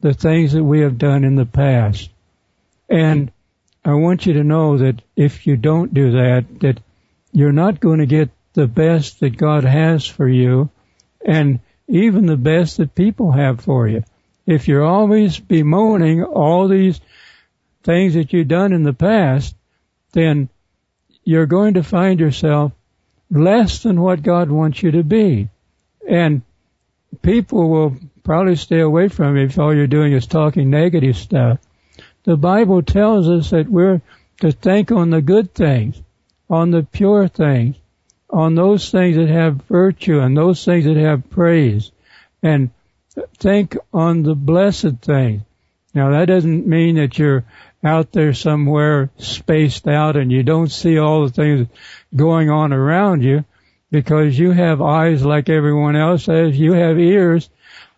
the 0.00 0.14
things 0.14 0.52
that 0.52 0.64
we 0.64 0.80
have 0.80 0.98
done 0.98 1.24
in 1.24 1.34
the 1.34 1.46
past. 1.46 2.10
And 2.88 3.32
I 3.86 3.94
want 3.94 4.26
you 4.26 4.34
to 4.34 4.44
know 4.44 4.78
that 4.78 5.00
if 5.14 5.46
you 5.46 5.56
don't 5.56 5.94
do 5.94 6.12
that, 6.12 6.60
that 6.60 6.80
you're 7.32 7.52
not 7.52 7.80
going 7.80 8.00
to 8.00 8.06
get 8.06 8.30
the 8.52 8.66
best 8.66 9.20
that 9.20 9.36
God 9.36 9.64
has 9.64 10.06
for 10.06 10.28
you 10.28 10.70
and 11.24 11.60
even 11.88 12.26
the 12.26 12.36
best 12.36 12.76
that 12.76 12.94
people 12.94 13.32
have 13.32 13.60
for 13.60 13.88
you 13.88 14.02
if 14.46 14.68
you're 14.68 14.84
always 14.84 15.38
bemoaning 15.38 16.22
all 16.22 16.68
these 16.68 17.00
things 17.82 18.14
that 18.14 18.32
you've 18.32 18.48
done 18.48 18.72
in 18.72 18.84
the 18.84 18.92
past, 18.92 19.54
then 20.12 20.48
you're 21.24 21.46
going 21.46 21.74
to 21.74 21.82
find 21.82 22.20
yourself 22.20 22.72
less 23.28 23.82
than 23.82 24.00
what 24.00 24.22
God 24.22 24.50
wants 24.50 24.82
you 24.82 24.92
to 24.92 25.02
be. 25.02 25.48
And 26.08 26.42
people 27.22 27.68
will 27.68 27.96
probably 28.22 28.56
stay 28.56 28.80
away 28.80 29.08
from 29.08 29.36
you 29.36 29.44
if 29.44 29.58
all 29.58 29.74
you're 29.74 29.88
doing 29.88 30.12
is 30.12 30.26
talking 30.26 30.70
negative 30.70 31.16
stuff. 31.16 31.58
The 32.26 32.36
Bible 32.36 32.82
tells 32.82 33.28
us 33.28 33.50
that 33.50 33.68
we're 33.68 34.02
to 34.40 34.52
think 34.52 34.92
on 34.92 35.10
the 35.10 35.22
good 35.22 35.54
things, 35.54 36.02
on 36.50 36.72
the 36.72 36.82
pure 36.82 37.28
things, 37.28 37.76
on 38.28 38.56
those 38.56 38.90
things 38.90 39.16
that 39.16 39.28
have 39.28 39.62
virtue 39.68 40.18
and 40.18 40.36
those 40.36 40.64
things 40.64 40.84
that 40.84 40.96
have 40.96 41.30
praise. 41.30 41.92
And 42.42 42.70
think 43.38 43.76
on 43.92 44.24
the 44.24 44.34
blessed 44.34 44.98
things. 45.00 45.42
Now 45.94 46.10
that 46.10 46.26
doesn't 46.26 46.66
mean 46.66 46.96
that 46.96 47.18
you're 47.18 47.44
out 47.84 48.12
there 48.12 48.34
somewhere 48.34 49.10
spaced 49.18 49.86
out 49.86 50.16
and 50.16 50.30
you 50.30 50.42
don't 50.42 50.70
see 50.70 50.98
all 50.98 51.24
the 51.24 51.32
things 51.32 51.68
going 52.14 52.50
on 52.50 52.72
around 52.72 53.22
you 53.22 53.44
because 53.90 54.36
you 54.38 54.50
have 54.50 54.82
eyes 54.82 55.24
like 55.24 55.48
everyone 55.48 55.94
else 55.94 56.26
has, 56.26 56.58
you 56.58 56.72
have 56.72 56.98
ears 56.98 57.48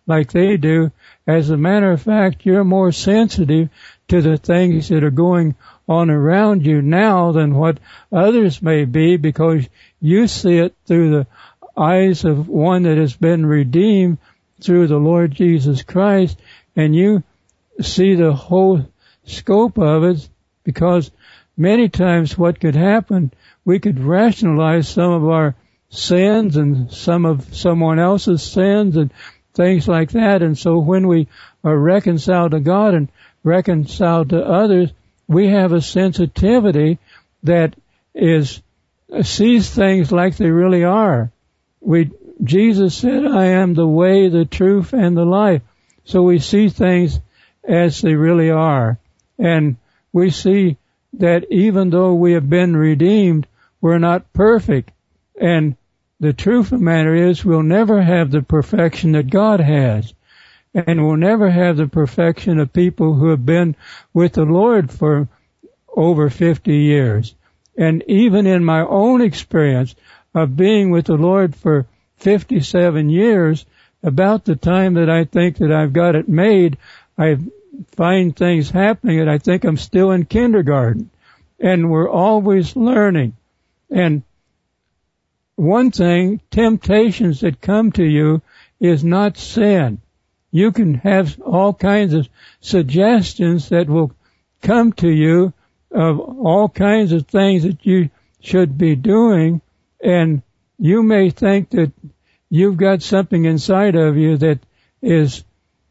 like 0.05 0.31
they 0.31 0.55
do. 0.55 0.91
As 1.25 1.49
a 1.49 1.57
matter 1.57 1.91
of 1.91 2.01
fact, 2.01 2.45
you're 2.45 2.63
more 2.63 2.91
sensitive 2.91 3.69
to 4.09 4.21
the 4.21 4.37
things 4.37 4.89
that 4.89 5.03
are 5.03 5.11
going 5.11 5.55
on 5.87 6.09
around 6.09 6.65
you 6.65 6.81
now 6.81 7.31
than 7.31 7.55
what 7.55 7.79
others 8.11 8.61
may 8.61 8.85
be 8.85 9.17
because 9.17 9.67
you 10.01 10.27
see 10.27 10.57
it 10.57 10.75
through 10.85 11.11
the 11.11 11.27
eyes 11.75 12.25
of 12.25 12.47
one 12.47 12.83
that 12.83 12.97
has 12.97 13.15
been 13.15 13.45
redeemed 13.45 14.17
through 14.61 14.87
the 14.87 14.97
Lord 14.97 15.31
Jesus 15.31 15.83
Christ 15.83 16.37
and 16.75 16.95
you 16.95 17.23
see 17.81 18.15
the 18.15 18.33
whole 18.33 18.85
scope 19.23 19.77
of 19.77 20.03
it 20.03 20.29
because 20.63 21.11
many 21.55 21.89
times 21.89 22.37
what 22.37 22.59
could 22.59 22.75
happen, 22.75 23.31
we 23.65 23.79
could 23.79 23.99
rationalize 23.99 24.87
some 24.87 25.11
of 25.11 25.27
our 25.27 25.55
sins 25.89 26.55
and 26.55 26.91
some 26.91 27.25
of 27.25 27.55
someone 27.55 27.99
else's 27.99 28.43
sins 28.43 28.95
and 28.97 29.11
things 29.53 29.87
like 29.87 30.11
that. 30.11 30.41
And 30.41 30.57
so 30.57 30.79
when 30.79 31.07
we 31.07 31.27
are 31.63 31.77
reconciled 31.77 32.51
to 32.51 32.59
God 32.59 32.93
and 32.93 33.09
reconciled 33.43 34.29
to 34.29 34.43
others, 34.43 34.91
we 35.27 35.47
have 35.47 35.71
a 35.71 35.81
sensitivity 35.81 36.99
that 37.43 37.75
is 38.13 38.61
sees 39.23 39.69
things 39.69 40.11
like 40.11 40.37
they 40.37 40.49
really 40.49 40.83
are. 40.83 41.31
We 41.81 42.11
Jesus 42.43 42.95
said, 42.97 43.25
I 43.25 43.45
am 43.45 43.73
the 43.73 43.87
way, 43.87 44.29
the 44.29 44.45
truth, 44.45 44.93
and 44.93 45.15
the 45.15 45.25
life. 45.25 45.61
So 46.05 46.23
we 46.23 46.39
see 46.39 46.69
things 46.69 47.19
as 47.63 48.01
they 48.01 48.15
really 48.15 48.49
are. 48.49 48.97
And 49.37 49.75
we 50.13 50.29
see 50.29 50.77
that 51.13 51.51
even 51.51 51.89
though 51.89 52.13
we 52.13 52.33
have 52.33 52.49
been 52.49 52.75
redeemed, 52.75 53.47
we're 53.81 53.99
not 53.99 54.31
perfect. 54.33 54.91
And 55.39 55.75
the 56.19 56.33
truth 56.33 56.71
of 56.71 56.79
the 56.79 56.85
matter 56.85 57.13
is 57.13 57.43
we'll 57.43 57.63
never 57.63 58.01
have 58.01 58.31
the 58.31 58.41
perfection 58.41 59.13
that 59.13 59.29
God 59.29 59.59
has. 59.59 60.13
And 60.73 61.05
we'll 61.05 61.17
never 61.17 61.49
have 61.49 61.77
the 61.77 61.87
perfection 61.87 62.59
of 62.59 62.71
people 62.73 63.15
who 63.15 63.29
have 63.29 63.45
been 63.45 63.75
with 64.13 64.33
the 64.33 64.45
Lord 64.45 64.91
for 64.91 65.27
over 65.87 66.29
50 66.29 66.75
years. 66.75 67.35
And 67.77 68.03
even 68.07 68.45
in 68.45 68.63
my 68.63 68.81
own 68.81 69.21
experience 69.21 69.95
of 70.35 70.55
being 70.55 70.91
with 70.91 71.05
the 71.05 71.15
Lord 71.15 71.55
for 71.55 71.87
57 72.17 73.09
years, 73.09 73.65
about 74.03 74.45
the 74.45 74.55
time 74.55 74.93
that 74.95 75.09
I 75.09 75.25
think 75.25 75.57
that 75.57 75.71
I've 75.71 75.93
got 75.93 76.15
it 76.15 76.29
made, 76.29 76.77
I 77.17 77.37
find 77.91 78.35
things 78.35 78.69
happening 78.69 79.19
and 79.19 79.29
I 79.29 79.37
think 79.37 79.63
I'm 79.63 79.77
still 79.77 80.11
in 80.11 80.25
kindergarten. 80.25 81.09
And 81.59 81.89
we're 81.89 82.09
always 82.09 82.75
learning. 82.75 83.35
And 83.89 84.23
one 85.55 85.91
thing, 85.91 86.39
temptations 86.51 87.41
that 87.41 87.59
come 87.59 87.91
to 87.93 88.03
you 88.03 88.41
is 88.79 89.03
not 89.03 89.37
sin. 89.37 90.01
You 90.51 90.71
can 90.71 90.95
have 90.95 91.39
all 91.41 91.73
kinds 91.73 92.13
of 92.13 92.27
suggestions 92.61 93.69
that 93.69 93.87
will 93.87 94.11
come 94.61 94.93
to 94.93 95.09
you 95.09 95.53
of 95.91 96.19
all 96.19 96.69
kinds 96.69 97.11
of 97.11 97.27
things 97.27 97.63
that 97.63 97.85
you 97.85 98.09
should 98.41 98.77
be 98.77 98.95
doing 98.95 99.61
and 100.01 100.41
you 100.77 101.03
may 101.03 101.29
think 101.29 101.71
that 101.71 101.91
you've 102.49 102.77
got 102.77 103.01
something 103.01 103.45
inside 103.45 103.95
of 103.95 104.17
you 104.17 104.37
that 104.37 104.59
is 105.01 105.43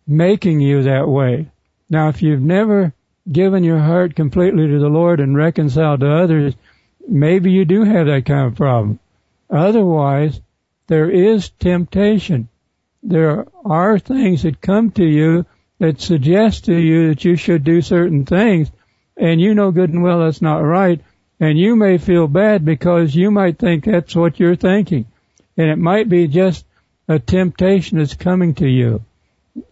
making 0.06 0.60
you 0.60 0.84
that 0.84 1.08
way. 1.08 1.50
Now, 1.90 2.08
if 2.08 2.22
you've 2.22 2.40
never 2.40 2.92
given 3.30 3.64
your 3.64 3.78
heart 3.78 4.16
completely 4.16 4.66
to 4.66 4.78
the 4.78 4.88
Lord 4.88 5.20
and 5.20 5.36
reconciled 5.36 6.00
to 6.00 6.10
others, 6.10 6.54
maybe 7.06 7.52
you 7.52 7.64
do 7.64 7.84
have 7.84 8.06
that 8.06 8.24
kind 8.24 8.46
of 8.46 8.56
problem. 8.56 8.98
Otherwise, 9.50 10.40
there 10.86 11.10
is 11.10 11.50
temptation. 11.50 12.48
There 13.02 13.46
are 13.64 13.98
things 13.98 14.42
that 14.42 14.60
come 14.60 14.90
to 14.92 15.04
you 15.04 15.46
that 15.78 16.00
suggest 16.00 16.64
to 16.64 16.74
you 16.74 17.08
that 17.08 17.24
you 17.24 17.36
should 17.36 17.62
do 17.64 17.80
certain 17.80 18.26
things, 18.26 18.70
and 19.16 19.40
you 19.40 19.54
know 19.54 19.70
good 19.70 19.90
and 19.90 20.02
well 20.02 20.20
that's 20.20 20.42
not 20.42 20.58
right, 20.58 21.00
and 21.38 21.58
you 21.58 21.76
may 21.76 21.98
feel 21.98 22.26
bad 22.26 22.64
because 22.64 23.14
you 23.14 23.30
might 23.30 23.58
think 23.58 23.84
that's 23.84 24.16
what 24.16 24.40
you're 24.40 24.56
thinking. 24.56 25.06
And 25.56 25.70
it 25.70 25.78
might 25.78 26.08
be 26.08 26.26
just 26.26 26.64
a 27.06 27.18
temptation 27.18 27.98
that's 27.98 28.14
coming 28.14 28.54
to 28.54 28.68
you. 28.68 29.04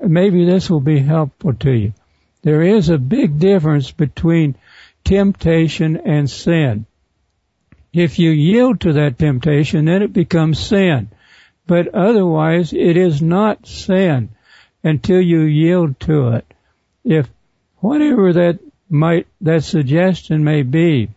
Maybe 0.01 0.45
this 0.45 0.71
will 0.71 0.81
be 0.81 1.01
helpful 1.01 1.55
to 1.55 1.73
you. 1.73 1.93
There 2.43 2.62
is 2.62 2.89
a 2.89 2.99
big 2.99 3.39
difference 3.39 3.91
between 3.91 4.57
temptation 5.05 5.97
and 5.97 6.31
sin. 6.31 6.87
If 7.93 8.19
you 8.19 8.31
yield 8.31 8.81
to 8.81 8.95
that 8.95 9.19
temptation, 9.19 9.85
then 9.85 10.03
it 10.03 10.12
becomes 10.12 10.59
sin. 10.59 11.09
But 11.67 11.95
otherwise, 11.95 12.73
it 12.73 12.97
is 12.97 13.21
not 13.21 13.67
sin 13.67 14.29
until 14.85 15.21
you 15.21 15.41
yield 15.41 15.99
to 16.01 16.29
it. 16.29 16.55
If 17.05 17.29
whatever 17.79 18.33
that 18.33 18.61
might, 18.89 19.27
that 19.41 19.65
suggestion 19.65 20.45
may 20.45 20.63
be, 20.63 21.11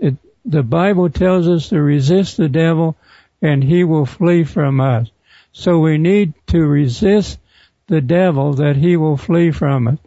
it, 0.00 0.16
the 0.44 0.62
Bible 0.62 1.10
tells 1.10 1.48
us 1.48 1.68
to 1.68 1.80
resist 1.80 2.36
the 2.36 2.48
devil 2.48 2.96
and 3.40 3.62
he 3.62 3.84
will 3.84 4.06
flee 4.06 4.44
from 4.44 4.80
us. 4.80 5.10
So 5.52 5.78
we 5.78 5.98
need 5.98 6.34
to 6.48 6.60
resist 6.66 7.38
the 7.86 8.00
devil 8.00 8.54
that 8.54 8.76
he 8.76 8.96
will 8.96 9.16
flee 9.16 9.52
from 9.52 9.88
us. 9.88 9.98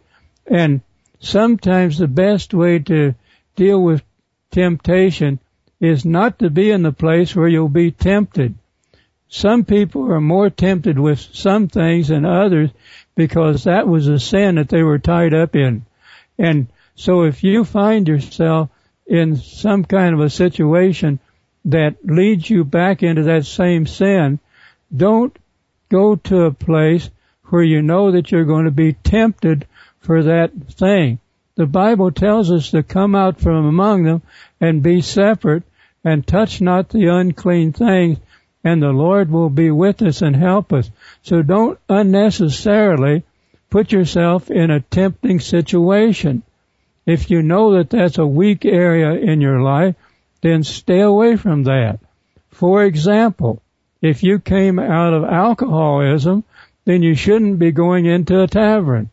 And 0.46 0.82
sometimes 1.20 1.96
the 1.96 2.08
best 2.08 2.52
way 2.52 2.80
to 2.80 3.14
deal 3.56 3.82
with 3.82 4.02
temptation 4.50 5.38
is 5.80 6.04
not 6.04 6.38
to 6.40 6.50
be 6.50 6.70
in 6.70 6.82
the 6.82 6.92
place 6.92 7.34
where 7.34 7.48
you'll 7.48 7.68
be 7.68 7.90
tempted. 7.90 8.54
Some 9.32 9.64
people 9.64 10.12
are 10.12 10.20
more 10.20 10.50
tempted 10.50 10.98
with 10.98 11.20
some 11.20 11.68
things 11.68 12.08
than 12.08 12.24
others 12.24 12.70
because 13.14 13.62
that 13.62 13.86
was 13.86 14.08
a 14.08 14.18
sin 14.18 14.56
that 14.56 14.68
they 14.68 14.82
were 14.82 14.98
tied 14.98 15.32
up 15.32 15.54
in. 15.54 15.86
And 16.36 16.66
so 16.96 17.22
if 17.22 17.44
you 17.44 17.64
find 17.64 18.08
yourself 18.08 18.70
in 19.06 19.36
some 19.36 19.84
kind 19.84 20.14
of 20.14 20.20
a 20.20 20.30
situation 20.30 21.20
that 21.66 22.04
leads 22.04 22.50
you 22.50 22.64
back 22.64 23.04
into 23.04 23.22
that 23.22 23.46
same 23.46 23.86
sin, 23.86 24.40
don't 24.94 25.38
go 25.88 26.16
to 26.16 26.42
a 26.42 26.52
place 26.52 27.08
where 27.50 27.62
you 27.62 27.82
know 27.82 28.10
that 28.10 28.32
you're 28.32 28.44
going 28.44 28.64
to 28.64 28.72
be 28.72 28.94
tempted 28.94 29.64
for 30.00 30.24
that 30.24 30.50
thing. 30.72 31.20
The 31.54 31.66
Bible 31.66 32.10
tells 32.10 32.50
us 32.50 32.72
to 32.72 32.82
come 32.82 33.14
out 33.14 33.40
from 33.40 33.64
among 33.64 34.02
them 34.02 34.22
and 34.60 34.82
be 34.82 35.02
separate 35.02 35.62
and 36.02 36.26
touch 36.26 36.60
not 36.60 36.88
the 36.88 37.06
unclean 37.06 37.72
things 37.72 38.18
and 38.62 38.82
the 38.82 38.92
Lord 38.92 39.30
will 39.30 39.50
be 39.50 39.70
with 39.70 40.02
us 40.02 40.22
and 40.22 40.36
help 40.36 40.72
us. 40.72 40.90
So 41.22 41.42
don't 41.42 41.78
unnecessarily 41.88 43.24
put 43.70 43.92
yourself 43.92 44.50
in 44.50 44.70
a 44.70 44.80
tempting 44.80 45.40
situation. 45.40 46.42
If 47.06 47.30
you 47.30 47.42
know 47.42 47.76
that 47.76 47.90
that's 47.90 48.18
a 48.18 48.26
weak 48.26 48.64
area 48.64 49.12
in 49.12 49.40
your 49.40 49.62
life, 49.62 49.94
then 50.42 50.62
stay 50.62 51.00
away 51.00 51.36
from 51.36 51.64
that. 51.64 52.00
For 52.50 52.84
example, 52.84 53.62
if 54.02 54.22
you 54.22 54.38
came 54.38 54.78
out 54.78 55.14
of 55.14 55.24
alcoholism, 55.24 56.44
then 56.84 57.02
you 57.02 57.14
shouldn't 57.14 57.58
be 57.58 57.72
going 57.72 58.06
into 58.06 58.42
a 58.42 58.46
tavern. 58.46 59.10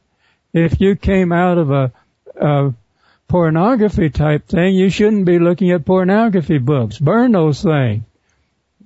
If 0.53 0.79
you 0.81 0.95
came 0.95 1.31
out 1.31 1.57
of 1.57 1.71
a, 1.71 1.91
a 2.35 2.73
pornography 3.27 4.09
type 4.09 4.47
thing, 4.47 4.75
you 4.75 4.89
shouldn't 4.89 5.25
be 5.25 5.39
looking 5.39 5.71
at 5.71 5.85
pornography 5.85 6.57
books. 6.57 6.97
Burn 6.97 7.33
those 7.33 7.61
things. 7.61 8.03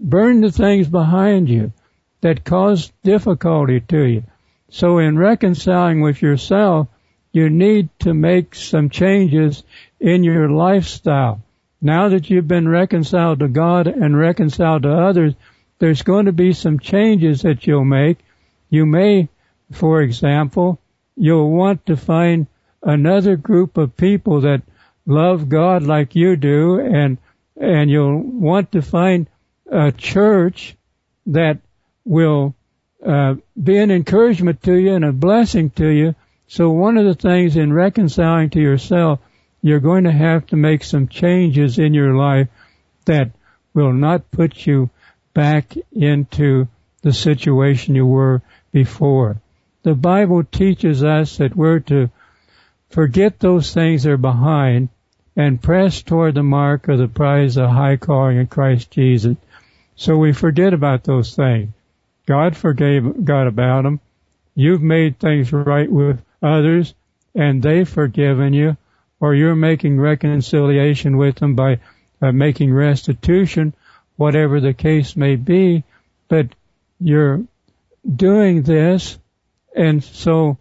Burn 0.03 0.41
the 0.41 0.51
things 0.51 0.87
behind 0.87 1.47
you 1.47 1.73
that 2.21 2.43
cause 2.43 2.91
difficulty 3.03 3.81
to 3.81 4.03
you. 4.03 4.23
So 4.69 4.97
in 4.97 5.17
reconciling 5.17 6.01
with 6.01 6.21
yourself, 6.21 6.87
you 7.31 7.49
need 7.49 7.89
to 7.99 8.13
make 8.13 8.55
some 8.55 8.89
changes 8.89 9.63
in 9.99 10.23
your 10.23 10.49
lifestyle. 10.49 11.43
Now 11.81 12.09
that 12.09 12.29
you've 12.29 12.47
been 12.47 12.67
reconciled 12.67 13.39
to 13.39 13.47
God 13.47 13.87
and 13.87 14.17
reconciled 14.17 14.83
to 14.83 14.91
others, 14.91 15.33
there's 15.79 16.01
going 16.01 16.25
to 16.25 16.31
be 16.31 16.53
some 16.53 16.79
changes 16.79 17.43
that 17.43 17.65
you'll 17.67 17.85
make. 17.85 18.17
You 18.69 18.85
may, 18.85 19.29
for 19.71 20.01
example, 20.01 20.79
you'll 21.15 21.51
want 21.51 21.85
to 21.85 21.95
find 21.95 22.47
another 22.81 23.35
group 23.35 23.77
of 23.77 23.95
people 23.97 24.41
that 24.41 24.63
love 25.05 25.47
God 25.49 25.83
like 25.83 26.15
you 26.15 26.35
do 26.35 26.79
and 26.79 27.17
and 27.59 27.91
you'll 27.91 28.17
want 28.17 28.71
to 28.71 28.81
find 28.81 29.27
a 29.71 29.91
church 29.91 30.75
that 31.27 31.59
will 32.03 32.53
uh, 33.05 33.35
be 33.61 33.77
an 33.77 33.89
encouragement 33.89 34.61
to 34.63 34.75
you 34.75 34.93
and 34.93 35.05
a 35.05 35.11
blessing 35.11 35.69
to 35.71 35.87
you. 35.87 36.13
So 36.47 36.69
one 36.71 36.97
of 36.97 37.05
the 37.05 37.15
things 37.15 37.55
in 37.55 37.71
reconciling 37.71 38.49
to 38.51 38.59
yourself, 38.59 39.19
you're 39.61 39.79
going 39.79 40.03
to 40.03 40.11
have 40.11 40.45
to 40.47 40.55
make 40.57 40.83
some 40.83 41.07
changes 41.07 41.79
in 41.79 41.93
your 41.93 42.15
life 42.15 42.49
that 43.05 43.31
will 43.73 43.93
not 43.93 44.29
put 44.29 44.67
you 44.67 44.89
back 45.33 45.73
into 45.91 46.67
the 47.01 47.13
situation 47.13 47.95
you 47.95 48.05
were 48.05 48.41
before. 48.71 49.37
The 49.83 49.95
Bible 49.95 50.43
teaches 50.43 51.03
us 51.03 51.37
that 51.37 51.55
we're 51.55 51.79
to 51.79 52.09
forget 52.89 53.39
those 53.39 53.73
things 53.73 54.03
that 54.03 54.11
are 54.11 54.17
behind 54.17 54.89
and 55.35 55.61
press 55.61 56.01
toward 56.01 56.35
the 56.35 56.43
mark 56.43 56.89
of 56.89 56.99
the 56.99 57.07
prize 57.07 57.57
of 57.57 57.69
high 57.69 57.95
calling 57.95 58.37
in 58.37 58.47
Christ 58.47 58.91
Jesus. 58.91 59.37
So 60.01 60.17
we 60.17 60.33
forget 60.33 60.73
about 60.73 61.03
those 61.03 61.35
things. 61.35 61.73
God 62.25 62.57
forgave 62.57 63.23
God 63.23 63.45
about 63.45 63.83
them. 63.83 63.99
You've 64.55 64.81
made 64.81 65.19
things 65.19 65.53
right 65.53 65.91
with 65.91 66.19
others 66.41 66.95
and 67.35 67.61
they've 67.61 67.87
forgiven 67.87 68.51
you 68.51 68.77
or 69.19 69.35
you're 69.35 69.53
making 69.53 69.99
reconciliation 69.99 71.17
with 71.17 71.35
them 71.35 71.53
by 71.53 71.81
uh, 72.19 72.31
making 72.31 72.73
restitution 72.73 73.75
whatever 74.15 74.59
the 74.59 74.73
case 74.73 75.15
may 75.15 75.35
be, 75.35 75.83
but 76.27 76.47
you're 76.99 77.43
doing 78.03 78.63
this 78.63 79.19
and 79.75 80.03
so 80.03 80.57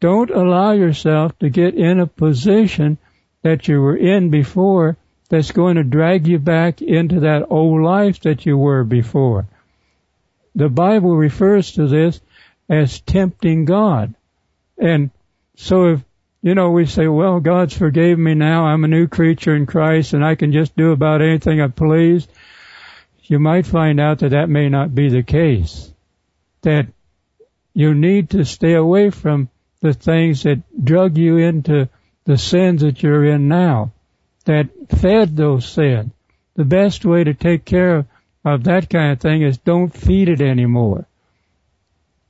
don't 0.00 0.30
allow 0.30 0.72
yourself 0.72 1.38
to 1.40 1.50
get 1.50 1.74
in 1.74 2.00
a 2.00 2.06
position 2.06 2.96
that 3.42 3.68
you 3.68 3.78
were 3.78 3.98
in 3.98 4.30
before 4.30 4.96
that's 5.30 5.52
going 5.52 5.76
to 5.76 5.84
drag 5.84 6.26
you 6.28 6.38
back 6.38 6.82
into 6.82 7.20
that 7.20 7.46
old 7.48 7.82
life 7.82 8.20
that 8.20 8.44
you 8.44 8.58
were 8.58 8.84
before. 8.84 9.46
The 10.54 10.68
Bible 10.68 11.16
refers 11.16 11.72
to 11.72 11.88
this 11.88 12.20
as 12.68 13.00
tempting 13.00 13.64
God. 13.64 14.14
And 14.76 15.10
so 15.56 15.94
if, 15.94 16.00
you 16.42 16.54
know, 16.54 16.70
we 16.72 16.84
say, 16.84 17.08
well, 17.08 17.40
God's 17.40 17.74
forgave 17.74 18.18
me 18.18 18.34
now, 18.34 18.66
I'm 18.66 18.84
a 18.84 18.88
new 18.88 19.08
creature 19.08 19.56
in 19.56 19.64
Christ 19.64 20.12
and 20.12 20.22
I 20.22 20.34
can 20.34 20.52
just 20.52 20.76
do 20.76 20.92
about 20.92 21.22
anything 21.22 21.62
I 21.62 21.68
please 21.68 22.28
you 23.30 23.38
might 23.38 23.64
find 23.64 24.00
out 24.00 24.18
that 24.18 24.30
that 24.30 24.48
may 24.48 24.68
not 24.68 24.92
be 24.92 25.08
the 25.08 25.22
case. 25.22 25.92
That 26.62 26.88
you 27.72 27.94
need 27.94 28.30
to 28.30 28.44
stay 28.44 28.74
away 28.74 29.10
from 29.10 29.48
the 29.80 29.92
things 29.92 30.42
that 30.42 30.84
drug 30.84 31.16
you 31.16 31.36
into 31.36 31.88
the 32.24 32.36
sins 32.36 32.82
that 32.82 33.04
you're 33.04 33.24
in 33.24 33.46
now, 33.46 33.92
that 34.44 34.68
fed 34.88 35.36
those 35.36 35.68
sins. 35.68 36.12
the 36.54 36.64
best 36.64 37.04
way 37.04 37.24
to 37.24 37.32
take 37.32 37.64
care 37.64 37.96
of, 37.96 38.06
of 38.44 38.64
that 38.64 38.90
kind 38.90 39.12
of 39.12 39.20
thing 39.20 39.42
is 39.42 39.58
don't 39.58 39.94
feed 39.94 40.28
it 40.28 40.40
anymore. 40.40 41.06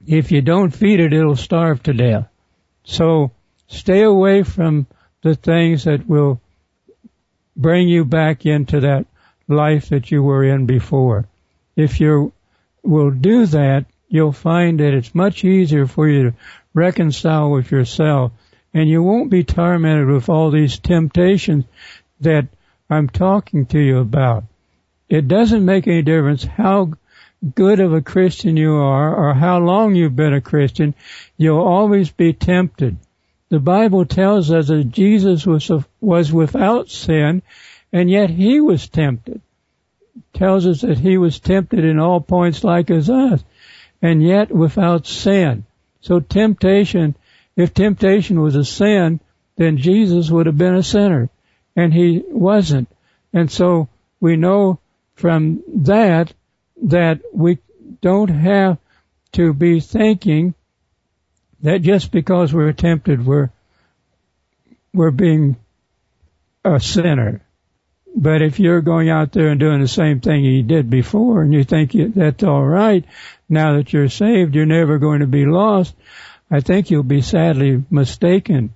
If 0.06 0.30
you 0.30 0.40
don't 0.40 0.70
feed 0.70 1.00
it, 1.00 1.12
it'll 1.12 1.36
starve 1.36 1.82
to 1.84 1.92
death. 1.92 2.28
So 2.84 3.32
stay 3.66 4.02
away 4.02 4.42
from 4.42 4.86
the 5.22 5.34
things 5.34 5.84
that 5.84 6.06
will 6.06 6.40
bring 7.56 7.88
you 7.88 8.04
back 8.04 8.46
into 8.46 8.80
that 8.80 9.06
life 9.48 9.88
that 9.88 10.10
you 10.10 10.22
were 10.22 10.44
in 10.44 10.66
before. 10.66 11.26
If 11.76 12.00
you 12.00 12.32
will 12.82 13.10
do 13.10 13.46
that, 13.46 13.86
you'll 14.08 14.32
find 14.32 14.80
that 14.80 14.94
it's 14.94 15.14
much 15.14 15.44
easier 15.44 15.86
for 15.86 16.08
you 16.08 16.30
to 16.30 16.36
reconcile 16.74 17.50
with 17.50 17.70
yourself 17.70 18.32
and 18.72 18.88
you 18.88 19.02
won't 19.02 19.30
be 19.30 19.44
tormented 19.44 20.06
with 20.06 20.28
all 20.28 20.50
these 20.50 20.78
temptations 20.78 21.64
that 22.20 22.48
I'm 22.88 23.08
talking 23.08 23.66
to 23.66 23.78
you 23.78 23.98
about. 23.98 24.44
It 25.08 25.28
doesn't 25.28 25.64
make 25.64 25.86
any 25.86 26.02
difference 26.02 26.44
how 26.44 26.92
good 27.54 27.80
of 27.80 27.92
a 27.92 28.02
Christian 28.02 28.56
you 28.56 28.74
are 28.74 29.14
or 29.14 29.34
how 29.34 29.58
long 29.58 29.94
you've 29.94 30.16
been 30.16 30.34
a 30.34 30.40
Christian, 30.40 30.94
you'll 31.36 31.60
always 31.60 32.10
be 32.10 32.32
tempted. 32.32 32.96
The 33.48 33.58
Bible 33.58 34.04
tells 34.04 34.50
us 34.50 34.68
that 34.68 34.84
Jesus 34.84 35.46
was, 35.46 35.70
was 36.00 36.32
without 36.32 36.90
sin 36.90 37.42
and 37.92 38.10
yet 38.10 38.30
he 38.30 38.60
was 38.60 38.88
tempted. 38.88 39.40
It 40.16 40.38
tells 40.38 40.66
us 40.66 40.82
that 40.82 40.98
he 40.98 41.16
was 41.18 41.40
tempted 41.40 41.84
in 41.84 41.98
all 41.98 42.20
points 42.20 42.62
like 42.62 42.90
as 42.90 43.08
us 43.08 43.42
and 44.02 44.22
yet 44.22 44.50
without 44.50 45.06
sin. 45.06 45.64
So 46.02 46.20
temptation, 46.20 47.16
if 47.56 47.74
temptation 47.74 48.40
was 48.40 48.54
a 48.54 48.64
sin, 48.64 49.20
then 49.56 49.78
Jesus 49.78 50.30
would 50.30 50.46
have 50.46 50.58
been 50.58 50.76
a 50.76 50.82
sinner 50.82 51.30
and 51.76 51.92
he 51.92 52.22
wasn't. 52.26 52.88
And 53.32 53.50
so 53.50 53.88
we 54.20 54.36
know 54.36 54.80
from 55.14 55.62
that 55.84 56.32
that 56.82 57.20
we 57.32 57.58
don't 58.00 58.28
have 58.28 58.78
to 59.32 59.52
be 59.52 59.80
thinking 59.80 60.54
that 61.62 61.82
just 61.82 62.10
because 62.10 62.52
we're 62.52 62.72
tempted, 62.72 63.24
we're, 63.24 63.50
we're 64.92 65.10
being 65.10 65.56
a 66.64 66.80
sinner. 66.80 67.42
But 68.16 68.42
if 68.42 68.58
you're 68.58 68.80
going 68.80 69.08
out 69.08 69.32
there 69.32 69.48
and 69.48 69.60
doing 69.60 69.80
the 69.80 69.88
same 69.88 70.20
thing 70.20 70.44
you 70.44 70.62
did 70.62 70.90
before 70.90 71.42
and 71.42 71.52
you 71.52 71.62
think 71.62 71.92
that's 72.14 72.42
all 72.42 72.66
right, 72.66 73.04
now 73.48 73.76
that 73.76 73.92
you're 73.92 74.08
saved, 74.08 74.54
you're 74.54 74.66
never 74.66 74.98
going 74.98 75.20
to 75.20 75.26
be 75.26 75.46
lost, 75.46 75.94
I 76.50 76.60
think 76.60 76.90
you'll 76.90 77.04
be 77.04 77.20
sadly 77.20 77.84
mistaken 77.90 78.72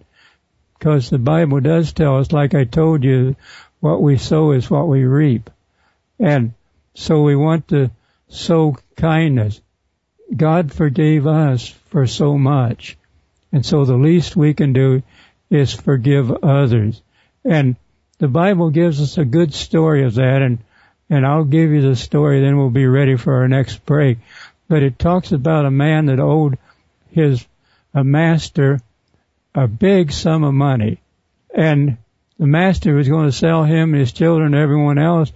because 0.84 1.08
the 1.08 1.18
Bible 1.18 1.60
does 1.60 1.94
tell 1.94 2.18
us, 2.18 2.30
like 2.30 2.54
I 2.54 2.64
told 2.64 3.04
you, 3.04 3.36
what 3.80 4.02
we 4.02 4.18
sow 4.18 4.52
is 4.52 4.70
what 4.70 4.86
we 4.86 5.04
reap. 5.04 5.48
And 6.18 6.52
so 6.92 7.22
we 7.22 7.34
want 7.34 7.68
to 7.68 7.90
sow 8.28 8.76
kindness. 8.94 9.62
God 10.36 10.74
forgave 10.74 11.26
us 11.26 11.68
for 11.88 12.06
so 12.06 12.36
much. 12.36 12.98
And 13.50 13.64
so 13.64 13.86
the 13.86 13.96
least 13.96 14.36
we 14.36 14.52
can 14.52 14.74
do 14.74 15.02
is 15.48 15.72
forgive 15.72 16.30
others. 16.30 17.00
And 17.46 17.76
the 18.18 18.28
Bible 18.28 18.68
gives 18.68 19.00
us 19.00 19.16
a 19.16 19.24
good 19.24 19.54
story 19.54 20.04
of 20.04 20.16
that 20.16 20.42
and, 20.42 20.58
and 21.08 21.24
I'll 21.26 21.44
give 21.44 21.70
you 21.70 21.80
the 21.80 21.96
story, 21.96 22.42
then 22.42 22.58
we'll 22.58 22.68
be 22.68 22.86
ready 22.86 23.16
for 23.16 23.36
our 23.36 23.48
next 23.48 23.86
break. 23.86 24.18
But 24.68 24.82
it 24.82 24.98
talks 24.98 25.32
about 25.32 25.64
a 25.64 25.70
man 25.70 26.06
that 26.06 26.20
owed 26.20 26.58
his, 27.10 27.42
a 27.94 28.04
master 28.04 28.82
a 29.54 29.68
big 29.68 30.12
sum 30.12 30.44
of 30.44 30.54
money. 30.54 31.00
And 31.54 31.98
the 32.38 32.46
master 32.46 32.94
was 32.94 33.08
going 33.08 33.26
to 33.26 33.36
sell 33.36 33.64
him, 33.64 33.92
his 33.92 34.12
children, 34.12 34.54
everyone 34.54 34.98
else. 34.98 35.32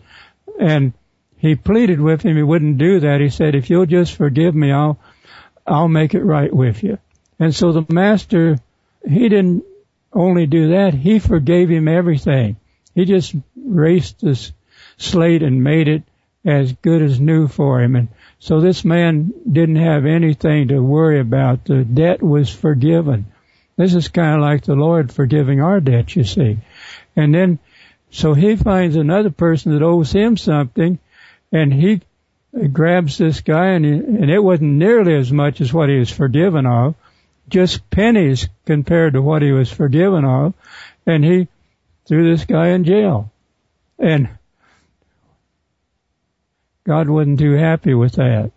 And 0.59 0.93
he 1.39 1.55
pleaded 1.55 2.01
with 2.01 2.23
him. 2.23 2.37
He 2.37 2.43
wouldn't 2.43 2.79
do 2.79 3.01
that. 3.01 3.21
He 3.21 3.31
said, 3.31 3.55
if 3.55 3.71
you'll 3.71 3.87
just 3.87 4.16
forgive 4.16 4.55
me, 4.55 4.73
I'll, 4.73 4.99
I'll 5.66 5.89
make 5.89 6.14
it 6.14 6.25
right 6.25 6.53
with 6.53 6.83
you. 6.83 6.99
And 7.39 7.55
so 7.55 7.73
the 7.73 7.87
master, 7.89 8.59
he 9.09 9.29
didn't 9.29 9.64
only 10.12 10.47
do 10.47 10.71
that, 10.71 10.95
he 10.95 11.19
forgave 11.19 11.69
him 11.69 11.87
everything. 11.87 12.57
He 12.95 13.05
just 13.05 13.35
raced 13.57 14.21
this 14.21 14.53
slate 14.97 15.43
and 15.43 15.62
made 15.62 15.87
it 15.87 16.03
as 16.45 16.73
good 16.73 17.03
as 17.03 17.21
new 17.21 17.47
for 17.47 17.81
him. 17.81 17.95
And 17.95 18.09
so 18.41 18.61
this 18.61 18.85
man 18.85 19.33
didn't 19.51 19.77
have 19.77 20.07
anything 20.07 20.69
to 20.69 20.81
worry 20.81 21.21
about. 21.21 21.64
The 21.64 21.85
debt 21.85 22.23
was 22.23 22.51
forgiven. 22.51 23.27
This 23.79 23.95
is 23.95 24.09
kind 24.09 24.35
of 24.35 24.41
like 24.41 24.64
the 24.64 24.74
Lord 24.74 25.12
forgiving 25.12 25.61
our 25.61 25.79
debt, 25.79 26.16
you 26.16 26.24
see. 26.24 26.59
And 27.14 27.33
then, 27.33 27.61
so 28.11 28.35
he 28.35 28.57
finds 28.57 28.97
another 28.97 29.31
person 29.31 29.72
that 29.72 29.85
owes 29.85 30.11
him 30.11 30.37
something 30.37 30.99
and 31.53 31.72
he 31.72 32.03
grabs 32.72 33.18
this 33.18 33.41
guy 33.41 33.66
and, 33.68 33.85
he, 33.85 33.93
and 33.93 34.31
it 34.33 34.41
wasn't 34.41 34.72
nearly 34.72 35.14
as 35.14 35.31
much 35.31 35.61
as 35.61 35.72
what 35.72 35.89
he 35.89 35.97
was 35.97 36.11
forgiven 36.11 36.66
of, 36.66 36.97
just 37.49 37.89
pennies 37.89 38.49
compared 38.66 39.12
to 39.12 39.22
what 39.22 39.43
he 39.43 39.53
was 39.53 39.70
forgiven 39.70 40.24
of, 40.24 40.55
and 41.07 41.24
he 41.24 41.47
threw 42.05 42.29
this 42.29 42.47
guy 42.47 42.70
in 42.70 42.83
jail. 42.83 43.31
And 43.97 44.29
God 46.85 47.09
wasn't 47.09 47.39
too 47.39 47.53
happy 47.53 47.95
with 47.95 48.14
that 48.14 48.51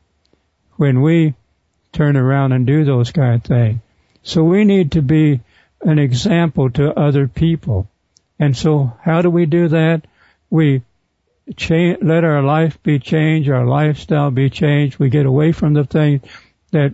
when 0.78 1.04
we 1.04 1.36
turn 1.92 2.18
around 2.18 2.54
and 2.54 2.66
do 2.66 2.86
those 2.86 3.12
kind 3.12 3.36
of 3.36 3.44
things. 3.44 3.82
So 4.24 4.44
we 4.44 4.66
need 4.66 4.94
to 4.94 5.02
be 5.02 5.42
an 5.82 6.00
example 6.00 6.70
to 6.72 6.98
other 6.98 7.28
people. 7.28 7.88
And 8.40 8.56
so 8.56 8.94
how 9.02 9.22
do 9.22 9.30
we 9.30 9.46
do 9.46 9.68
that? 9.70 10.04
We 10.50 10.84
change, 11.56 12.00
let 12.02 12.24
our 12.24 12.42
life 12.42 12.82
be 12.84 13.00
changed, 13.00 13.50
our 13.50 13.66
lifestyle 13.66 14.32
be 14.32 14.50
changed. 14.50 15.00
We 15.00 15.10
get 15.10 15.26
away 15.26 15.52
from 15.52 15.74
the 15.74 15.86
things 15.86 16.22
that 16.72 16.94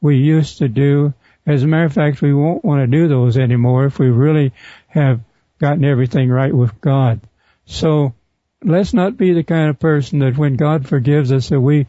we 0.00 0.16
used 0.16 0.58
to 0.58 0.68
do. 0.68 1.14
As 1.46 1.62
a 1.62 1.66
matter 1.66 1.84
of 1.84 1.92
fact, 1.92 2.22
we 2.22 2.34
won't 2.34 2.64
want 2.64 2.82
to 2.82 2.86
do 2.86 3.08
those 3.08 3.36
anymore 3.36 3.86
if 3.86 3.98
we 3.98 4.10
really 4.10 4.52
have 4.88 5.20
gotten 5.58 5.84
everything 5.84 6.28
right 6.28 6.54
with 6.54 6.80
God. 6.80 7.20
So 7.66 8.14
let's 8.62 8.94
not 8.94 9.16
be 9.16 9.32
the 9.32 9.44
kind 9.44 9.70
of 9.70 9.78
person 9.78 10.20
that 10.20 10.36
when 10.36 10.56
God 10.56 10.88
forgives 10.88 11.32
us 11.32 11.48
that 11.48 11.60
we 11.60 11.86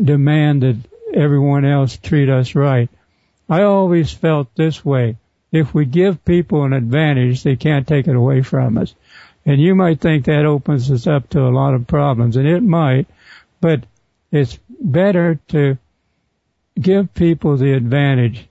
demand 0.00 0.62
that 0.62 0.76
everyone 1.14 1.64
else 1.64 1.96
treat 1.96 2.28
us 2.28 2.54
right. 2.54 2.88
I 3.50 3.64
always 3.64 4.12
felt 4.12 4.54
this 4.54 4.84
way. 4.84 5.16
If 5.50 5.74
we 5.74 5.84
give 5.84 6.24
people 6.24 6.62
an 6.62 6.72
advantage, 6.72 7.42
they 7.42 7.56
can't 7.56 7.86
take 7.86 8.06
it 8.06 8.14
away 8.14 8.42
from 8.42 8.78
us. 8.78 8.94
And 9.44 9.60
you 9.60 9.74
might 9.74 10.00
think 10.00 10.26
that 10.26 10.46
opens 10.46 10.88
us 10.90 11.08
up 11.08 11.28
to 11.30 11.40
a 11.40 11.50
lot 11.50 11.74
of 11.74 11.88
problems, 11.88 12.36
and 12.36 12.46
it 12.46 12.62
might, 12.62 13.08
but 13.60 13.84
it's 14.30 14.56
better 14.68 15.40
to 15.48 15.76
give 16.80 17.12
people 17.12 17.56
the 17.56 17.72
advantage 17.72 18.46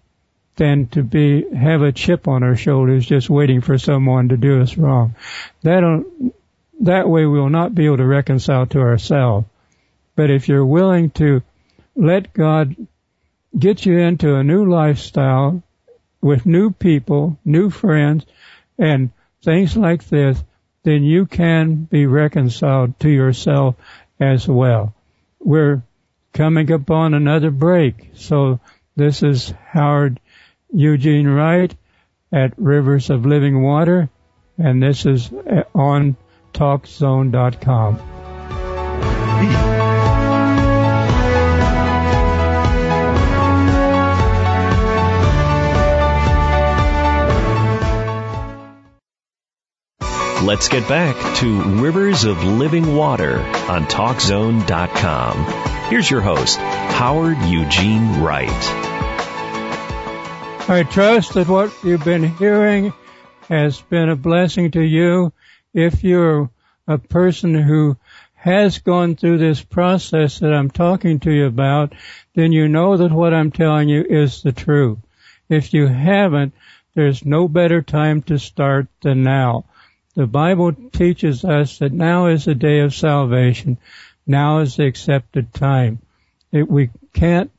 than 0.57 0.87
to 0.87 1.03
be 1.03 1.45
have 1.55 1.81
a 1.81 1.93
chip 1.93 2.27
on 2.27 2.43
our 2.43 2.57
shoulders 2.57 3.05
just 3.05 3.29
waiting 3.29 3.61
for 3.61 3.77
someone 3.77 4.27
to 4.27 4.35
do 4.35 4.61
us 4.61 4.77
wrong. 4.77 5.15
That 5.63 6.05
that 6.81 7.07
way 7.07 7.25
we'll 7.25 7.49
not 7.49 7.73
be 7.73 7.85
able 7.85 7.97
to 7.97 8.05
reconcile 8.05 8.65
to 8.67 8.79
ourselves. 8.79 9.47
But 10.17 10.29
if 10.29 10.49
you're 10.49 10.65
willing 10.65 11.11
to 11.11 11.41
let 11.95 12.33
God 12.33 12.75
get 13.57 13.85
you 13.85 13.97
into 13.97 14.35
a 14.35 14.43
new 14.43 14.69
lifestyle 14.69 15.63
with 16.21 16.45
new 16.45 16.71
people, 16.71 17.37
new 17.45 17.69
friends, 17.69 18.25
and 18.77 19.11
things 19.43 19.75
like 19.75 20.03
this, 20.05 20.43
then 20.83 21.03
you 21.03 21.25
can 21.25 21.75
be 21.85 22.05
reconciled 22.05 22.99
to 22.99 23.09
yourself 23.09 23.75
as 24.19 24.47
well. 24.47 24.93
We're 25.39 25.81
coming 26.33 26.71
upon 26.71 27.13
another 27.13 27.51
break. 27.51 28.11
So 28.15 28.59
this 28.95 29.23
is 29.23 29.53
Howard 29.67 30.19
Eugene 30.71 31.27
Wright 31.27 31.73
at 32.31 32.53
Rivers 32.57 33.09
of 33.09 33.25
Living 33.25 33.61
Water, 33.61 34.09
and 34.57 34.83
this 34.83 35.05
is 35.05 35.31
on 35.73 36.15
TalkZone.com. 36.53 37.99
Let's 50.41 50.69
get 50.69 50.87
back 50.87 51.35
to 51.39 51.61
Rivers 51.81 52.23
of 52.23 52.45
Living 52.45 52.95
Water 52.95 53.39
on 53.39 53.87
TalkZone.com. 53.87 55.89
Here's 55.89 56.09
your 56.09 56.21
host, 56.21 56.57
Howard 56.57 57.37
Eugene 57.43 58.21
Wright. 58.21 58.47
I 60.69 60.87
trust 60.89 61.33
that 61.33 61.49
what 61.49 61.73
you've 61.83 62.05
been 62.05 62.23
hearing 62.23 62.93
has 63.49 63.81
been 63.81 64.07
a 64.07 64.15
blessing 64.15 64.71
to 64.71 64.81
you. 64.81 65.33
If 65.73 66.05
you're 66.05 66.49
a 66.87 66.97
person 66.97 67.53
who 67.53 67.97
has 68.35 68.79
gone 68.79 69.17
through 69.17 69.39
this 69.39 69.61
process 69.61 70.39
that 70.39 70.53
I'm 70.53 70.71
talking 70.71 71.19
to 71.19 71.31
you 71.31 71.47
about, 71.47 71.91
then 72.33 72.53
you 72.53 72.69
know 72.69 72.95
that 72.95 73.11
what 73.11 73.33
I'm 73.33 73.51
telling 73.51 73.89
you 73.89 74.05
is 74.07 74.41
the 74.41 74.53
truth. 74.53 74.99
If 75.49 75.73
you 75.73 75.87
haven't, 75.87 76.53
there's 76.95 77.25
no 77.25 77.49
better 77.49 77.81
time 77.81 78.21
to 78.23 78.39
start 78.39 78.87
than 79.01 79.23
now. 79.23 79.65
The 80.15 80.27
Bible 80.27 80.73
teaches 80.73 81.45
us 81.45 81.79
that 81.79 81.93
now 81.93 82.27
is 82.27 82.45
the 82.45 82.55
day 82.55 82.79
of 82.79 82.93
salvation. 82.93 83.77
Now 84.25 84.59
is 84.59 84.75
the 84.75 84.85
accepted 84.85 85.53
time. 85.53 85.99
It, 86.51 86.69
we 86.69 86.89
can't 87.13 87.51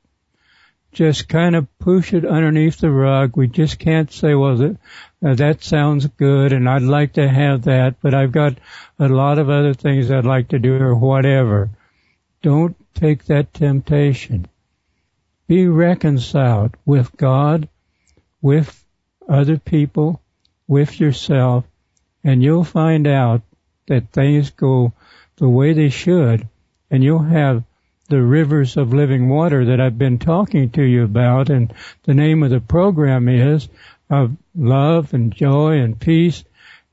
just 0.92 1.28
kind 1.28 1.54
of 1.54 1.66
push 1.78 2.12
it 2.12 2.24
underneath 2.24 2.78
the 2.78 2.90
rug. 2.90 3.36
We 3.36 3.46
just 3.46 3.78
can't 3.78 4.12
say, 4.12 4.34
well, 4.34 4.56
that, 4.56 4.76
uh, 5.24 5.34
that 5.34 5.62
sounds 5.62 6.06
good 6.06 6.52
and 6.52 6.68
I'd 6.68 6.82
like 6.82 7.14
to 7.14 7.28
have 7.28 7.62
that, 7.62 7.96
but 8.02 8.14
I've 8.14 8.32
got 8.32 8.58
a 8.98 9.08
lot 9.08 9.38
of 9.38 9.48
other 9.48 9.74
things 9.74 10.10
I'd 10.10 10.24
like 10.24 10.48
to 10.48 10.58
do 10.58 10.74
or 10.74 10.94
whatever. 10.94 11.70
Don't 12.42 12.76
take 12.94 13.24
that 13.26 13.54
temptation. 13.54 14.46
Be 15.46 15.68
reconciled 15.68 16.76
with 16.84 17.16
God, 17.16 17.68
with 18.42 18.84
other 19.28 19.58
people, 19.58 20.20
with 20.66 20.98
yourself, 20.98 21.64
and 22.22 22.42
you'll 22.42 22.64
find 22.64 23.06
out 23.06 23.42
that 23.86 24.12
things 24.12 24.50
go 24.50 24.92
the 25.36 25.48
way 25.48 25.72
they 25.72 25.88
should, 25.88 26.46
and 26.90 27.02
you'll 27.02 27.18
have 27.18 27.64
the 28.08 28.20
rivers 28.20 28.76
of 28.76 28.92
living 28.92 29.28
water 29.28 29.66
that 29.66 29.80
I've 29.80 29.98
been 29.98 30.18
talking 30.18 30.70
to 30.70 30.82
you 30.82 31.04
about, 31.04 31.48
and 31.48 31.72
the 32.04 32.14
name 32.14 32.42
of 32.42 32.50
the 32.50 32.60
program 32.60 33.28
is 33.28 33.68
of 34.10 34.36
love 34.54 35.14
and 35.14 35.32
joy 35.32 35.78
and 35.78 35.98
peace 35.98 36.44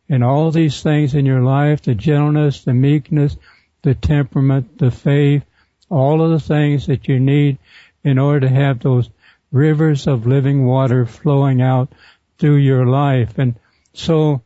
and 0.09 0.23
all 0.23 0.51
these 0.51 0.81
things 0.81 1.15
in 1.15 1.25
your 1.25 1.41
life, 1.41 1.81
the 1.81 1.95
gentleness, 1.95 2.63
the 2.63 2.73
meekness, 2.73 3.35
the 3.81 3.95
temperament, 3.95 4.77
the 4.77 4.91
faith, 4.91 5.43
all 5.89 6.21
of 6.21 6.31
the 6.31 6.39
things 6.39 6.87
that 6.87 7.07
you 7.07 7.19
need 7.19 7.57
in 8.03 8.19
order 8.19 8.41
to 8.41 8.53
have 8.53 8.79
those 8.79 9.09
rivers 9.51 10.07
of 10.07 10.27
living 10.27 10.65
water 10.65 11.05
flowing 11.05 11.61
out 11.61 11.89
through 12.37 12.57
your 12.57 12.85
life. 12.85 13.37
And 13.37 13.55
so 13.93 14.41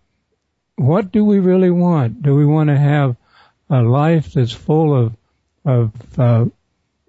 what 0.86 1.12
do 1.12 1.24
we 1.24 1.40
really 1.40 1.72
want? 1.72 2.22
Do 2.22 2.36
we 2.36 2.46
want 2.46 2.70
to 2.70 2.78
have 2.78 3.16
a 3.70 3.82
life 3.82 4.34
that's 4.34 4.52
full 4.52 4.96
of, 4.96 5.14
of, 5.64 6.20
uh, 6.20 6.46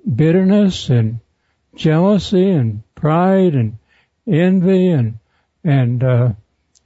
bitterness 0.03 0.89
and 0.89 1.21
jealousy 1.75 2.51
and 2.51 2.83
pride 2.95 3.55
and 3.55 3.79
envy 4.27 4.89
and 4.89 5.19
and 5.65 6.03
uh, 6.03 6.33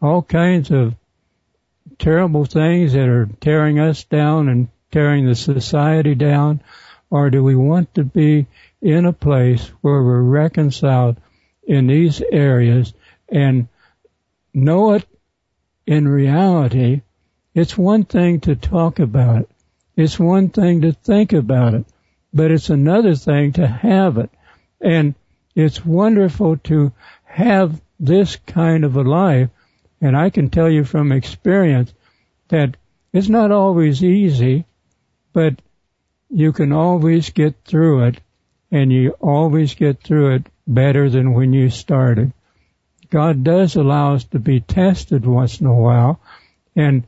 all 0.03 0.23
kinds 0.23 0.71
of 0.71 0.95
terrible 1.99 2.45
things 2.45 2.93
that 2.93 3.09
are 3.09 3.29
tearing 3.41 3.79
us 3.79 4.05
down 4.05 4.49
and 4.49 4.69
tearing 4.93 5.27
the 5.27 5.35
society 5.35 6.15
down, 6.15 6.61
or 7.11 7.31
do 7.31 7.43
we 7.43 7.57
want 7.57 7.95
to 7.95 8.05
be 8.05 8.47
in 8.83 9.07
a 9.07 9.13
place 9.13 9.67
where 9.81 10.03
we're 10.03 10.21
reconciled 10.21 11.17
in 11.63 11.87
these 11.87 12.23
areas 12.31 12.93
and 13.29 13.69
know 14.53 14.93
it 14.93 15.07
in 15.87 16.09
reality? 16.09 17.03
It's 17.55 17.79
one 17.79 18.05
thing 18.05 18.41
to 18.41 18.57
talk 18.57 18.99
about 18.99 19.43
it. 19.43 19.51
It's 19.97 20.19
one 20.19 20.51
thing 20.51 20.83
to 20.83 20.93
think 20.93 21.33
about 21.33 21.75
it 21.75 21.87
but 22.37 22.51
it's 22.51 22.69
another 22.69 23.15
thing 23.15 23.53
to 23.53 23.67
have 23.67 24.19
it. 24.19 24.31
And 24.79 25.15
it's 25.55 25.85
wonderful 25.85 26.59
to 26.65 26.93
have 27.25 27.81
this 27.99 28.37
kind 28.37 28.85
of 28.85 28.97
a 28.97 29.03
life. 29.03 29.49
And 30.03 30.15
I 30.15 30.29
can 30.29 30.51
tell 30.51 30.69
you 30.69 30.85
from 30.85 31.13
experience 31.13 31.95
that 32.49 32.77
it's 33.11 33.31
not 33.31 33.53
always 33.53 34.05
easy, 34.05 34.67
but 35.33 35.55
you 36.29 36.53
can 36.53 36.73
always 36.73 37.31
get 37.31 37.55
through 37.65 38.05
it 38.05 38.21
and 38.71 38.93
you 38.93 39.13
always 39.13 39.75
get 39.75 40.03
through 40.03 40.35
it 40.35 40.47
better 40.67 41.09
than 41.09 41.33
when 41.33 41.55
you 41.55 41.71
started. 41.71 42.35
God 43.11 43.45
does 43.45 43.77
allow 43.77 44.15
us 44.15 44.25
to 44.25 44.39
be 44.39 44.61
tested 44.61 45.25
once 45.25 45.61
in 45.61 45.67
a 45.67 45.75
while 45.75 46.21
and 46.75 47.07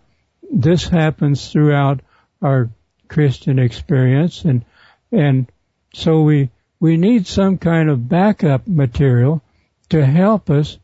this 0.51 0.89
happens 0.89 1.51
throughout 1.51 2.01
our 2.41 2.71
Christian 3.09 3.59
experience 3.59 4.45
and 4.45 4.65
and 5.13 5.51
so 5.95 6.23
we, 6.23 6.51
we 6.81 6.97
need 6.97 7.27
some 7.27 7.59
kind 7.59 7.89
of 7.89 8.09
backup 8.09 8.67
material 8.67 9.43
to 9.89 10.05
help 10.05 10.51
us 10.51 10.79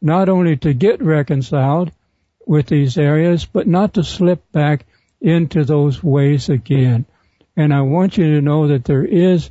not 0.00 0.28
only 0.28 0.56
to 0.58 0.74
get 0.74 1.02
reconciled 1.02 1.90
with 2.46 2.66
these 2.66 2.98
areas, 2.98 3.46
but 3.46 3.66
not 3.66 3.94
to 3.94 4.04
slip 4.04 4.52
back 4.52 4.84
into 5.20 5.64
those 5.64 6.02
ways 6.02 6.50
again. 6.50 7.06
And 7.56 7.72
I 7.72 7.80
want 7.80 8.18
you 8.18 8.34
to 8.34 8.42
know 8.42 8.68
that 8.68 8.84
there 8.84 9.04
is 9.04 9.48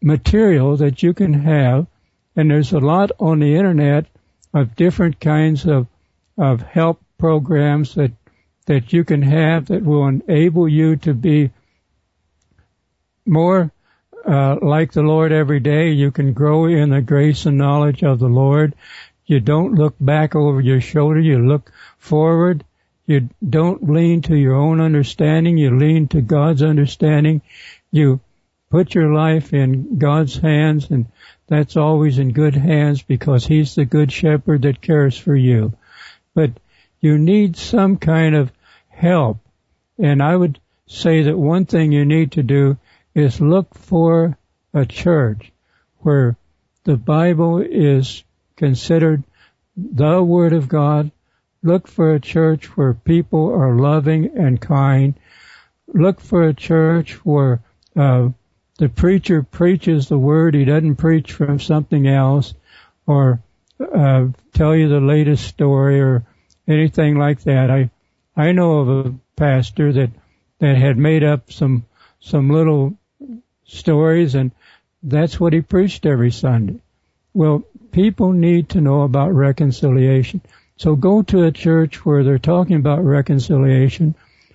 material 0.00 0.76
that 0.76 1.02
you 1.02 1.12
can 1.12 1.32
have, 1.32 1.86
and 2.36 2.50
there's 2.50 2.72
a 2.72 2.78
lot 2.78 3.10
on 3.18 3.40
the 3.40 3.56
internet 3.56 4.06
of 4.54 4.76
different 4.76 5.20
kinds 5.20 5.66
of, 5.66 5.88
of 6.38 6.62
help 6.62 7.02
programs 7.18 7.96
that, 7.96 8.12
that 8.66 8.92
you 8.92 9.04
can 9.04 9.20
have 9.20 9.66
that 9.66 9.84
will 9.84 10.06
enable 10.06 10.68
you 10.68 10.96
to 10.96 11.12
be 11.12 11.50
more 13.26 13.72
uh, 14.24 14.56
like 14.62 14.92
the 14.92 15.02
Lord 15.02 15.32
every 15.32 15.60
day. 15.60 15.90
You 15.90 16.10
can 16.10 16.32
grow 16.32 16.66
in 16.66 16.90
the 16.90 17.02
grace 17.02 17.46
and 17.46 17.58
knowledge 17.58 18.02
of 18.02 18.20
the 18.20 18.28
Lord. 18.28 18.74
You 19.26 19.40
don't 19.40 19.74
look 19.74 19.96
back 20.00 20.34
over 20.34 20.60
your 20.60 20.80
shoulder. 20.80 21.20
You 21.20 21.46
look 21.46 21.72
forward. 21.98 22.64
You 23.06 23.28
don't 23.46 23.90
lean 23.90 24.22
to 24.22 24.36
your 24.36 24.54
own 24.54 24.80
understanding. 24.80 25.58
You 25.58 25.78
lean 25.78 26.08
to 26.08 26.22
God's 26.22 26.62
understanding. 26.62 27.42
You 27.90 28.20
put 28.70 28.94
your 28.94 29.12
life 29.12 29.52
in 29.52 29.98
God's 29.98 30.36
hands 30.36 30.90
and 30.90 31.06
that's 31.46 31.76
always 31.76 32.18
in 32.18 32.32
good 32.32 32.54
hands 32.54 33.02
because 33.02 33.46
He's 33.46 33.74
the 33.74 33.84
good 33.84 34.10
shepherd 34.10 34.62
that 34.62 34.80
cares 34.80 35.16
for 35.16 35.36
you. 35.36 35.72
But 36.34 36.52
you 37.00 37.18
need 37.18 37.56
some 37.56 37.98
kind 37.98 38.34
of 38.34 38.50
help. 38.88 39.38
And 39.98 40.22
I 40.22 40.34
would 40.34 40.58
say 40.86 41.22
that 41.22 41.38
one 41.38 41.66
thing 41.66 41.92
you 41.92 42.04
need 42.04 42.32
to 42.32 42.42
do 42.42 42.78
is 43.14 43.40
look 43.40 43.74
for 43.74 44.36
a 44.72 44.86
church 44.86 45.52
where 45.98 46.36
the 46.84 46.96
Bible 46.96 47.58
is 47.58 48.24
considered 48.56 49.22
the 49.76 50.22
Word 50.22 50.52
of 50.52 50.68
God. 50.68 51.10
Look 51.62 51.88
for 51.88 52.14
a 52.14 52.20
church 52.20 52.76
where 52.76 52.94
people 52.94 53.52
are 53.52 53.74
loving 53.74 54.36
and 54.36 54.60
kind. 54.60 55.14
Look 55.88 56.20
for 56.20 56.42
a 56.42 56.54
church 56.54 57.14
where 57.24 57.62
uh, 57.96 58.30
the 58.78 58.88
preacher 58.88 59.42
preaches 59.42 60.08
the 60.08 60.18
Word. 60.18 60.54
He 60.54 60.64
doesn't 60.64 60.96
preach 60.96 61.32
from 61.32 61.60
something 61.60 62.06
else 62.06 62.54
or 63.06 63.40
uh, 63.80 64.26
tell 64.52 64.74
you 64.74 64.88
the 64.88 65.00
latest 65.00 65.46
story 65.46 66.00
or 66.00 66.24
anything 66.66 67.18
like 67.18 67.40
that. 67.42 67.70
I 67.70 67.90
I 68.36 68.52
know 68.52 68.78
of 68.78 69.06
a 69.06 69.14
pastor 69.36 69.92
that 69.92 70.10
that 70.58 70.76
had 70.76 70.96
made 70.96 71.22
up 71.22 71.52
some 71.52 71.84
some 72.20 72.50
little 72.50 72.94
stories 73.64 74.34
and 74.34 74.50
that's 75.02 75.38
what 75.38 75.52
he 75.52 75.60
preached 75.60 76.06
every 76.06 76.30
Sunday. 76.30 76.80
Well, 77.34 77.64
people 77.92 78.32
need 78.32 78.70
to 78.70 78.80
know 78.80 79.02
about 79.02 79.34
reconciliation. 79.34 80.40
So 80.76 80.96
go 80.96 81.22
to 81.22 81.44
a 81.44 81.52
church 81.52 82.04
where 82.04 82.24
they're 82.24 82.38
talking 82.38 82.76
about 82.76 83.04
reconciliation, 83.04 84.14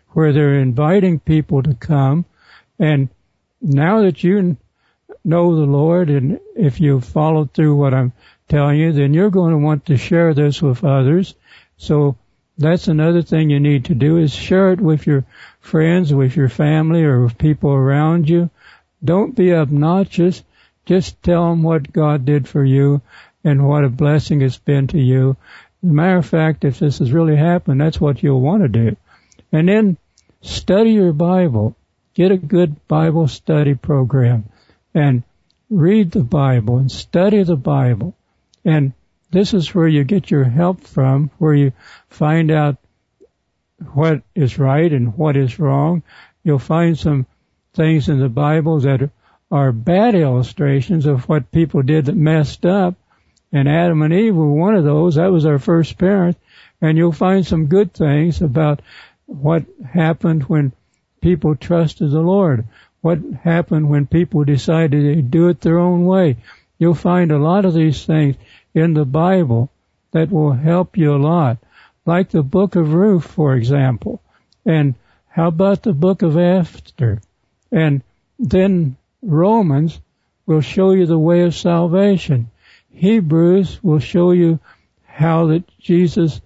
where 0.09 0.34
they're 0.34 0.59
inviting 0.59 1.20
people 1.20 1.63
to 1.63 1.74
come. 1.74 2.26
And 2.80 3.09
now 3.62 4.01
that 4.03 4.24
you 4.24 4.57
know 5.24 5.55
the 5.55 5.66
Lord 5.66 6.10
and 6.10 6.39
if 6.55 6.80
you 6.80 7.01
follow 7.01 7.45
through 7.45 7.76
what 7.76 7.93
I'm 7.93 8.14
telling 8.47 8.80
you, 8.80 8.91
then 8.91 9.14
you're 9.14 9.30
going 9.30 9.51
to 9.51 9.57
want 9.57 9.86
to 9.88 9.97
share 9.97 10.34
this 10.34 10.62
with 10.62 10.84
others. 10.84 11.36
So 11.78 12.18
that's 12.57 12.88
another 12.88 13.22
thing 13.22 13.49
you 13.49 13.60
need 13.60 13.86
to 13.86 13.95
do 13.95 14.18
is 14.18 14.34
share 14.34 14.74
it 14.74 14.82
with 14.82 15.07
your 15.07 15.24
friends, 15.62 16.14
with 16.14 16.36
your 16.36 16.49
family, 16.49 17.03
or 17.03 17.24
with 17.24 17.38
people 17.38 17.72
around 17.72 18.28
you. 18.28 18.49
Don't 19.03 19.36
be 19.36 19.53
obnoxious. 19.53 20.43
Just 20.86 21.22
tell 21.24 21.49
them 21.49 21.64
what 21.64 21.93
God 21.93 22.26
did 22.26 22.49
for 22.49 22.64
you 22.64 23.01
and 23.43 23.68
what 23.68 23.86
a 23.86 23.89
blessing 23.89 24.41
it's 24.41 24.57
been 24.57 24.88
to 24.88 24.99
you. 24.99 25.38
As 25.84 25.89
a 25.89 25.93
matter 25.93 26.18
of 26.18 26.26
fact, 26.26 26.66
if 26.66 26.80
this 26.80 26.99
has 26.99 27.14
really 27.14 27.38
happened, 27.38 27.80
that's 27.80 28.01
what 28.01 28.22
you'll 28.22 28.41
want 28.41 28.64
to 28.64 28.68
do. 28.68 28.97
And 29.51 29.70
then 29.70 29.97
study 30.41 30.91
your 30.91 31.14
Bible. 31.14 31.76
Get 32.14 32.32
a 32.32 32.38
good 32.38 32.88
Bible 32.88 33.28
study 33.28 33.76
program 33.76 34.45
and 34.93 35.24
read 35.70 36.12
the 36.12 36.24
Bible 36.24 36.78
and 36.78 36.91
study 36.91 37.43
the 37.43 37.55
Bible. 37.55 38.16
And 38.66 38.93
this 39.32 39.53
is 39.53 39.74
where 39.74 39.88
you 39.88 40.03
get 40.03 40.32
your 40.32 40.43
help 40.43 40.82
from, 40.82 41.30
where 41.38 41.53
you 41.53 41.72
find 42.10 42.51
out 42.51 42.78
what 43.93 44.24
is 44.36 44.57
right 44.57 44.91
and 44.91 45.16
what 45.18 45.38
is 45.38 45.60
wrong. 45.60 46.03
You'll 46.43 46.60
find 46.60 46.97
some 46.97 47.26
things 47.74 48.10
in 48.10 48.20
the 48.20 48.30
Bible 48.30 48.80
that 48.82 49.10
are 49.51 49.72
bad 49.72 50.16
illustrations 50.16 51.05
of 51.05 51.30
what 51.30 51.51
people 51.51 51.82
did 51.82 52.05
that 52.05 52.16
messed 52.16 52.66
up. 52.66 52.95
And 53.51 53.68
Adam 53.68 54.01
and 54.01 54.14
Eve 54.14 54.36
were 54.36 54.51
one 54.51 54.76
of 54.76 54.84
those. 54.84 55.16
That 55.16 55.32
was 55.32 55.45
our 55.45 55.60
first 55.60 55.97
parent. 55.97 56.38
And 56.82 56.97
you'll 56.97 57.12
find 57.12 57.45
some 57.45 57.68
good 57.68 57.93
things 57.93 58.41
about 58.41 58.82
what 59.26 59.66
happened 59.91 60.43
when 60.43 60.72
people 61.22 61.55
trusted 61.55 62.11
the 62.11 62.22
Lord. 62.22 62.65
What 63.01 63.20
happened 63.43 63.89
when 63.89 64.07
people 64.07 64.43
decided 64.43 65.15
to 65.15 65.22
do 65.22 65.47
it 65.49 65.61
their 65.61 65.80
own 65.80 66.05
way. 66.05 66.38
You'll 66.78 66.95
find 66.95 67.32
a 67.32 67.38
lot 67.38 67.65
of 67.65 67.74
these 67.74 68.05
things 68.05 68.36
in 68.74 68.93
the 68.93 69.05
Bible 69.05 69.70
that 70.11 70.32
will 70.32 70.53
help 70.53 70.97
you 70.97 71.15
a 71.15 71.17
lot. 71.17 71.57
like 72.09 72.30
the 72.30 72.41
book 72.41 72.76
of 72.76 72.93
Ruth, 72.93 73.26
for 73.26 73.55
example. 73.55 74.22
And 74.65 74.95
how 75.28 75.47
about 75.47 75.84
the 75.84 75.93
book 75.93 76.24
of 76.24 76.38
Esther? 76.38 77.22
And 77.72 78.01
then 78.39 78.97
Romans 79.22 79.99
will 80.45 80.61
show 80.61 80.91
you 80.91 81.05
the 81.05 81.20
way 81.20 81.41
of 81.43 81.53
salvation. 81.53 82.49
Hebrews 82.91 83.80
will 83.84 83.99
show 83.99 84.32
you 84.32 84.59
how 85.05 85.47
that 85.47 85.65
Jesus 85.78 86.41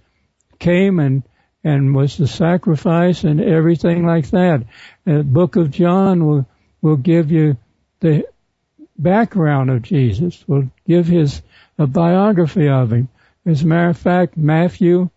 came 0.58 0.98
and 0.98 1.22
and 1.64 1.94
was 1.94 2.16
the 2.16 2.28
sacrifice 2.28 3.24
and 3.24 3.40
everything 3.40 4.06
like 4.06 4.28
that. 4.30 4.64
The 5.04 5.24
book 5.24 5.56
of 5.56 5.70
John 5.70 6.26
will 6.26 6.46
will 6.82 6.96
give 6.98 7.30
you 7.30 7.56
the 8.00 8.26
background 8.98 9.70
of 9.70 9.80
Jesus, 9.82 10.46
will 10.46 10.70
give 10.86 11.06
his 11.06 11.40
a 11.78 11.86
biography 11.86 12.68
of 12.68 12.92
him. 12.92 13.08
As 13.46 13.62
a 13.62 13.66
matter 13.66 13.88
of 13.88 13.98
fact, 13.98 14.36
Matthew, 14.36 15.08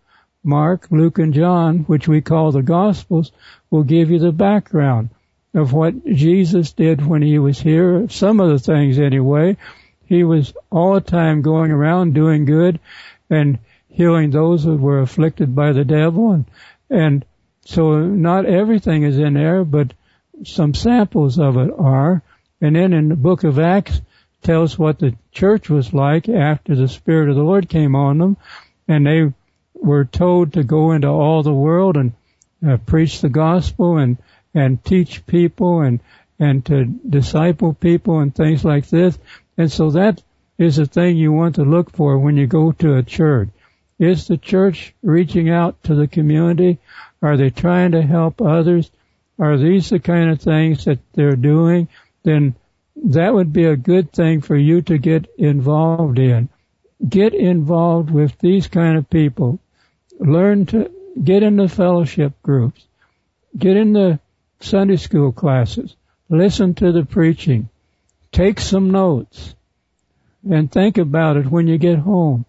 Mark, 0.42 0.88
Luke, 0.90 1.18
and 1.18 1.34
John, 1.34 1.80
which 1.80 2.08
we 2.08 2.22
call 2.22 2.52
the 2.52 2.62
Gospels, 2.62 3.32
will 3.70 3.84
give 3.84 4.10
you 4.10 4.18
the 4.18 4.32
background 4.32 5.10
of 5.54 5.72
what 5.72 6.06
Jesus 6.06 6.72
did 6.72 7.06
when 7.06 7.22
he 7.22 7.38
was 7.38 7.60
here. 7.60 8.08
Some 8.08 8.40
of 8.40 8.48
the 8.48 8.58
things 8.58 8.98
anyway. 8.98 9.56
He 10.06 10.24
was 10.24 10.54
all 10.70 10.94
the 10.94 11.00
time 11.02 11.42
going 11.42 11.70
around 11.70 12.14
doing 12.14 12.46
good 12.46 12.80
and 13.28 13.58
healing 13.98 14.30
those 14.30 14.62
who 14.62 14.76
were 14.76 15.00
afflicted 15.00 15.56
by 15.56 15.72
the 15.72 15.84
devil 15.84 16.30
and, 16.30 16.44
and 16.88 17.24
so 17.64 17.98
not 17.98 18.46
everything 18.46 19.02
is 19.02 19.18
in 19.18 19.34
there, 19.34 19.64
but 19.64 19.92
some 20.44 20.72
samples 20.72 21.36
of 21.38 21.56
it 21.56 21.70
are. 21.76 22.22
And 22.60 22.76
then 22.76 22.92
in 22.92 23.08
the 23.08 23.16
book 23.16 23.42
of 23.42 23.58
Acts 23.58 24.00
tells 24.40 24.78
what 24.78 25.00
the 25.00 25.16
church 25.32 25.68
was 25.68 25.92
like 25.92 26.28
after 26.28 26.76
the 26.76 26.86
Spirit 26.86 27.28
of 27.28 27.34
the 27.34 27.42
Lord 27.42 27.68
came 27.68 27.96
on 27.96 28.18
them 28.18 28.36
and 28.86 29.04
they 29.04 29.32
were 29.74 30.04
told 30.04 30.52
to 30.52 30.62
go 30.62 30.92
into 30.92 31.08
all 31.08 31.42
the 31.42 31.52
world 31.52 31.96
and 31.96 32.12
uh, 32.64 32.76
preach 32.76 33.20
the 33.20 33.28
gospel 33.28 33.98
and 33.98 34.16
and 34.54 34.82
teach 34.84 35.26
people 35.26 35.80
and 35.80 35.98
and 36.38 36.64
to 36.66 36.84
disciple 36.84 37.74
people 37.74 38.20
and 38.20 38.32
things 38.32 38.64
like 38.64 38.88
this. 38.88 39.18
And 39.56 39.72
so 39.72 39.90
that 39.90 40.22
is 40.56 40.78
a 40.78 40.86
thing 40.86 41.16
you 41.16 41.32
want 41.32 41.56
to 41.56 41.64
look 41.64 41.90
for 41.90 42.16
when 42.16 42.36
you 42.36 42.46
go 42.46 42.70
to 42.70 42.94
a 42.94 43.02
church. 43.02 43.48
Is 43.98 44.28
the 44.28 44.36
church 44.36 44.94
reaching 45.02 45.50
out 45.50 45.82
to 45.84 45.94
the 45.94 46.06
community? 46.06 46.78
Are 47.20 47.36
they 47.36 47.50
trying 47.50 47.92
to 47.92 48.02
help 48.02 48.40
others? 48.40 48.90
Are 49.38 49.56
these 49.56 49.90
the 49.90 49.98
kind 49.98 50.30
of 50.30 50.40
things 50.40 50.84
that 50.84 51.00
they're 51.14 51.36
doing? 51.36 51.88
Then 52.22 52.54
that 52.96 53.34
would 53.34 53.52
be 53.52 53.64
a 53.64 53.76
good 53.76 54.12
thing 54.12 54.40
for 54.40 54.56
you 54.56 54.82
to 54.82 54.98
get 54.98 55.26
involved 55.36 56.18
in. 56.18 56.48
Get 57.08 57.34
involved 57.34 58.10
with 58.10 58.38
these 58.38 58.68
kind 58.68 58.96
of 58.98 59.10
people. 59.10 59.58
Learn 60.18 60.66
to 60.66 60.90
get 61.22 61.42
in 61.42 61.56
the 61.56 61.68
fellowship 61.68 62.40
groups. 62.42 62.84
Get 63.56 63.76
in 63.76 63.92
the 63.92 64.20
Sunday 64.60 64.96
school 64.96 65.32
classes. 65.32 65.94
Listen 66.28 66.74
to 66.74 66.92
the 66.92 67.04
preaching. 67.04 67.68
Take 68.30 68.60
some 68.60 68.90
notes 68.90 69.54
and 70.48 70.70
think 70.70 70.98
about 70.98 71.36
it 71.36 71.46
when 71.46 71.66
you 71.66 71.78
get 71.78 71.98
home 71.98 72.44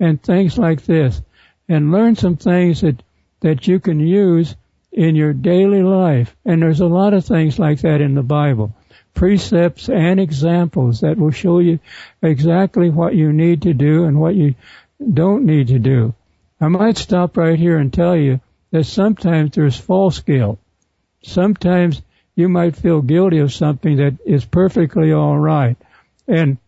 and 0.00 0.22
things 0.22 0.56
like 0.58 0.82
this 0.84 1.20
and 1.68 1.92
learn 1.92 2.16
some 2.16 2.36
things 2.36 2.80
that, 2.80 3.02
that 3.40 3.66
you 3.66 3.80
can 3.80 4.00
use 4.00 4.54
in 4.92 5.16
your 5.16 5.32
daily 5.32 5.82
life. 5.82 6.34
And 6.44 6.62
there's 6.62 6.80
a 6.80 6.86
lot 6.86 7.14
of 7.14 7.24
things 7.24 7.58
like 7.58 7.80
that 7.82 8.00
in 8.00 8.14
the 8.14 8.22
Bible. 8.22 8.74
Precepts 9.14 9.88
and 9.88 10.20
examples 10.20 11.00
that 11.00 11.18
will 11.18 11.30
show 11.30 11.58
you 11.58 11.80
exactly 12.22 12.90
what 12.90 13.14
you 13.14 13.32
need 13.32 13.62
to 13.62 13.74
do 13.74 14.04
and 14.04 14.20
what 14.20 14.34
you 14.34 14.54
don't 15.12 15.44
need 15.44 15.68
to 15.68 15.78
do. 15.78 16.14
I 16.60 16.68
might 16.68 16.96
stop 16.96 17.36
right 17.36 17.58
here 17.58 17.78
and 17.78 17.92
tell 17.92 18.16
you 18.16 18.40
that 18.70 18.84
sometimes 18.84 19.52
there's 19.54 19.76
false 19.76 20.20
guilt 20.20 20.58
sometimes 21.22 22.02
you 22.34 22.48
might 22.48 22.76
feel 22.76 23.02
guilty 23.02 23.38
of 23.38 23.52
something 23.52 23.96
that 23.96 24.18
is 24.24 24.44
perfectly 24.44 25.12
all 25.12 25.38
right. 25.38 25.76
And 26.26 26.58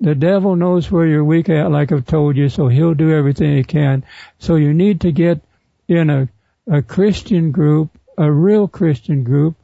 the 0.00 0.14
devil 0.14 0.56
knows 0.56 0.90
where 0.90 1.06
you're 1.06 1.24
weak 1.24 1.48
at, 1.50 1.70
like 1.70 1.92
I've 1.92 2.06
told 2.06 2.36
you, 2.36 2.48
so 2.48 2.68
he'll 2.68 2.94
do 2.94 3.12
everything 3.12 3.56
he 3.56 3.64
can. 3.64 4.04
So 4.38 4.56
you 4.56 4.72
need 4.72 5.02
to 5.02 5.12
get 5.12 5.40
in 5.88 6.08
a, 6.08 6.28
a 6.66 6.82
Christian 6.82 7.52
group, 7.52 7.90
a 8.16 8.30
real 8.30 8.66
Christian 8.66 9.24
group. 9.24 9.56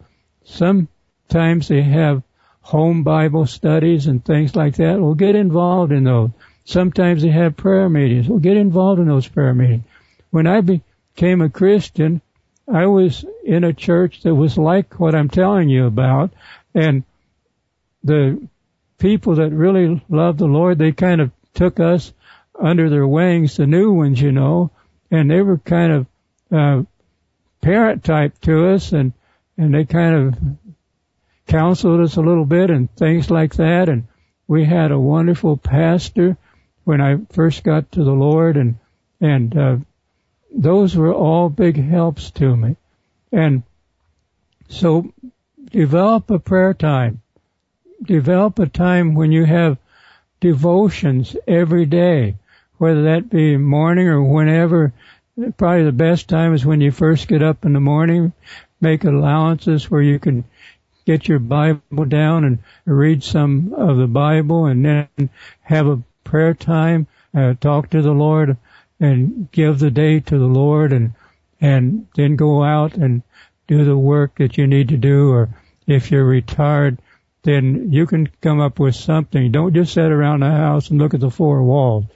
Sometimes 0.45 1.69
they 1.69 1.83
have 1.83 2.23
home 2.61 3.03
Bible 3.03 3.47
studies 3.47 4.07
and 4.07 4.25
things 4.25 4.55
like 4.55 4.77
that. 4.77 5.01
We'll 5.01 5.15
get 5.15 5.37
involved 5.37 5.93
in 5.93 6.05
those. 6.05 6.31
Sometimes 6.65 7.23
they 7.23 7.31
have 7.31 7.57
prayer 7.57 7.89
meetings. 7.89 8.29
We'll 8.29 8.41
get 8.41 8.57
involved 8.57 9.01
in 9.01 9.07
those 9.07 9.29
prayer 9.29 9.55
meetings. 9.55 9.85
When 10.31 10.47
I 10.47 10.61
became 10.61 11.41
a 11.41 11.49
Christian, 11.49 12.21
I 12.69 12.87
was 12.87 13.25
in 13.45 13.65
a 13.65 13.73
church 13.73 14.23
that 14.23 14.35
was 14.35 14.59
like 14.59 14.99
what 14.99 15.15
I'm 15.15 15.29
telling 15.29 15.69
you 15.69 15.87
about, 15.87 16.33
and 16.75 17.05
the 18.03 18.49
people 18.99 19.37
that 19.37 19.51
really 19.51 20.03
loved 20.09 20.39
the 20.39 20.47
Lord, 20.47 20.79
they 20.79 20.93
kind 20.93 21.21
of 21.21 21.31
took 21.55 21.81
us 21.81 22.13
under 22.59 22.89
their 22.89 23.07
wings, 23.07 23.57
the 23.57 23.67
new 23.67 23.93
ones, 23.93 24.21
you 24.21 24.33
know, 24.33 24.71
and 25.11 25.31
they 25.31 25.43
were 25.43 25.59
kind 25.59 25.93
of 25.93 26.07
uh, 26.51 26.83
parent 27.61 28.05
type 28.05 28.41
to 28.43 28.71
us, 28.75 28.93
and 28.93 29.13
and 29.59 29.75
they 29.75 29.85
kind 29.85 30.15
of 30.15 30.35
counseled 31.47 32.01
us 32.01 32.17
a 32.17 32.21
little 32.23 32.45
bit 32.45 32.71
and 32.71 32.95
things 32.97 33.31
like 33.31 33.55
that, 33.55 33.89
and 33.89 34.07
we 34.47 34.65
had 34.65 34.93
a 34.93 34.99
wonderful 34.99 35.57
pastor 35.57 36.37
when 36.85 37.01
I 37.01 37.19
first 37.31 37.65
got 37.65 37.93
to 37.93 38.05
the 38.05 38.13
Lord, 38.13 38.57
and 38.57 38.77
and 39.21 39.57
uh, 39.57 39.77
those 40.53 40.97
were 40.97 41.15
all 41.15 41.49
big 41.49 41.77
helps 41.77 42.31
to 42.33 42.57
me. 42.57 42.77
And 43.33 43.63
so 44.69 45.13
develop 45.71 46.31
a 46.31 46.39
prayer 46.39 46.75
time. 46.75 47.23
Develop 48.03 48.59
a 48.59 48.67
time 48.67 49.15
when 49.15 49.33
you 49.33 49.45
have 49.45 49.79
devotions 50.41 51.37
every 51.47 51.87
day, 51.87 52.37
whether 52.79 53.05
that 53.05 53.31
be 53.31 53.57
morning 53.57 54.07
or 54.09 54.23
whenever. 54.23 54.93
Probably 55.57 55.85
the 55.85 55.93
best 55.93 56.29
time 56.29 56.55
is 56.55 56.65
when 56.65 56.81
you 56.81 56.91
first 56.91 57.29
get 57.29 57.43
up 57.43 57.65
in 57.65 57.73
the 57.73 57.81
morning. 57.81 58.33
Make 58.81 59.05
allowances 59.05 59.91
where 59.91 60.03
you 60.03 60.19
can 60.19 60.45
get 61.07 61.29
your 61.29 61.39
Bible 61.39 62.05
down 62.07 62.45
and 62.45 62.59
read 62.85 63.23
some 63.23 63.73
of 63.75 63.97
the 63.97 64.07
Bible 64.07 64.67
and 64.67 64.85
then 64.85 65.31
have 65.63 65.87
a 65.87 66.03
prayer 66.25 66.55
time, 66.55 67.07
uh, 67.35 67.55
talk 67.61 67.91
to 67.91 68.03
the 68.03 68.13
Lord 68.13 68.57
and 68.99 69.51
give 69.53 69.79
the 69.79 69.91
day 69.91 70.21
to 70.21 70.39
the 70.39 70.47
Lord 70.47 70.93
and 70.93 71.13
and 71.61 72.07
then 72.15 72.37
go 72.37 72.63
out 72.63 72.95
and 72.95 73.23
do 73.67 73.85
the 73.85 73.97
work 73.97 74.37
that 74.37 74.59
you 74.59 74.67
need 74.67 74.89
to 74.89 74.97
do 74.97 75.31
or 75.31 75.49
if 75.87 76.11
you're 76.11 76.25
retired 76.25 76.99
then 77.47 77.93
you 77.93 78.07
can 78.07 78.29
come 78.41 78.59
up 78.59 78.81
with 78.81 78.97
something. 78.97 79.53
Don't 79.53 79.73
just 79.73 79.95
sit 79.95 80.11
around 80.11 80.41
the 80.41 80.51
house 80.51 80.91
and 80.91 80.99
look 80.99 81.15
at 81.15 81.21
the 81.21 81.31
four 81.31 81.63
walls. 81.63 82.07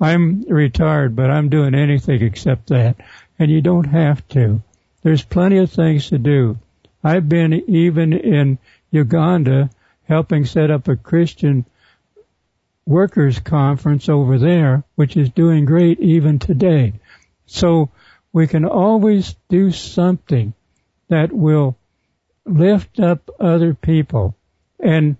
I'm 0.00 0.42
retired, 0.42 1.14
but 1.14 1.30
I'm 1.30 1.50
doing 1.50 1.76
anything 1.76 2.20
except 2.20 2.66
that. 2.70 2.96
And 3.38 3.48
you 3.48 3.60
don't 3.60 3.84
have 3.84 4.26
to. 4.30 4.60
There's 5.02 5.22
plenty 5.22 5.58
of 5.58 5.70
things 5.70 6.08
to 6.08 6.18
do. 6.18 6.58
I've 7.04 7.28
been 7.28 7.52
even 7.70 8.12
in 8.12 8.58
Uganda 8.90 9.70
helping 10.02 10.44
set 10.46 10.72
up 10.72 10.88
a 10.88 10.96
Christian 10.96 11.64
workers 12.84 13.38
conference 13.38 14.08
over 14.08 14.36
there, 14.36 14.82
which 14.96 15.16
is 15.16 15.30
doing 15.30 15.64
great 15.64 16.00
even 16.00 16.40
today. 16.40 16.94
So 17.46 17.90
we 18.32 18.48
can 18.48 18.64
always 18.64 19.36
do 19.48 19.70
something 19.70 20.54
that 21.08 21.32
will 21.32 21.76
lift 22.44 22.98
up 22.98 23.30
other 23.38 23.72
people 23.72 24.35
and 24.80 25.16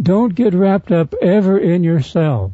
don't 0.00 0.34
get 0.34 0.54
wrapped 0.54 0.92
up 0.92 1.14
ever 1.20 1.58
in 1.58 1.84
yourself. 1.84 2.52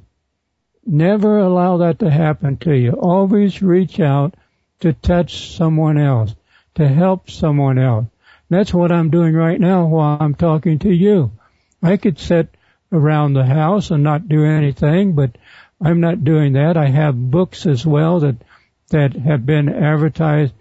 Never 0.84 1.38
allow 1.38 1.78
that 1.78 1.98
to 2.00 2.10
happen 2.10 2.56
to 2.58 2.74
you. 2.74 2.92
Always 2.92 3.62
reach 3.62 4.00
out 4.00 4.34
to 4.80 4.92
touch 4.92 5.54
someone 5.54 5.98
else, 5.98 6.34
to 6.74 6.88
help 6.88 7.30
someone 7.30 7.78
else. 7.78 8.06
That's 8.48 8.74
what 8.74 8.90
I'm 8.90 9.10
doing 9.10 9.34
right 9.34 9.60
now 9.60 9.86
while 9.86 10.18
I'm 10.20 10.34
talking 10.34 10.80
to 10.80 10.92
you. 10.92 11.30
I 11.82 11.96
could 11.96 12.18
sit 12.18 12.48
around 12.92 13.34
the 13.34 13.44
house 13.44 13.90
and 13.90 14.02
not 14.02 14.28
do 14.28 14.44
anything, 14.44 15.12
but 15.14 15.36
I'm 15.80 16.00
not 16.00 16.24
doing 16.24 16.54
that. 16.54 16.76
I 16.76 16.88
have 16.88 17.30
books 17.30 17.66
as 17.66 17.86
well 17.86 18.20
that 18.20 18.36
that 18.90 19.14
have 19.14 19.46
been 19.46 19.68
advertised 19.68 20.52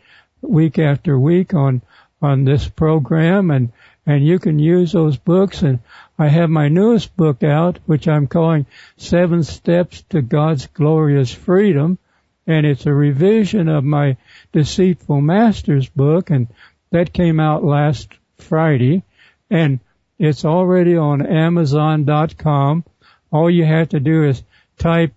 week 0.41 0.77
after 0.77 1.19
week 1.19 1.53
on 1.53 1.81
on 2.21 2.43
this 2.43 2.67
program 2.67 3.49
and 3.49 3.71
and 4.09 4.25
you 4.25 4.39
can 4.39 4.57
use 4.57 4.91
those 4.91 5.17
books 5.17 5.61
and 5.61 5.77
I 6.17 6.29
have 6.29 6.49
my 6.49 6.67
newest 6.67 7.15
book 7.15 7.43
out 7.43 7.77
which 7.85 8.07
I'm 8.07 8.25
calling 8.25 8.65
Seven 8.97 9.43
Steps 9.43 10.01
to 10.09 10.23
God's 10.23 10.65
Glorious 10.65 11.31
Freedom 11.31 11.99
and 12.47 12.65
it's 12.65 12.87
a 12.87 12.93
revision 12.93 13.69
of 13.69 13.83
my 13.83 14.17
Deceitful 14.51 15.21
Masters 15.21 15.87
book 15.87 16.31
and 16.31 16.47
that 16.89 17.13
came 17.13 17.39
out 17.39 17.63
last 17.63 18.09
Friday 18.39 19.03
and 19.51 19.79
it's 20.17 20.43
already 20.43 20.97
on 20.97 21.23
Amazon.com. 21.23 22.85
All 23.31 23.51
you 23.51 23.63
have 23.63 23.89
to 23.89 23.99
do 23.99 24.23
is 24.23 24.41
type 24.79 25.13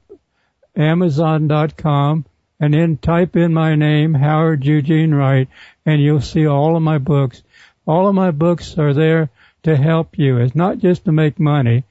Amazon.com 0.77 2.27
and 2.61 2.75
then 2.75 2.99
type 2.99 3.37
in 3.37 3.55
my 3.55 3.75
name, 3.75 4.13
Howard 4.13 4.67
Eugene 4.67 5.15
Wright, 5.15 5.49
and 5.87 6.03
you'll 6.03 6.21
see 6.21 6.47
all 6.47 6.77
of 6.77 6.83
my 6.83 6.99
books. 6.99 7.43
All 7.87 8.09
of 8.09 8.15
my 8.15 8.31
books 8.31 8.79
are 8.79 8.95
there 8.95 9.31
to 9.65 9.77
help 9.77 10.19
you. 10.19 10.39
It's 10.39 10.55
not 10.55 10.79
just 10.79 11.05
to 11.05 11.13
make 11.13 11.39
money. 11.39 11.85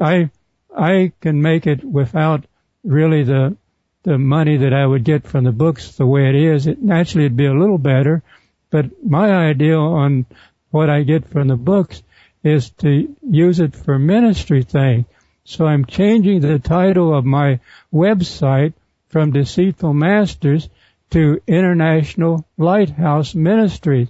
I 0.00 0.30
I 0.76 1.12
can 1.20 1.42
make 1.42 1.66
it 1.66 1.84
without 1.84 2.44
really 2.84 3.24
the 3.24 3.56
the 4.02 4.18
money 4.18 4.58
that 4.58 4.72
I 4.72 4.86
would 4.86 5.02
get 5.02 5.26
from 5.26 5.44
the 5.44 5.52
books 5.52 5.96
the 5.96 6.06
way 6.06 6.28
it 6.28 6.36
is. 6.36 6.66
It 6.66 6.80
naturally 6.80 7.26
it'd 7.26 7.36
be 7.36 7.46
a 7.46 7.54
little 7.54 7.78
better, 7.78 8.22
but 8.70 9.04
my 9.04 9.32
idea 9.32 9.76
on 9.76 10.26
what 10.70 10.90
I 10.90 11.02
get 11.02 11.28
from 11.28 11.48
the 11.48 11.56
books 11.56 12.02
is 12.44 12.70
to 12.70 13.14
use 13.22 13.58
it 13.58 13.74
for 13.74 13.98
ministry 13.98 14.62
thing. 14.62 15.06
So 15.44 15.66
I'm 15.66 15.84
changing 15.84 16.40
the 16.40 16.58
title 16.58 17.16
of 17.16 17.24
my 17.24 17.60
website 17.92 18.74
from 19.08 19.32
Deceitful 19.32 19.94
Masters 19.94 20.68
to 21.10 21.40
International 21.46 22.44
Lighthouse 22.56 23.34
Ministries. 23.34 24.08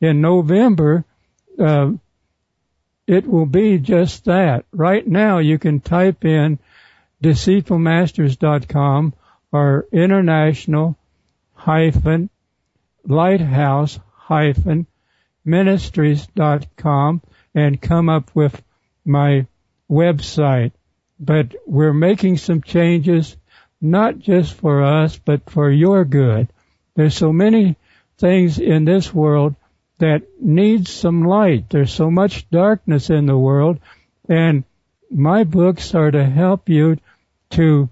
In 0.00 0.20
November, 0.20 1.04
uh, 1.58 1.92
it 3.06 3.26
will 3.26 3.46
be 3.46 3.78
just 3.78 4.26
that. 4.26 4.64
Right 4.72 5.06
now, 5.06 5.38
you 5.38 5.58
can 5.58 5.80
type 5.80 6.24
in 6.24 6.58
deceitfulmasters.com 7.22 9.14
or 9.50 9.86
international 9.92 10.96
hyphen 11.54 12.30
lighthouse 13.04 13.98
hyphen 14.14 14.86
ministries.com 15.44 17.22
and 17.54 17.80
come 17.80 18.08
up 18.08 18.30
with 18.34 18.62
my 19.04 19.46
website. 19.90 20.72
But 21.18 21.54
we're 21.66 21.94
making 21.94 22.36
some 22.36 22.62
changes, 22.62 23.36
not 23.80 24.18
just 24.18 24.54
for 24.54 24.84
us, 24.84 25.18
but 25.18 25.48
for 25.50 25.70
your 25.70 26.04
good. 26.04 26.48
There's 26.94 27.16
so 27.16 27.32
many 27.32 27.76
things 28.18 28.58
in 28.58 28.84
this 28.84 29.12
world 29.12 29.56
that 29.98 30.22
needs 30.40 30.90
some 30.90 31.24
light. 31.24 31.68
There's 31.70 31.92
so 31.92 32.10
much 32.10 32.48
darkness 32.50 33.10
in 33.10 33.26
the 33.26 33.38
world 33.38 33.78
and 34.28 34.64
my 35.10 35.44
books 35.44 35.94
are 35.94 36.10
to 36.10 36.24
help 36.24 36.68
you 36.68 36.98
to 37.50 37.88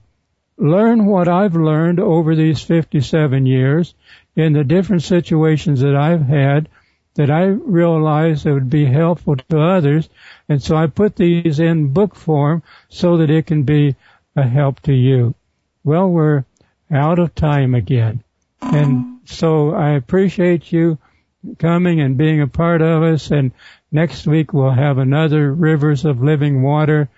learn 0.58 1.06
what 1.06 1.28
I've 1.28 1.56
learned 1.56 2.00
over 2.00 2.34
these 2.34 2.60
57 2.62 3.46
years 3.46 3.94
in 4.34 4.52
the 4.52 4.64
different 4.64 5.02
situations 5.02 5.80
that 5.80 5.96
I've 5.96 6.26
had 6.26 6.68
that 7.14 7.30
I 7.30 7.44
realized 7.44 8.44
it 8.44 8.52
would 8.52 8.68
be 8.68 8.84
helpful 8.84 9.36
to 9.36 9.60
others. 9.60 10.08
And 10.48 10.62
so 10.62 10.76
I 10.76 10.86
put 10.86 11.16
these 11.16 11.60
in 11.60 11.92
book 11.92 12.14
form 12.14 12.62
so 12.90 13.18
that 13.18 13.30
it 13.30 13.46
can 13.46 13.62
be 13.62 13.96
a 14.34 14.42
help 14.42 14.80
to 14.80 14.92
you. 14.92 15.34
Well, 15.82 16.10
we're 16.10 16.44
out 16.90 17.18
of 17.18 17.34
time 17.34 17.74
again. 17.74 18.22
And 18.60 19.20
so 19.24 19.74
I 19.74 19.92
appreciate 19.92 20.70
you 20.72 20.98
coming 21.58 22.00
and 22.00 22.16
being 22.16 22.40
a 22.40 22.46
part 22.46 22.82
of 22.82 23.02
us. 23.02 23.30
And 23.30 23.52
next 23.90 24.26
week 24.26 24.52
we'll 24.52 24.70
have 24.70 24.98
another 24.98 25.52
Rivers 25.52 26.04
of 26.04 26.22
Living 26.22 26.62
Water. 26.62 27.08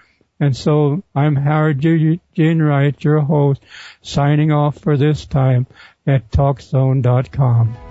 And 0.41 0.57
so 0.57 1.03
I'm 1.15 1.35
Howard 1.37 1.83
Eugene 1.83 2.63
Wright, 2.63 3.03
your 3.03 3.21
host, 3.21 3.63
signing 4.03 4.53
off 4.53 4.79
for 4.79 4.97
this 4.97 5.27
time 5.27 5.67
at 6.07 6.31
TalkZone.com. 6.31 7.88